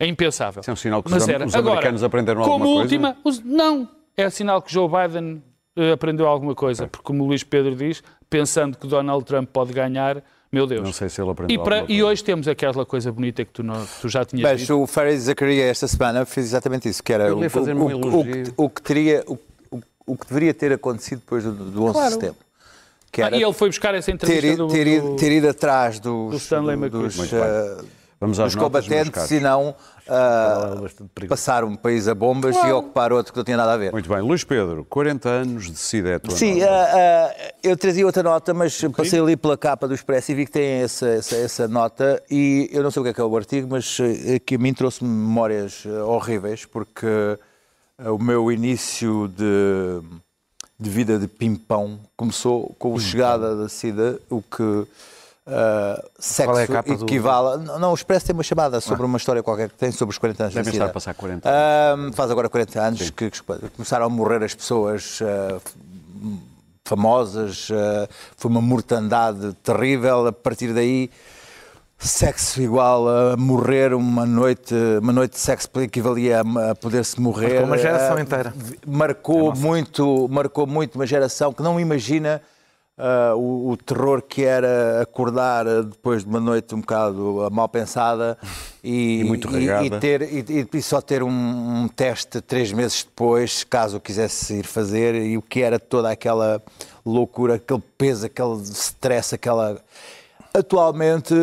É 0.00 0.06
impensável. 0.06 0.62
Isso 0.62 0.70
é 0.70 0.72
um 0.72 0.76
sinal 0.76 1.02
que 1.02 1.12
os 1.14 1.28
era. 1.28 1.44
os 1.46 1.54
Agora, 1.54 1.72
americanos 1.74 2.02
aprenderam 2.02 2.40
como 2.42 2.52
alguma 2.64 2.68
coisa? 2.80 2.82
última, 2.82 3.16
os- 3.22 3.40
não. 3.40 3.86
É 4.16 4.30
sinal 4.30 4.62
que 4.62 4.72
Joe 4.72 4.88
Biden 4.88 5.42
aprendeu 5.92 6.26
alguma 6.26 6.54
coisa, 6.54 6.86
porque 6.86 7.04
como 7.04 7.24
o 7.24 7.26
Luís 7.26 7.42
Pedro 7.42 7.74
diz, 7.74 8.02
pensando 8.30 8.76
que 8.78 8.86
Donald 8.86 9.24
Trump 9.24 9.48
pode 9.52 9.72
ganhar, 9.72 10.22
meu 10.50 10.66
Deus. 10.66 10.82
Não 10.82 10.92
sei 10.92 11.08
se 11.08 11.20
ele 11.20 11.30
aprendeu 11.30 11.54
e, 11.54 11.62
para- 11.62 11.80
alguma 11.80 11.92
e 11.96 12.02
hoje 12.02 12.24
temos 12.24 12.48
aquela 12.48 12.86
coisa 12.86 13.12
bonita 13.12 13.44
que 13.44 13.52
tu, 13.52 13.62
não- 13.62 13.84
que 13.84 14.00
tu 14.00 14.08
já 14.08 14.24
tinhas 14.24 14.42
Mas 14.50 14.60
dito. 14.62 14.80
o 14.80 14.86
Farid 14.86 15.18
Zakaria 15.18 15.64
esta 15.64 15.86
semana 15.86 16.24
fez 16.24 16.46
exatamente 16.46 16.88
isso, 16.88 17.02
que 17.02 17.12
era 17.12 17.34
o, 17.34 17.50
fazer-me 17.50 17.80
um 17.80 17.84
o- 17.84 18.06
o- 18.06 18.20
o 18.20 18.24
que- 18.24 18.52
o 18.56 18.70
que 18.70 18.82
teria, 18.82 19.24
o, 19.26 19.34
o- 19.70 19.82
o 20.06 20.16
que 20.16 20.26
deveria 20.28 20.54
ter 20.54 20.72
acontecido 20.72 21.18
depois 21.20 21.44
do, 21.44 21.52
do 21.52 21.84
11 21.84 21.92
Claro. 21.92 22.08
de 22.08 22.14
setembro. 22.14 22.36
Que 23.12 23.22
Ah, 23.22 23.30
e 23.32 23.42
ele 23.42 23.52
foi 23.52 23.68
buscar 23.68 23.94
essa 23.94 24.06
ter, 24.06 24.14
entrevista 24.14 24.46
ido- 24.48 24.66
do, 24.66 24.72
ter, 24.72 24.86
ido, 24.86 25.08
do- 25.10 25.16
ter 25.16 25.32
ido 25.32 25.48
atrás 25.48 25.98
dos, 26.00 26.30
do 26.32 26.36
Stanley 26.36 26.76
dos, 26.90 27.16
Vamos 28.18 28.40
às 28.40 28.54
dos 28.54 28.62
combatentes, 28.62 29.22
senão 29.24 29.74
perigoso. 31.14 31.28
passar 31.28 31.64
um 31.64 31.76
país 31.76 32.08
a 32.08 32.14
bombas 32.14 32.56
e 32.56 32.72
ocupar 32.72 33.12
outro 33.12 33.32
que 33.32 33.38
não 33.38 33.44
tinha 33.44 33.56
nada 33.56 33.74
a 33.74 33.76
ver. 33.76 33.92
Muito 33.92 34.08
bem. 34.08 34.20
Luís 34.20 34.42
Pedro, 34.42 34.86
40 34.88 35.28
anos 35.28 35.70
de 35.70 35.76
SIDA 35.76 36.10
é 36.10 36.14
a 36.14 36.20
tua 36.20 36.34
Sim, 36.34 36.60
nota. 36.60 36.72
ah, 36.72 36.88
ah, 36.94 37.52
eu 37.62 37.76
trazia 37.76 38.06
outra 38.06 38.22
nota, 38.22 38.54
mas 38.54 38.80
passei 38.96 39.20
ali 39.20 39.36
pela 39.36 39.56
capa 39.58 39.86
do 39.86 39.94
Expresso 39.94 40.32
e 40.32 40.34
vi 40.34 40.46
que 40.46 40.52
tem 40.52 40.82
essa, 40.82 41.08
essa, 41.08 41.36
essa 41.36 41.68
nota 41.68 42.22
e 42.30 42.70
eu 42.72 42.82
não 42.82 42.90
sei 42.90 43.00
o 43.00 43.04
que 43.04 43.10
é 43.10 43.12
que 43.12 43.20
é 43.20 43.24
o 43.24 43.36
artigo, 43.36 43.68
mas 43.70 43.98
eh, 44.00 44.38
que 44.38 44.54
a 44.54 44.58
mim 44.58 44.72
trouxe-me 44.72 45.10
memórias 45.10 45.84
eh, 45.84 45.90
horríveis, 46.02 46.64
porque 46.64 47.06
eh, 47.98 48.10
o 48.10 48.18
meu 48.18 48.50
início 48.50 49.28
de, 49.28 50.00
de 50.80 50.88
vida 50.88 51.18
de 51.18 51.28
pimpão 51.28 52.00
começou 52.16 52.74
com 52.78 52.96
a 52.96 52.98
chegada 53.00 53.54
da 53.56 53.68
SIDA, 53.68 54.18
o 54.30 54.40
que 54.40 54.86
ah, 55.46 56.02
sexo 56.18 56.50
Qual 56.52 56.58
é 56.58 56.64
a 56.64 56.66
capa 56.66 56.94
do- 56.96 57.04
equivale... 57.04 57.64
Não, 57.64 57.90
o 57.92 57.94
Expresso 57.94 58.26
tem 58.26 58.34
uma 58.34 58.42
chamada 58.42 58.80
sobre 58.80 59.04
uma 59.06 59.16
história 59.18 59.42
qualquer 59.42 59.68
que 59.68 59.76
tem 59.76 59.92
sobre 59.92 60.12
os 60.12 60.18
40 60.18 60.42
anos 60.44 60.54
Devem 60.54 60.64
da 60.64 60.70
estar 60.70 60.84
SIDA. 60.86 60.90
a 60.90 60.94
passar 60.94 61.14
40 61.14 61.48
Ah, 61.48 61.94
faz 62.14 62.30
agora 62.30 62.48
40 62.48 62.80
anos 62.80 63.10
que, 63.10 63.30
que 63.30 63.42
começaram 63.76 64.06
a 64.06 64.08
morrer 64.08 64.42
as 64.42 64.54
pessoas 64.54 65.20
ah, 65.22 65.60
famosas, 66.84 67.68
ah, 67.72 68.08
foi 68.36 68.50
uma 68.50 68.60
mortandade 68.60 69.52
terrível. 69.62 70.26
A 70.26 70.32
partir 70.32 70.72
daí, 70.72 71.10
sexo 71.98 72.60
igual 72.60 73.08
a 73.08 73.36
morrer, 73.36 73.94
uma 73.94 74.24
noite, 74.26 74.74
uma 75.00 75.12
noite 75.12 75.32
de 75.32 75.38
sexo 75.40 75.68
equivalia 75.76 76.42
a, 76.42 76.74
poder-se 76.74 77.20
morrer. 77.20 77.48
Marcou 77.60 77.66
uma 77.66 77.78
geração 77.78 78.16
Ah, 78.16 78.20
inteira. 78.20 78.54
Marcou 78.86 79.54
muito, 79.54 80.28
marcou 80.30 80.66
muito 80.66 80.94
uma 80.96 81.06
geração 81.06 81.52
que 81.52 81.62
não 81.62 81.78
imagina. 81.80 82.40
Ah, 82.98 83.34
o, 83.36 83.70
o 83.70 83.76
terror 83.76 84.22
que 84.22 84.42
era 84.42 85.02
acordar 85.02 85.66
depois 85.82 86.22
de 86.24 86.30
uma 86.30 86.40
noite 86.40 86.74
um 86.74 86.80
bocado 86.80 87.46
mal 87.52 87.68
pensada 87.68 88.38
e, 88.82 89.20
E 89.20 89.24
muito 89.24 89.48
e, 89.50 89.60
regada. 89.60 90.00
ter, 90.00 90.22
e, 90.22 90.66
e 90.72 90.82
só 90.82 91.00
ter 91.00 91.22
um, 91.22 91.28
um 91.28 91.88
teste 91.88 92.40
três 92.40 92.72
meses 92.72 93.04
depois, 93.04 93.64
caso 93.64 94.00
quisesse 94.00 94.54
ir 94.54 94.64
fazer, 94.64 95.14
e 95.14 95.36
o 95.36 95.42
que 95.42 95.60
era 95.60 95.78
toda 95.78 96.10
aquela 96.10 96.62
loucura, 97.04 97.56
aquele 97.56 97.82
peso, 97.98 98.26
aquele 98.26 98.62
stress, 98.62 99.34
aquela. 99.34 99.78
Atualmente, 100.54 101.34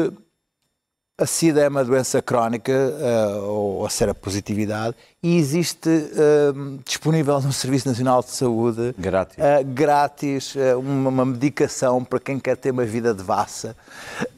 a 1.24 1.26
SIDA 1.26 1.62
é 1.62 1.70
uma 1.70 1.86
doença 1.86 2.22
crónica, 2.22 2.74
eh, 2.74 3.40
ou 3.44 3.86
a 3.86 3.90
seropositividade, 3.90 4.94
e 5.24 5.38
existe 5.38 5.90
eh, 5.90 6.52
disponível 6.84 7.40
no 7.40 7.54
Serviço 7.54 7.88
Nacional 7.88 8.22
de 8.22 8.32
Saúde 8.32 8.94
Grátis. 8.98 9.38
eh, 9.40 9.64
grátis 9.64 10.54
uma, 10.78 11.10
uma 11.10 11.26
medicação 11.26 12.04
para 12.04 12.20
quem 12.20 12.38
quer 12.38 12.58
ter 12.58 12.72
uma 12.72 12.84
vida 12.84 13.14
de 13.14 13.24
vassa 13.24 13.74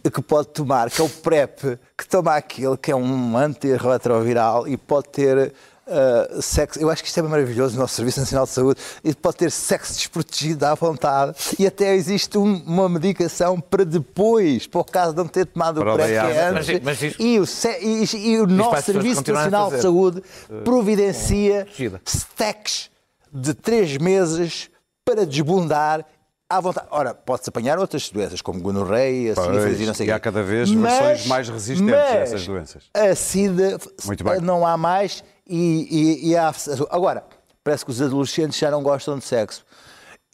eh, 0.03 0.09
que 0.11 0.21
pode 0.21 0.49
tomar, 0.49 0.91
que 0.91 1.01
é 1.01 1.03
o 1.03 1.09
PrEP, 1.09 1.79
que 1.97 2.07
toma 2.07 2.35
aquilo, 2.35 2.77
que 2.77 2.91
é 2.91 2.95
um 2.95 3.35
antirretroviral 3.35 4.67
e 4.67 4.77
pode 4.77 5.09
ter 5.09 5.53
eh, 5.87 6.37
sexo. 6.41 6.79
Eu 6.79 6.89
acho 6.89 7.01
que 7.03 7.07
isto 7.09 7.19
é 7.19 7.23
maravilhoso 7.23 7.75
no 7.75 7.81
nosso 7.81 7.95
Serviço 7.95 8.19
Nacional 8.19 8.45
de 8.45 8.51
Saúde. 8.51 8.79
E 9.03 9.13
pode 9.13 9.37
ter 9.37 9.51
sexo 9.51 9.93
desprotegido 9.95 10.65
à 10.65 10.73
vontade. 10.75 11.35
E 11.59 11.65
até 11.67 11.93
existe 11.95 12.37
um- 12.37 12.63
uma 12.65 12.87
medicação 12.89 13.59
para 13.59 13.85
depois, 13.85 14.67
o 14.81 14.83
caso 14.83 15.11
de 15.11 15.17
não 15.17 15.27
ter 15.27 15.45
tomado 15.45 15.79
Para 15.81 15.91
o 15.91 15.95
o 15.95 15.97
que 15.97 16.03
é. 16.03 16.51
Mas- 16.51 16.67
mas 16.83 17.01
e, 17.19 17.39
o, 17.39 17.45
e- 17.81 18.29
e 18.31 18.39
o 18.39 18.47
nosso 18.47 18.81
Serviço 18.83 19.23
a 19.29 19.33
Nacional 19.33 19.69
de. 19.71 19.81
Saúde 19.81 20.23
providencia 20.63 21.67
Gida. 21.75 22.01
stacks 22.05 22.89
de 23.31 23.53
três 23.53 23.97
meses 23.97 24.69
para 25.05 25.25
desbundar 25.25 26.05
à 26.49 26.59
vontade. 26.61 26.87
Ora, 26.91 27.13
pode-se 27.13 27.49
apanhar 27.49 27.79
outras 27.79 28.09
doenças, 28.09 28.41
como 28.41 28.59
gonorreia, 28.61 29.33
sífilis 29.35 29.79
e 29.81 29.85
não 29.85 29.93
sei 29.93 30.07
e 30.07 30.09
o 30.11 30.13
há 30.13 30.19
quê. 30.19 30.23
cada 30.23 30.43
vez 30.43 30.69
versões 30.69 31.25
mais 31.27 31.49
resistentes 31.49 31.93
a 31.93 31.97
mas 31.97 32.15
essas 32.31 32.45
doenças. 32.45 32.83
A 32.93 33.15
SIDA 33.15 33.77
Muito 34.05 34.23
bem. 34.23 34.39
não 34.41 34.65
há 34.65 34.77
mais 34.77 35.23
e, 35.47 35.87
e- 36.25 36.29
e 36.31 36.35
há... 36.37 36.53
Agora, 36.89 37.23
parece 37.63 37.85
que 37.85 37.91
os 37.91 38.01
adolescentes 38.01 38.57
já 38.57 38.69
não 38.71 38.81
gostam 38.83 39.17
de 39.17 39.25
sexo. 39.25 39.63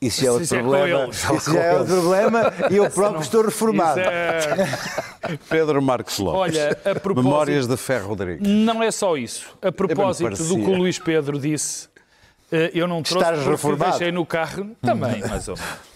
Isso 0.01 0.21
já 0.21 0.27
é 0.27 0.31
outro 0.31 0.43
Isso 0.45 0.55
é 0.55 0.59
problema. 0.59 1.07
Isso 1.09 1.53
já 1.53 1.59
é 1.61 1.77
outro 1.77 1.93
problema 2.01 2.53
e 2.71 2.75
eu 2.75 2.89
próprio 2.89 3.21
estou 3.21 3.43
reformado. 3.45 3.99
É- 3.99 4.67
Pedro 5.47 5.79
Marcos 5.81 6.17
Lopes. 6.17 6.55
Olha, 6.57 6.71
a 6.71 6.99
propósito- 6.99 7.23
Memórias 7.23 7.67
de 7.67 7.77
Ferro 7.77 8.07
Rodrigues. 8.09 8.47
Não 8.47 8.81
é 8.81 8.89
só 8.89 9.15
isso. 9.15 9.55
A 9.61 9.71
propósito 9.71 10.43
do 10.43 10.55
que 10.55 10.69
o 10.71 10.75
Luís 10.75 10.97
Pedro 10.97 11.37
disse, 11.39 11.87
eh, 12.51 12.71
eu 12.73 12.87
não 12.87 13.03
trouxe 13.03 13.27
Estás 13.29 13.45
reformado. 13.47 13.91
deixei 13.91 14.11
no 14.11 14.25
carro 14.25 14.71
também, 14.81 15.19
mais 15.21 15.47
ou 15.47 15.55
menos. 15.55 15.90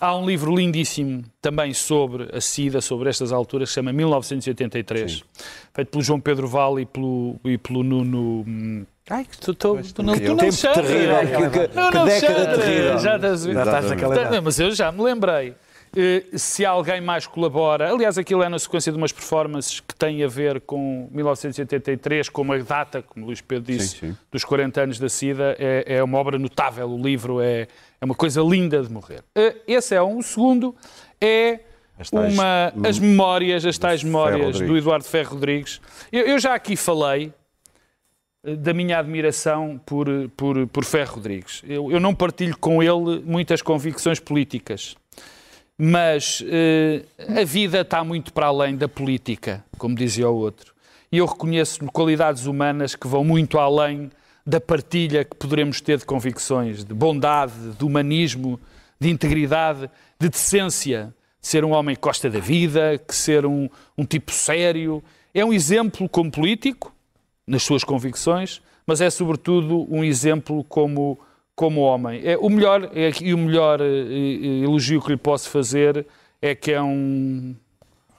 Há 0.00 0.16
um 0.16 0.24
livro 0.26 0.54
lindíssimo 0.56 1.22
também 1.42 1.74
sobre 1.74 2.28
a 2.34 2.40
SIDA, 2.40 2.80
sobre 2.80 3.10
estas 3.10 3.32
alturas, 3.32 3.68
que 3.68 3.72
se 3.72 3.74
chama 3.74 3.92
1983, 3.92 5.22
feito 5.74 5.88
pelo 5.90 6.02
João 6.02 6.18
Pedro 6.20 6.48
Vale 6.48 6.82
e 6.82 6.86
pelo, 6.86 7.36
e 7.44 7.58
pelo 7.58 7.82
Nuno. 7.82 8.86
Ai, 9.10 9.24
que 9.24 9.36
tu, 9.38 9.52
tu, 9.54 9.78
tu 9.94 10.02
não, 10.02 10.14
tu 10.16 10.22
não 10.22 10.36
Tempo 10.36 10.52
chamas. 10.52 10.86
terrível, 10.86 11.18
que- 11.50 11.68
que- 11.68 11.76
Não, 11.76 11.90
que 11.90 11.96
não 11.98 12.04
década 12.06 12.58
terrível. 12.58 12.98
Já 12.98 13.16
estás, 13.16 13.42
Já 13.42 13.62
estás 13.64 13.90
naquela 13.90 14.14
idade. 14.14 14.36
não, 14.36 14.42
mas 14.42 14.58
eu 14.60 14.70
já 14.72 14.90
me 14.92 15.02
lembrei. 15.02 15.54
Eh, 15.96 16.24
Se 16.34 16.64
alguém 16.64 17.00
mais 17.00 17.26
colabora, 17.26 17.90
aliás, 17.92 18.16
aquilo 18.16 18.44
é 18.44 18.48
na 18.48 18.60
sequência 18.60 18.92
de 18.92 18.96
umas 18.96 19.10
performances 19.10 19.80
que 19.80 19.92
têm 19.96 20.22
a 20.22 20.28
ver 20.28 20.60
com 20.60 21.08
1983, 21.10 22.28
como 22.28 22.52
a 22.52 22.58
data, 22.58 23.02
como 23.02 23.24
o 23.24 23.26
Luís 23.26 23.40
Pedro 23.40 23.64
disse, 23.72 23.98
Sim, 23.98 24.10
sim. 24.12 24.16
dos 24.30 24.44
40 24.44 24.80
anos 24.82 24.98
da 25.00 25.08
SIDA, 25.08 25.56
é, 25.58 25.96
é 25.96 26.02
uma 26.04 26.16
obra 26.18 26.38
notável. 26.38 26.88
O 26.88 27.02
livro 27.02 27.40
é, 27.40 27.66
é 28.00 28.04
uma 28.04 28.14
coisa 28.14 28.40
linda 28.42 28.82
de 28.82 28.90
morrer. 28.92 29.22
Eh, 29.34 29.56
Esse 29.66 29.94
é 29.94 30.02
um. 30.02 30.18
O 30.18 30.22
segundo 30.22 30.74
é 31.20 31.60
As 31.98 32.10
tais- 32.10 32.32
uma, 32.34 32.72
as 32.88 32.98
memórias, 32.98 33.64
as 33.66 33.76
tais 33.78 34.02
memórias 34.02 34.58
do. 34.58 34.76
Eduardo 34.76 35.04
Ferro 35.04 35.34
Rodrigues. 35.34 35.80
Eu, 36.10 36.26
eu 36.26 36.38
já 36.38 36.54
aqui 36.54 36.76
falei 36.76 37.32
eh, 38.44 38.56
da 38.56 38.72
minha 38.72 38.98
admiração 38.98 39.78
por, 39.84 40.06
por, 40.36 40.66
por 40.68 40.84
Ferro 40.84 41.16
Rodrigues. 41.16 41.62
Eu, 41.68 41.90
eu 41.90 42.00
não 42.00 42.14
partilho 42.14 42.56
com 42.56 42.82
ele 42.82 43.20
muitas 43.24 43.60
convicções 43.60 44.18
políticas, 44.18 44.96
mas 45.76 46.42
eh, 46.46 47.04
a 47.40 47.44
vida 47.44 47.80
está 47.82 48.02
muito 48.04 48.32
para 48.32 48.46
além 48.46 48.76
da 48.76 48.88
política, 48.88 49.62
como 49.78 49.94
dizia 49.94 50.28
o 50.28 50.36
outro. 50.36 50.74
E 51.12 51.18
eu 51.18 51.26
reconheço 51.26 51.84
qualidades 51.92 52.46
humanas 52.46 52.94
que 52.94 53.06
vão 53.08 53.24
muito 53.24 53.58
além 53.58 54.10
da 54.46 54.60
partilha 54.60 55.24
que 55.24 55.36
poderemos 55.36 55.80
ter 55.80 55.98
de 55.98 56.04
convicções, 56.04 56.84
de 56.84 56.94
bondade, 56.94 57.72
de 57.78 57.84
humanismo, 57.84 58.58
de 58.98 59.08
integridade, 59.08 59.90
de 60.18 60.28
decência, 60.28 61.14
de 61.40 61.48
ser 61.48 61.64
um 61.64 61.70
homem 61.70 61.94
que 61.94 62.02
gosta 62.02 62.28
da 62.28 62.38
vida, 62.38 62.98
que 62.98 63.14
ser 63.14 63.46
um, 63.46 63.68
um 63.96 64.04
tipo 64.04 64.32
sério. 64.32 65.02
É 65.32 65.44
um 65.44 65.52
exemplo 65.52 66.08
como 66.08 66.30
político, 66.30 66.94
nas 67.46 67.62
suas 67.62 67.82
convicções, 67.82 68.62
mas 68.86 69.00
é 69.00 69.10
sobretudo 69.10 69.86
um 69.92 70.04
exemplo 70.04 70.64
como, 70.64 71.18
como 71.54 71.80
homem. 71.80 72.20
É, 72.24 72.36
o 72.36 72.48
melhor, 72.48 72.90
é, 72.94 73.10
e 73.20 73.34
o 73.34 73.38
melhor 73.38 73.80
eh, 73.80 73.84
eh, 73.84 74.64
elogio 74.64 75.00
que 75.00 75.10
lhe 75.10 75.16
posso 75.16 75.48
fazer 75.48 76.06
é 76.40 76.54
que 76.54 76.72
é 76.72 76.80
um, 76.80 77.54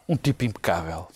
um 0.07 0.15
tipo 0.15 0.43
impecável. 0.43 1.07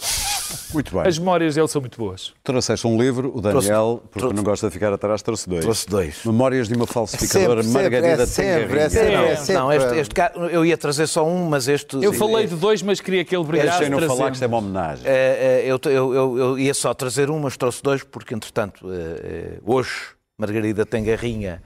Muito 0.73 0.93
bem. 0.93 1.07
As 1.07 1.17
memórias 1.19 1.55
dele 1.55 1.67
são 1.67 1.81
muito 1.81 1.97
boas. 1.97 2.33
Trouxeste 2.43 2.85
um 2.87 2.97
livro, 3.01 3.31
o 3.35 3.41
Daniel, 3.41 3.61
Trouxe- 3.61 4.01
porque 4.03 4.19
trouxe- 4.19 4.35
não 4.35 4.43
gosta 4.43 4.67
de 4.67 4.73
ficar 4.73 4.93
atrás, 4.93 5.21
trouxe 5.21 5.49
dois. 5.49 5.61
Trouxe 5.63 5.87
dois. 5.87 6.23
Memórias 6.25 6.67
de 6.67 6.75
uma 6.75 6.87
falsificadora, 6.87 7.63
sempre, 7.63 7.81
Margarida 7.81 8.23
é 8.23 8.25
sempre, 8.25 8.79
é 8.79 8.89
sempre, 8.89 9.13
é 9.13 9.31
É, 9.31 9.35
sempre. 9.35 9.53
Não, 9.53 9.71
este, 9.73 9.95
este 9.95 10.15
eu 10.51 10.65
ia 10.65 10.77
trazer 10.77 11.07
só 11.07 11.25
um, 11.25 11.49
mas 11.49 11.67
este. 11.67 11.95
Eu 12.03 12.13
falei 12.13 12.47
de 12.47 12.55
dois, 12.55 12.81
mas 12.81 12.99
queria 13.01 13.23
que 13.25 13.35
ele 13.35 13.43
brilhasse. 13.45 13.79
Deixem-no 13.79 13.97
falar 13.99 14.07
trazendo. 14.07 14.27
que 14.27 14.33
isto 14.33 14.43
é 14.43 14.47
uma 14.47 14.57
homenagem. 14.57 15.03
É, 15.07 15.63
é, 15.63 15.63
eu, 15.65 15.79
eu- 15.91 16.13
eu- 16.13 16.37
eu 16.37 16.59
ia 16.59 16.73
só 16.73 16.93
trazer 16.93 17.29
um, 17.29 17.39
mas 17.39 17.55
trouxe 17.57 17.81
dois, 17.83 18.03
porque 18.03 18.33
entretanto, 18.33 18.87
é, 18.91 18.95
é, 18.97 19.59
hoje, 19.65 19.91
Margarida 20.37 20.85
Tengarrinha, 20.85 21.61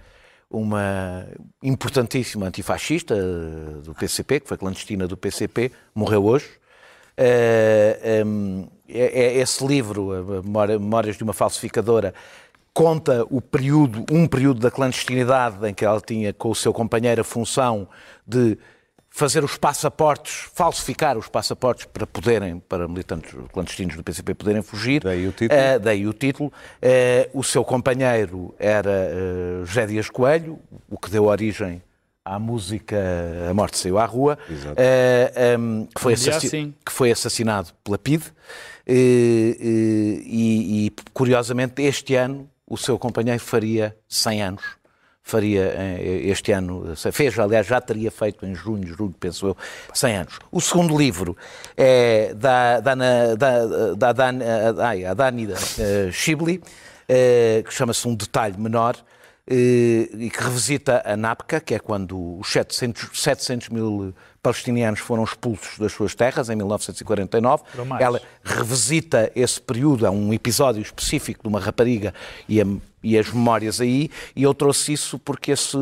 uma 0.52 1.28
importantíssima 1.62 2.48
antifascista 2.48 3.14
eh, 3.16 3.82
do 3.84 3.94
PCP, 3.94 4.40
que 4.40 4.48
foi 4.48 4.58
clandestina 4.58 5.08
do 5.08 5.16
PCP, 5.16 5.72
morreu 5.94 6.26
hoje. 6.26 6.48
É, 7.16 8.00
é, 8.02 8.24
é, 8.92 9.38
esse 9.38 9.66
livro, 9.66 10.44
Memórias 10.44 11.18
de 11.18 11.24
uma 11.24 11.34
Falsificadora, 11.34 12.14
conta 12.74 13.26
o 13.30 13.42
período, 13.42 14.06
um 14.12 14.28
período 14.28 14.60
da 14.60 14.72
clandestinidade 14.72 15.68
em 15.68 15.74
que 15.74 15.84
ela 15.84 16.00
tinha 16.00 16.32
com 16.34 16.50
o 16.50 16.56
seu 16.56 16.74
companheiro 16.74 17.22
a 17.22 17.24
função 17.24 17.88
de 18.26 18.58
fazer 19.10 19.44
os 19.44 19.58
passaportes, 19.58 20.48
falsificar 20.54 21.18
os 21.18 21.28
passaportes 21.28 21.86
para 21.86 22.06
poderem, 22.06 22.60
para 22.60 22.88
militantes 22.88 23.36
clandestinos 23.52 23.96
do 23.96 24.04
PCP 24.04 24.34
poderem 24.34 24.62
fugir. 24.62 25.04
Daí 25.04 25.28
o 25.28 25.32
título. 25.32 25.60
Eh, 25.60 25.80
daí 25.80 26.08
o 26.08 26.14
título. 26.14 26.54
Eh, 26.82 27.30
o 27.34 27.44
seu 27.44 27.66
companheiro 27.66 28.54
era 28.58 28.92
eh, 28.92 29.62
José 29.66 29.88
Dias 29.88 30.10
Coelho, 30.10 30.60
o 30.90 30.98
que 30.98 31.10
deu 31.10 31.26
origem 31.26 31.82
à 32.36 32.40
música 32.40 32.98
A 33.50 33.54
Morte 33.54 33.78
Saiu 33.78 33.98
à 33.98 34.06
Rua, 34.06 34.38
Exato. 34.50 34.76
eh, 34.78 35.56
em, 35.58 35.86
que, 35.94 36.02
foi 36.02 36.14
Um 36.14 36.30
assim. 36.36 36.74
que 36.86 36.92
foi 36.92 37.12
assassinado 37.12 37.70
pela 37.84 37.98
PIDE. 37.98 38.26
eh, 38.86 38.94
eh, 39.60 40.22
e, 40.26 40.86
e, 40.88 40.92
curiosamente, 41.14 41.82
este 41.82 42.16
ano, 42.16 42.50
o 42.68 42.78
seu 42.78 42.98
companheiro 43.00 43.40
faria 43.40 43.96
100 44.08 44.42
anos. 44.44 44.64
Faria 45.22 45.76
este 46.24 46.52
ano, 46.52 46.96
fez, 47.12 47.38
aliás, 47.38 47.68
já 47.68 47.80
teria 47.80 48.10
feito 48.10 48.44
em 48.48 48.56
junho, 48.56 48.88
julho, 48.88 49.14
penso 49.20 49.46
eu, 49.48 49.58
100 49.94 50.16
anos. 50.16 50.40
O 50.52 50.60
segundo 50.60 50.98
livro 50.98 51.38
é 51.78 52.34
da, 52.34 52.80
da, 52.80 52.96
da, 53.36 53.94
da, 53.96 54.12
Dan- 54.12 54.40
ai, 54.80 55.06
a 55.06 55.14
Dani 55.14 55.48
Schibli, 56.12 56.60
eh, 57.08 57.62
que 57.64 57.72
chama-se 57.72 58.08
Um 58.08 58.16
Detalhe 58.16 58.56
Menor, 58.58 58.96
e 59.52 60.30
que 60.30 60.44
revisita 60.44 61.02
a 61.06 61.18
NAPCA, 61.18 61.60
que 61.60 61.74
é 61.74 61.80
quando 61.80 62.38
os 62.40 62.48
700, 62.52 63.20
700 63.20 63.70
mil 63.70 64.14
palestinianos 64.44 65.00
foram 65.00 65.24
expulsos 65.24 65.80
das 65.80 65.92
suas 65.92 66.14
terras, 66.14 66.50
em 66.50 66.56
1949. 66.56 67.64
Foram 67.72 67.86
mais. 67.86 68.02
Ela 68.04 68.22
revisita 68.44 69.32
esse 69.36 69.60
período, 69.60 70.06
há 70.06 70.12
um 70.12 70.34
episódio 70.34 70.82
específico 70.82 71.42
de 71.44 71.50
uma 71.50 71.60
rapariga 71.60 72.14
e, 72.48 72.62
a- 72.62 72.66
e 73.04 73.18
as 73.18 73.32
memórias 73.32 73.82
aí, 73.82 74.10
e 74.36 74.44
eu 74.44 74.54
trouxe 74.54 74.94
isso 74.94 75.18
porque 75.18 75.52
esse, 75.52 75.78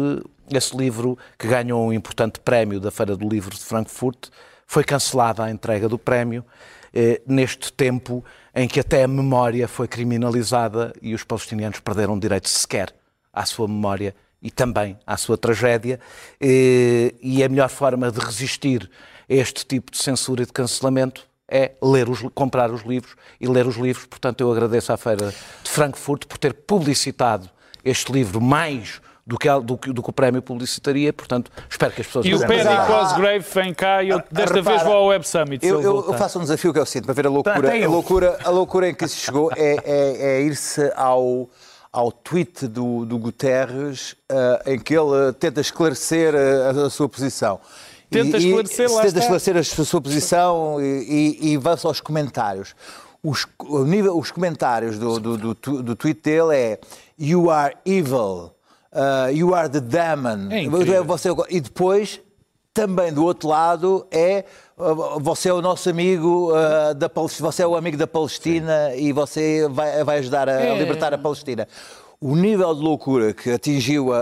esse 0.49 0.75
livro, 0.75 1.17
que 1.37 1.47
ganhou 1.47 1.85
um 1.87 1.91
importante 1.93 2.39
prémio 2.39 2.79
da 2.79 2.89
Feira 2.89 3.15
do 3.17 3.27
Livro 3.27 3.53
de 3.55 3.61
Frankfurt, 3.63 4.29
foi 4.65 4.83
cancelada 4.83 5.43
a 5.43 5.51
entrega 5.51 5.87
do 5.89 5.97
prémio 5.97 6.43
eh, 6.93 7.21
neste 7.27 7.71
tempo 7.73 8.23
em 8.55 8.67
que 8.67 8.79
até 8.79 9.03
a 9.03 9.07
memória 9.07 9.67
foi 9.67 9.87
criminalizada 9.87 10.93
e 11.01 11.13
os 11.13 11.23
palestinianos 11.23 11.79
perderam 11.79 12.17
direito 12.17 12.49
sequer 12.49 12.93
à 13.39 13.45
sua 13.45 13.67
memória 13.67 14.15
e 14.41 14.49
também 14.51 14.97
à 15.05 15.17
sua 15.17 15.37
tragédia. 15.37 15.99
Eh, 16.39 17.13
E 17.21 17.43
a 17.43 17.49
melhor 17.49 17.69
forma 17.69 18.11
de 18.11 18.19
resistir 18.19 18.89
a 19.29 19.33
este 19.33 19.65
tipo 19.65 19.91
de 19.91 19.97
censura 19.97 20.43
e 20.43 20.45
de 20.45 20.53
cancelamento 20.53 21.25
é 21.49 21.71
ler 21.81 22.09
os, 22.09 22.21
comprar 22.35 22.71
os 22.71 22.81
livros 22.83 23.15
e 23.39 23.47
ler 23.47 23.65
os 23.67 23.75
livros. 23.77 24.05
Portanto, 24.05 24.41
eu 24.41 24.51
agradeço 24.51 24.91
à 24.91 24.97
Feira 24.97 25.33
de 25.63 25.69
Frankfurt 25.69 26.25
por 26.25 26.37
ter 26.37 26.53
publicitado 26.53 27.49
este 27.83 28.11
livro 28.11 28.39
mais 28.41 29.01
do 29.25 29.37
que, 29.37 29.49
do, 29.61 29.77
que- 29.77 29.91
do 29.93 30.01
que 30.03 30.09
o 30.09 30.13
prémio 30.13 30.41
publicitaria. 30.41 31.11
Portanto, 31.11 31.51
espero 31.69 31.91
que 31.93 32.01
as 32.01 32.07
pessoas... 32.07 32.25
E 32.25 32.33
o 32.33 32.39
Paddy 32.39 32.63
Cosgrave 32.87 33.45
vem 33.53 33.73
cá 33.73 34.01
e 34.03 34.09
eu 34.09 34.21
desta 34.31 34.53
repara, 34.55 34.77
vez 34.77 34.83
vou 34.83 34.93
ao 34.93 35.05
Web 35.07 35.27
Summit. 35.27 35.65
Eu, 35.65 35.81
eu- 35.81 36.05
eu 36.07 36.13
faço 36.13 36.37
um 36.39 36.41
desafio 36.43 36.71
que 36.71 36.79
é 36.79 36.81
o 36.81 36.85
seguinte, 36.85 37.05
para 37.05 37.13
ver 37.13 37.27
a 37.27 37.29
loucura, 37.29 37.85
a 37.85 37.87
loucura, 37.89 38.37
a 38.45 38.49
loucura 38.49 38.89
em 38.89 38.93
que 38.95 39.05
se 39.07 39.17
chegou 39.17 39.51
é, 39.55 39.75
é- 39.83 40.37
é 40.37 40.41
ir-se 40.43 40.91
ao, 40.95 41.49
ao 41.97 42.11
tweet 42.11 42.67
do, 42.67 43.05
do 43.05 43.17
Guterres 43.17 44.15
eh, 44.29 44.73
em 44.73 44.79
que 44.79 44.93
ele 44.93 45.33
tenta 45.39 45.59
esclarecer 45.59 46.35
a, 46.35 46.85
a 46.85 46.89
sua 46.91 47.09
posição. 47.09 47.59
Tenta 48.07 48.37
esclarecer, 48.37 48.91
lá 48.93 49.01
tenta 49.01 49.19
esclarecer 49.19 49.57
a 49.57 49.63
sua 49.63 49.99
posição 49.99 50.79
e, 50.79 51.37
e, 51.41 51.53
e 51.53 51.57
vai-se 51.57 51.87
aos 51.87 51.99
comentários. 51.99 52.75
Os, 53.23 53.47
nível, 53.87 54.15
os 54.15 54.29
comentários 54.29 54.99
do, 54.99 55.19
do, 55.19 55.37
do, 55.55 55.83
do 55.83 55.95
tweet 55.95 56.21
dele 56.21 56.55
é 56.55 56.79
You 57.19 57.49
are 57.49 57.75
evil, 57.83 58.51
uh, 58.93 59.31
you 59.33 59.55
are 59.55 59.67
the 59.67 59.81
demon. 59.81 60.51
É. 60.51 60.69
Você- 61.03 61.29
e 61.49 61.59
depois 61.59 62.21
também 62.75 63.11
do 63.11 63.25
outro 63.25 63.49
lado 63.49 64.05
é 64.11 64.45
uh, 64.45 64.66
você 65.19 65.49
é 65.49 65.53
o 65.53 65.61
nosso 65.61 65.89
amigo 65.89 66.51
uh, 66.53 66.93
da 66.93 67.09
Palestina, 67.09 67.51
você 67.51 67.63
é 67.63 67.67
o 67.67 67.75
amigo 67.75 67.97
da 67.97 68.05
Palestina 68.05 68.95
e 68.95 69.11
você 69.11 69.67
vai, 69.67 70.03
vai 70.03 70.19
ajudar 70.19 70.47
a, 70.47 70.55
a 70.57 70.61
É. 70.61 70.77
libertar 70.77 71.13
a 71.13 71.17
Palestina. 71.17 71.67
O 72.19 72.35
nível 72.35 72.73
de 72.73 72.81
loucura 72.81 73.31
que 73.31 73.51
atingiu 73.51 74.11
a, 74.11 74.17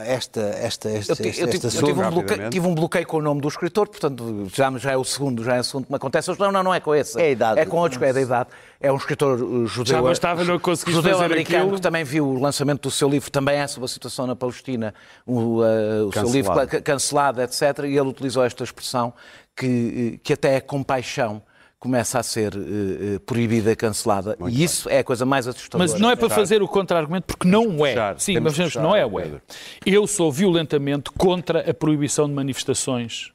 a 0.00 0.04
esta, 0.04 0.40
esta, 0.40 0.88
esta, 0.90 0.90
Eu, 0.90 0.96
esta, 0.96 1.12
eu 1.12 1.16
tive, 1.16 1.54
esta 1.54 1.66
eu 1.68 1.70
sua- 1.70 1.88
tive 1.88 2.00
um 2.02 2.10
bloqueio, 2.10 2.50
tive 2.50 2.66
um 2.66 2.74
bloqueio 2.74 3.06
com 3.06 3.18
o 3.18 3.22
nome 3.22 3.40
do 3.40 3.46
escritor, 3.46 3.86
portanto 3.88 4.48
já, 4.52 4.68
já 4.78 4.90
é 4.90 4.96
o 4.96 5.04
segundo, 5.04 5.44
já 5.44 5.54
é 5.54 5.60
o 5.60 5.62
segundo 5.64 5.84
que 5.86 5.92
me 5.92 5.96
acontece. 5.96 6.36
Não, 6.36 6.50
não, 6.50 6.64
não 6.64 6.74
é 6.74 6.80
com 6.80 6.92
esse. 6.92 7.16
É 7.20 7.26
a 7.26 7.30
idade. 7.30 7.60
É 7.60 7.66
com 7.66 7.76
outros, 7.76 8.02
é 8.02 8.12
da 8.12 8.20
idade. 8.20 8.48
É 8.80 8.90
um 8.90 8.96
escritor 8.96 9.40
uh, 9.40 9.64
judeu. 9.64 9.94
Já 9.94 10.02
bastava 10.02 10.42
não 10.42 10.58
conseguires 10.58 10.96
judeu 10.96 11.12
fazer 11.12 11.26
americano 11.26 11.58
aquilo. 11.62 11.76
que 11.76 11.82
também 11.82 12.02
viu 12.02 12.26
o 12.26 12.40
lançamento 12.40 12.82
do 12.82 12.90
seu 12.90 13.08
livro, 13.08 13.30
também 13.30 13.58
é 13.60 13.66
sobre 13.68 13.84
a 13.84 13.88
situação 13.88 14.26
na 14.26 14.34
Palestina, 14.34 14.92
o, 15.24 15.60
uh, 15.60 16.08
o 16.08 16.12
seu 16.12 16.28
livro 16.28 16.52
ca- 16.66 16.80
cancelado, 16.80 17.40
etc. 17.40 17.62
E 17.84 17.96
ele 17.96 18.08
utilizou 18.08 18.42
esta 18.44 18.64
expressão 18.64 19.14
que, 19.56 20.16
uh, 20.16 20.20
que 20.20 20.32
até 20.32 20.56
a 20.56 20.60
compaixão 20.60 21.40
começa 21.84 22.18
a 22.18 22.22
ser 22.22 22.54
uh, 22.54 22.58
uh, 22.58 23.20
proibida, 23.26 23.76
cancelada. 23.76 24.38
e 24.48 24.64
isso 24.64 24.88
é 24.88 25.00
a 25.00 25.04
coisa 25.04 25.26
mais 25.26 25.46
assustadora. 25.46 25.90
Mas 25.90 26.00
não 26.00 26.10
é 26.10 26.16
para 26.16 26.30
fazer 26.30 26.62
o 26.62 26.66
contra-argumento, 26.66 27.26
porque 27.26 27.46
não 27.46 27.84
é. 27.84 28.14
Sim, 28.16 28.32
Temos 28.32 28.56
mas 28.56 28.68
fechar, 28.68 28.82
não 28.82 28.96
é, 28.96 29.06
Pedro. 29.06 29.34
ué. 29.34 29.40
Eu 29.84 30.06
sou 30.06 30.32
violentamente 30.32 31.10
contra 31.10 31.70
a 31.70 31.74
proibição 31.74 32.26
de 32.26 32.32
manifestações. 32.32 33.32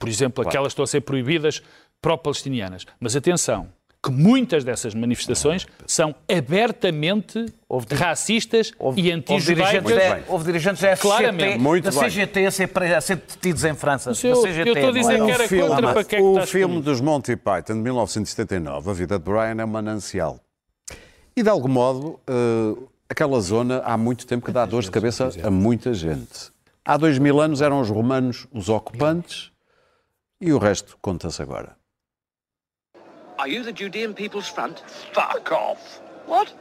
Por 0.00 0.08
exemplo, 0.08 0.48
aquelas 0.48 0.68
que 0.68 0.72
estão 0.72 0.84
a 0.84 0.86
ser 0.86 1.02
proibidas 1.02 1.62
pró-palestinianas. 2.00 2.86
Mas 2.98 3.14
atenção, 3.14 3.68
que 4.04 4.10
muitas 4.10 4.62
dessas 4.64 4.94
manifestações 4.94 5.66
são 5.86 6.14
abertamente 6.30 7.46
racistas 7.92 8.68
e 8.68 8.74
Houve 8.78 9.02
dirigentes, 9.02 9.30
anti-judaicas. 9.34 9.96
da, 10.26 10.32
houve 10.32 10.44
dirigentes 10.44 10.82
da 10.82 10.96
Claramente. 10.96 11.58
Muito 11.58 11.84
da 11.84 11.90
bem. 11.90 12.10
CGT 12.10 12.46
a 12.46 12.50
ser, 12.50 12.70
a 12.96 13.00
ser 13.00 13.16
detidos 13.16 13.64
em 13.64 13.74
França. 13.74 14.10
Eu- 14.10 14.14
CGT, 14.42 14.68
eu 14.70 14.74
estou 14.74 14.88
a 14.88 14.92
dizer 14.92 15.12
é? 15.20 15.24
que 15.24 15.30
era 15.30 15.44
O 15.44 15.48
filme- 15.48 15.68
contra, 15.68 15.92
para 15.92 16.04
que 16.04 16.16
é 16.16 16.18
que 16.18 16.24
o 16.24 16.46
filme 16.46 16.74
comigo? 16.74 16.82
dos 16.90 17.00
Monty 17.00 17.36
Python 17.36 17.74
de 17.74 17.80
1979, 17.80 18.90
A 18.90 18.92
Vida 18.92 19.18
de 19.18 19.24
Brian, 19.24 19.56
é 19.60 19.64
um 19.64 19.68
manancial. 19.68 20.38
E 21.36 21.42
de 21.42 21.48
algum 21.48 21.68
modo, 21.68 22.20
eh, 22.28 22.80
aquela 23.08 23.40
zona 23.40 23.80
há 23.84 23.96
muito 23.96 24.26
tempo 24.26 24.46
que 24.46 24.52
dá 24.52 24.64
dor 24.66 24.82
de 24.82 24.90
cabeça 24.90 25.30
a 25.42 25.50
muita 25.50 25.92
gente. 25.92 26.52
Há 26.84 26.96
dois 26.96 27.18
mil 27.18 27.40
anos 27.40 27.60
eram 27.62 27.80
os 27.80 27.88
romanos 27.88 28.46
os 28.52 28.68
ocupantes 28.68 29.50
e 30.40 30.52
o 30.52 30.58
resto 30.58 30.96
conta-se 31.00 31.40
agora. 31.42 31.74
Are 33.38 33.48
you 33.48 33.62
the 33.62 33.72
Judean 33.72 34.14
People's 34.14 34.48
Front? 34.48 34.80
Fuck 35.12 35.50
off. 35.52 36.00
What? 36.26 36.52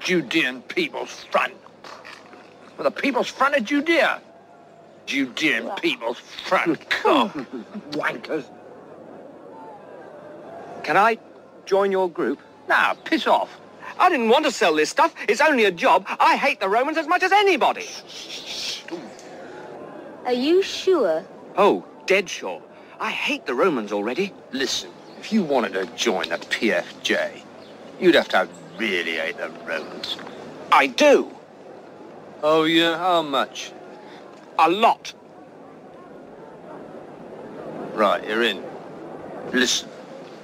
Judean 0.00 0.62
People's 0.62 1.24
Front. 1.30 1.54
Well, 2.76 2.84
the 2.84 2.90
People's 2.90 3.28
Front 3.28 3.56
of 3.56 3.64
Judea. 3.64 4.20
Judean 5.06 5.70
People's 5.80 6.18
Front. 6.18 6.88
Come 6.90 7.16
on, 7.34 7.46
oh, 7.52 7.98
wankers. 7.98 8.44
Can 10.82 10.96
I 10.96 11.18
join 11.64 11.92
your 11.92 12.10
group? 12.10 12.40
Now, 12.68 12.94
piss 13.04 13.26
off. 13.26 13.60
I 13.98 14.08
didn't 14.08 14.28
want 14.28 14.44
to 14.44 14.50
sell 14.50 14.74
this 14.74 14.90
stuff. 14.90 15.14
It's 15.28 15.40
only 15.40 15.64
a 15.64 15.70
job. 15.70 16.06
I 16.18 16.36
hate 16.36 16.60
the 16.60 16.68
Romans 16.68 16.98
as 16.98 17.06
much 17.06 17.22
as 17.22 17.32
anybody. 17.32 17.86
Are 20.24 20.32
you 20.32 20.62
sure? 20.62 21.24
Oh, 21.56 21.84
dead 22.06 22.28
sure. 22.28 22.62
I 23.00 23.10
hate 23.10 23.46
the 23.46 23.54
Romans 23.54 23.92
already. 23.92 24.32
Listen, 24.52 24.90
if 25.22 25.32
you 25.32 25.44
wanted 25.44 25.72
to 25.72 25.86
join 25.94 26.28
the 26.30 26.36
PFJ, 26.36 27.42
you'd 28.00 28.16
have 28.16 28.28
to 28.28 28.48
really 28.76 29.12
hate 29.12 29.36
the 29.36 29.48
Romans. 29.64 30.16
I 30.72 30.88
do. 30.88 31.30
Oh, 32.42 32.64
yeah? 32.64 32.98
How 32.98 33.22
much? 33.22 33.70
A 34.58 34.68
lot. 34.68 35.14
Right, 37.94 38.26
you're 38.26 38.42
in. 38.42 38.64
Listen. 39.52 39.88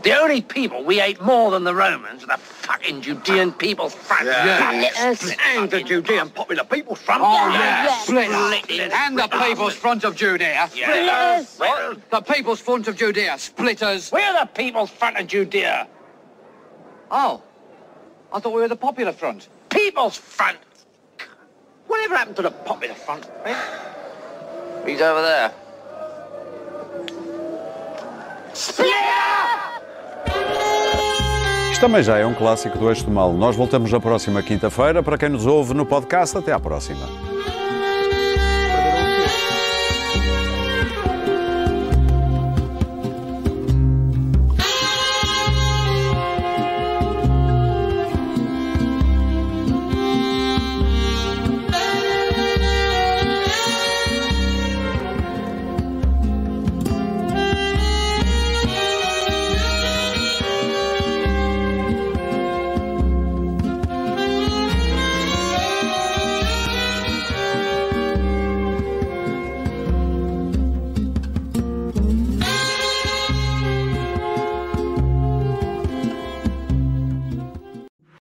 The 0.08 0.18
only 0.18 0.40
people 0.40 0.84
we 0.84 0.98
hate 1.00 1.20
more 1.20 1.50
than 1.50 1.64
the 1.64 1.74
Romans 1.74 2.24
are 2.24 2.28
the 2.28 2.38
fucking 2.38 3.02
Judean 3.02 3.52
People's 3.52 3.94
Front. 3.94 4.24
Yeah. 4.24 5.12
Split 5.12 5.38
and 5.48 5.70
the 5.70 5.82
Judean 5.82 6.30
Popular 6.30 6.64
People's 6.64 6.98
Front. 6.98 7.20
Oh, 7.22 7.48
yeah. 7.52 7.94
Split. 7.98 8.30
And 8.90 9.18
the 9.18 9.28
People's 9.28 9.74
Front 9.74 10.04
of 10.04 10.16
Judea. 10.16 10.70
Yes. 10.74 11.56
The 11.58 12.22
People's 12.22 12.58
Front 12.58 12.88
of 12.88 12.96
Judea. 12.96 13.38
Splitters. 13.38 14.10
We're 14.10 14.32
the 14.32 14.46
People's 14.46 14.88
Front 14.88 15.18
of 15.18 15.26
Judea. 15.26 15.86
Oh. 17.10 17.42
I 18.32 18.40
thought 18.40 18.54
we 18.54 18.62
were 18.62 18.68
the 18.68 18.76
Popular 18.76 19.12
Front. 19.12 19.50
People's 19.68 20.16
Front. 20.16 20.56
Whatever 21.86 22.16
happened 22.16 22.36
to 22.36 22.42
the 22.42 22.50
Popular 22.50 22.94
Front? 22.94 23.28
eh? 23.44 23.54
He's 24.86 25.02
over 25.02 25.20
there. 25.20 25.52
Isto 31.78 31.86
também 31.86 32.02
já 32.02 32.18
é 32.18 32.26
um 32.26 32.34
clássico 32.34 32.76
do 32.76 32.88
Eixo 32.88 33.04
do 33.04 33.12
Mal. 33.12 33.32
Nós 33.34 33.54
voltamos 33.54 33.92
na 33.92 34.00
próxima 34.00 34.42
quinta-feira. 34.42 35.00
Para 35.00 35.16
quem 35.16 35.28
nos 35.28 35.46
ouve 35.46 35.74
no 35.74 35.86
podcast, 35.86 36.36
até 36.36 36.50
à 36.50 36.58
próxima. 36.58 37.27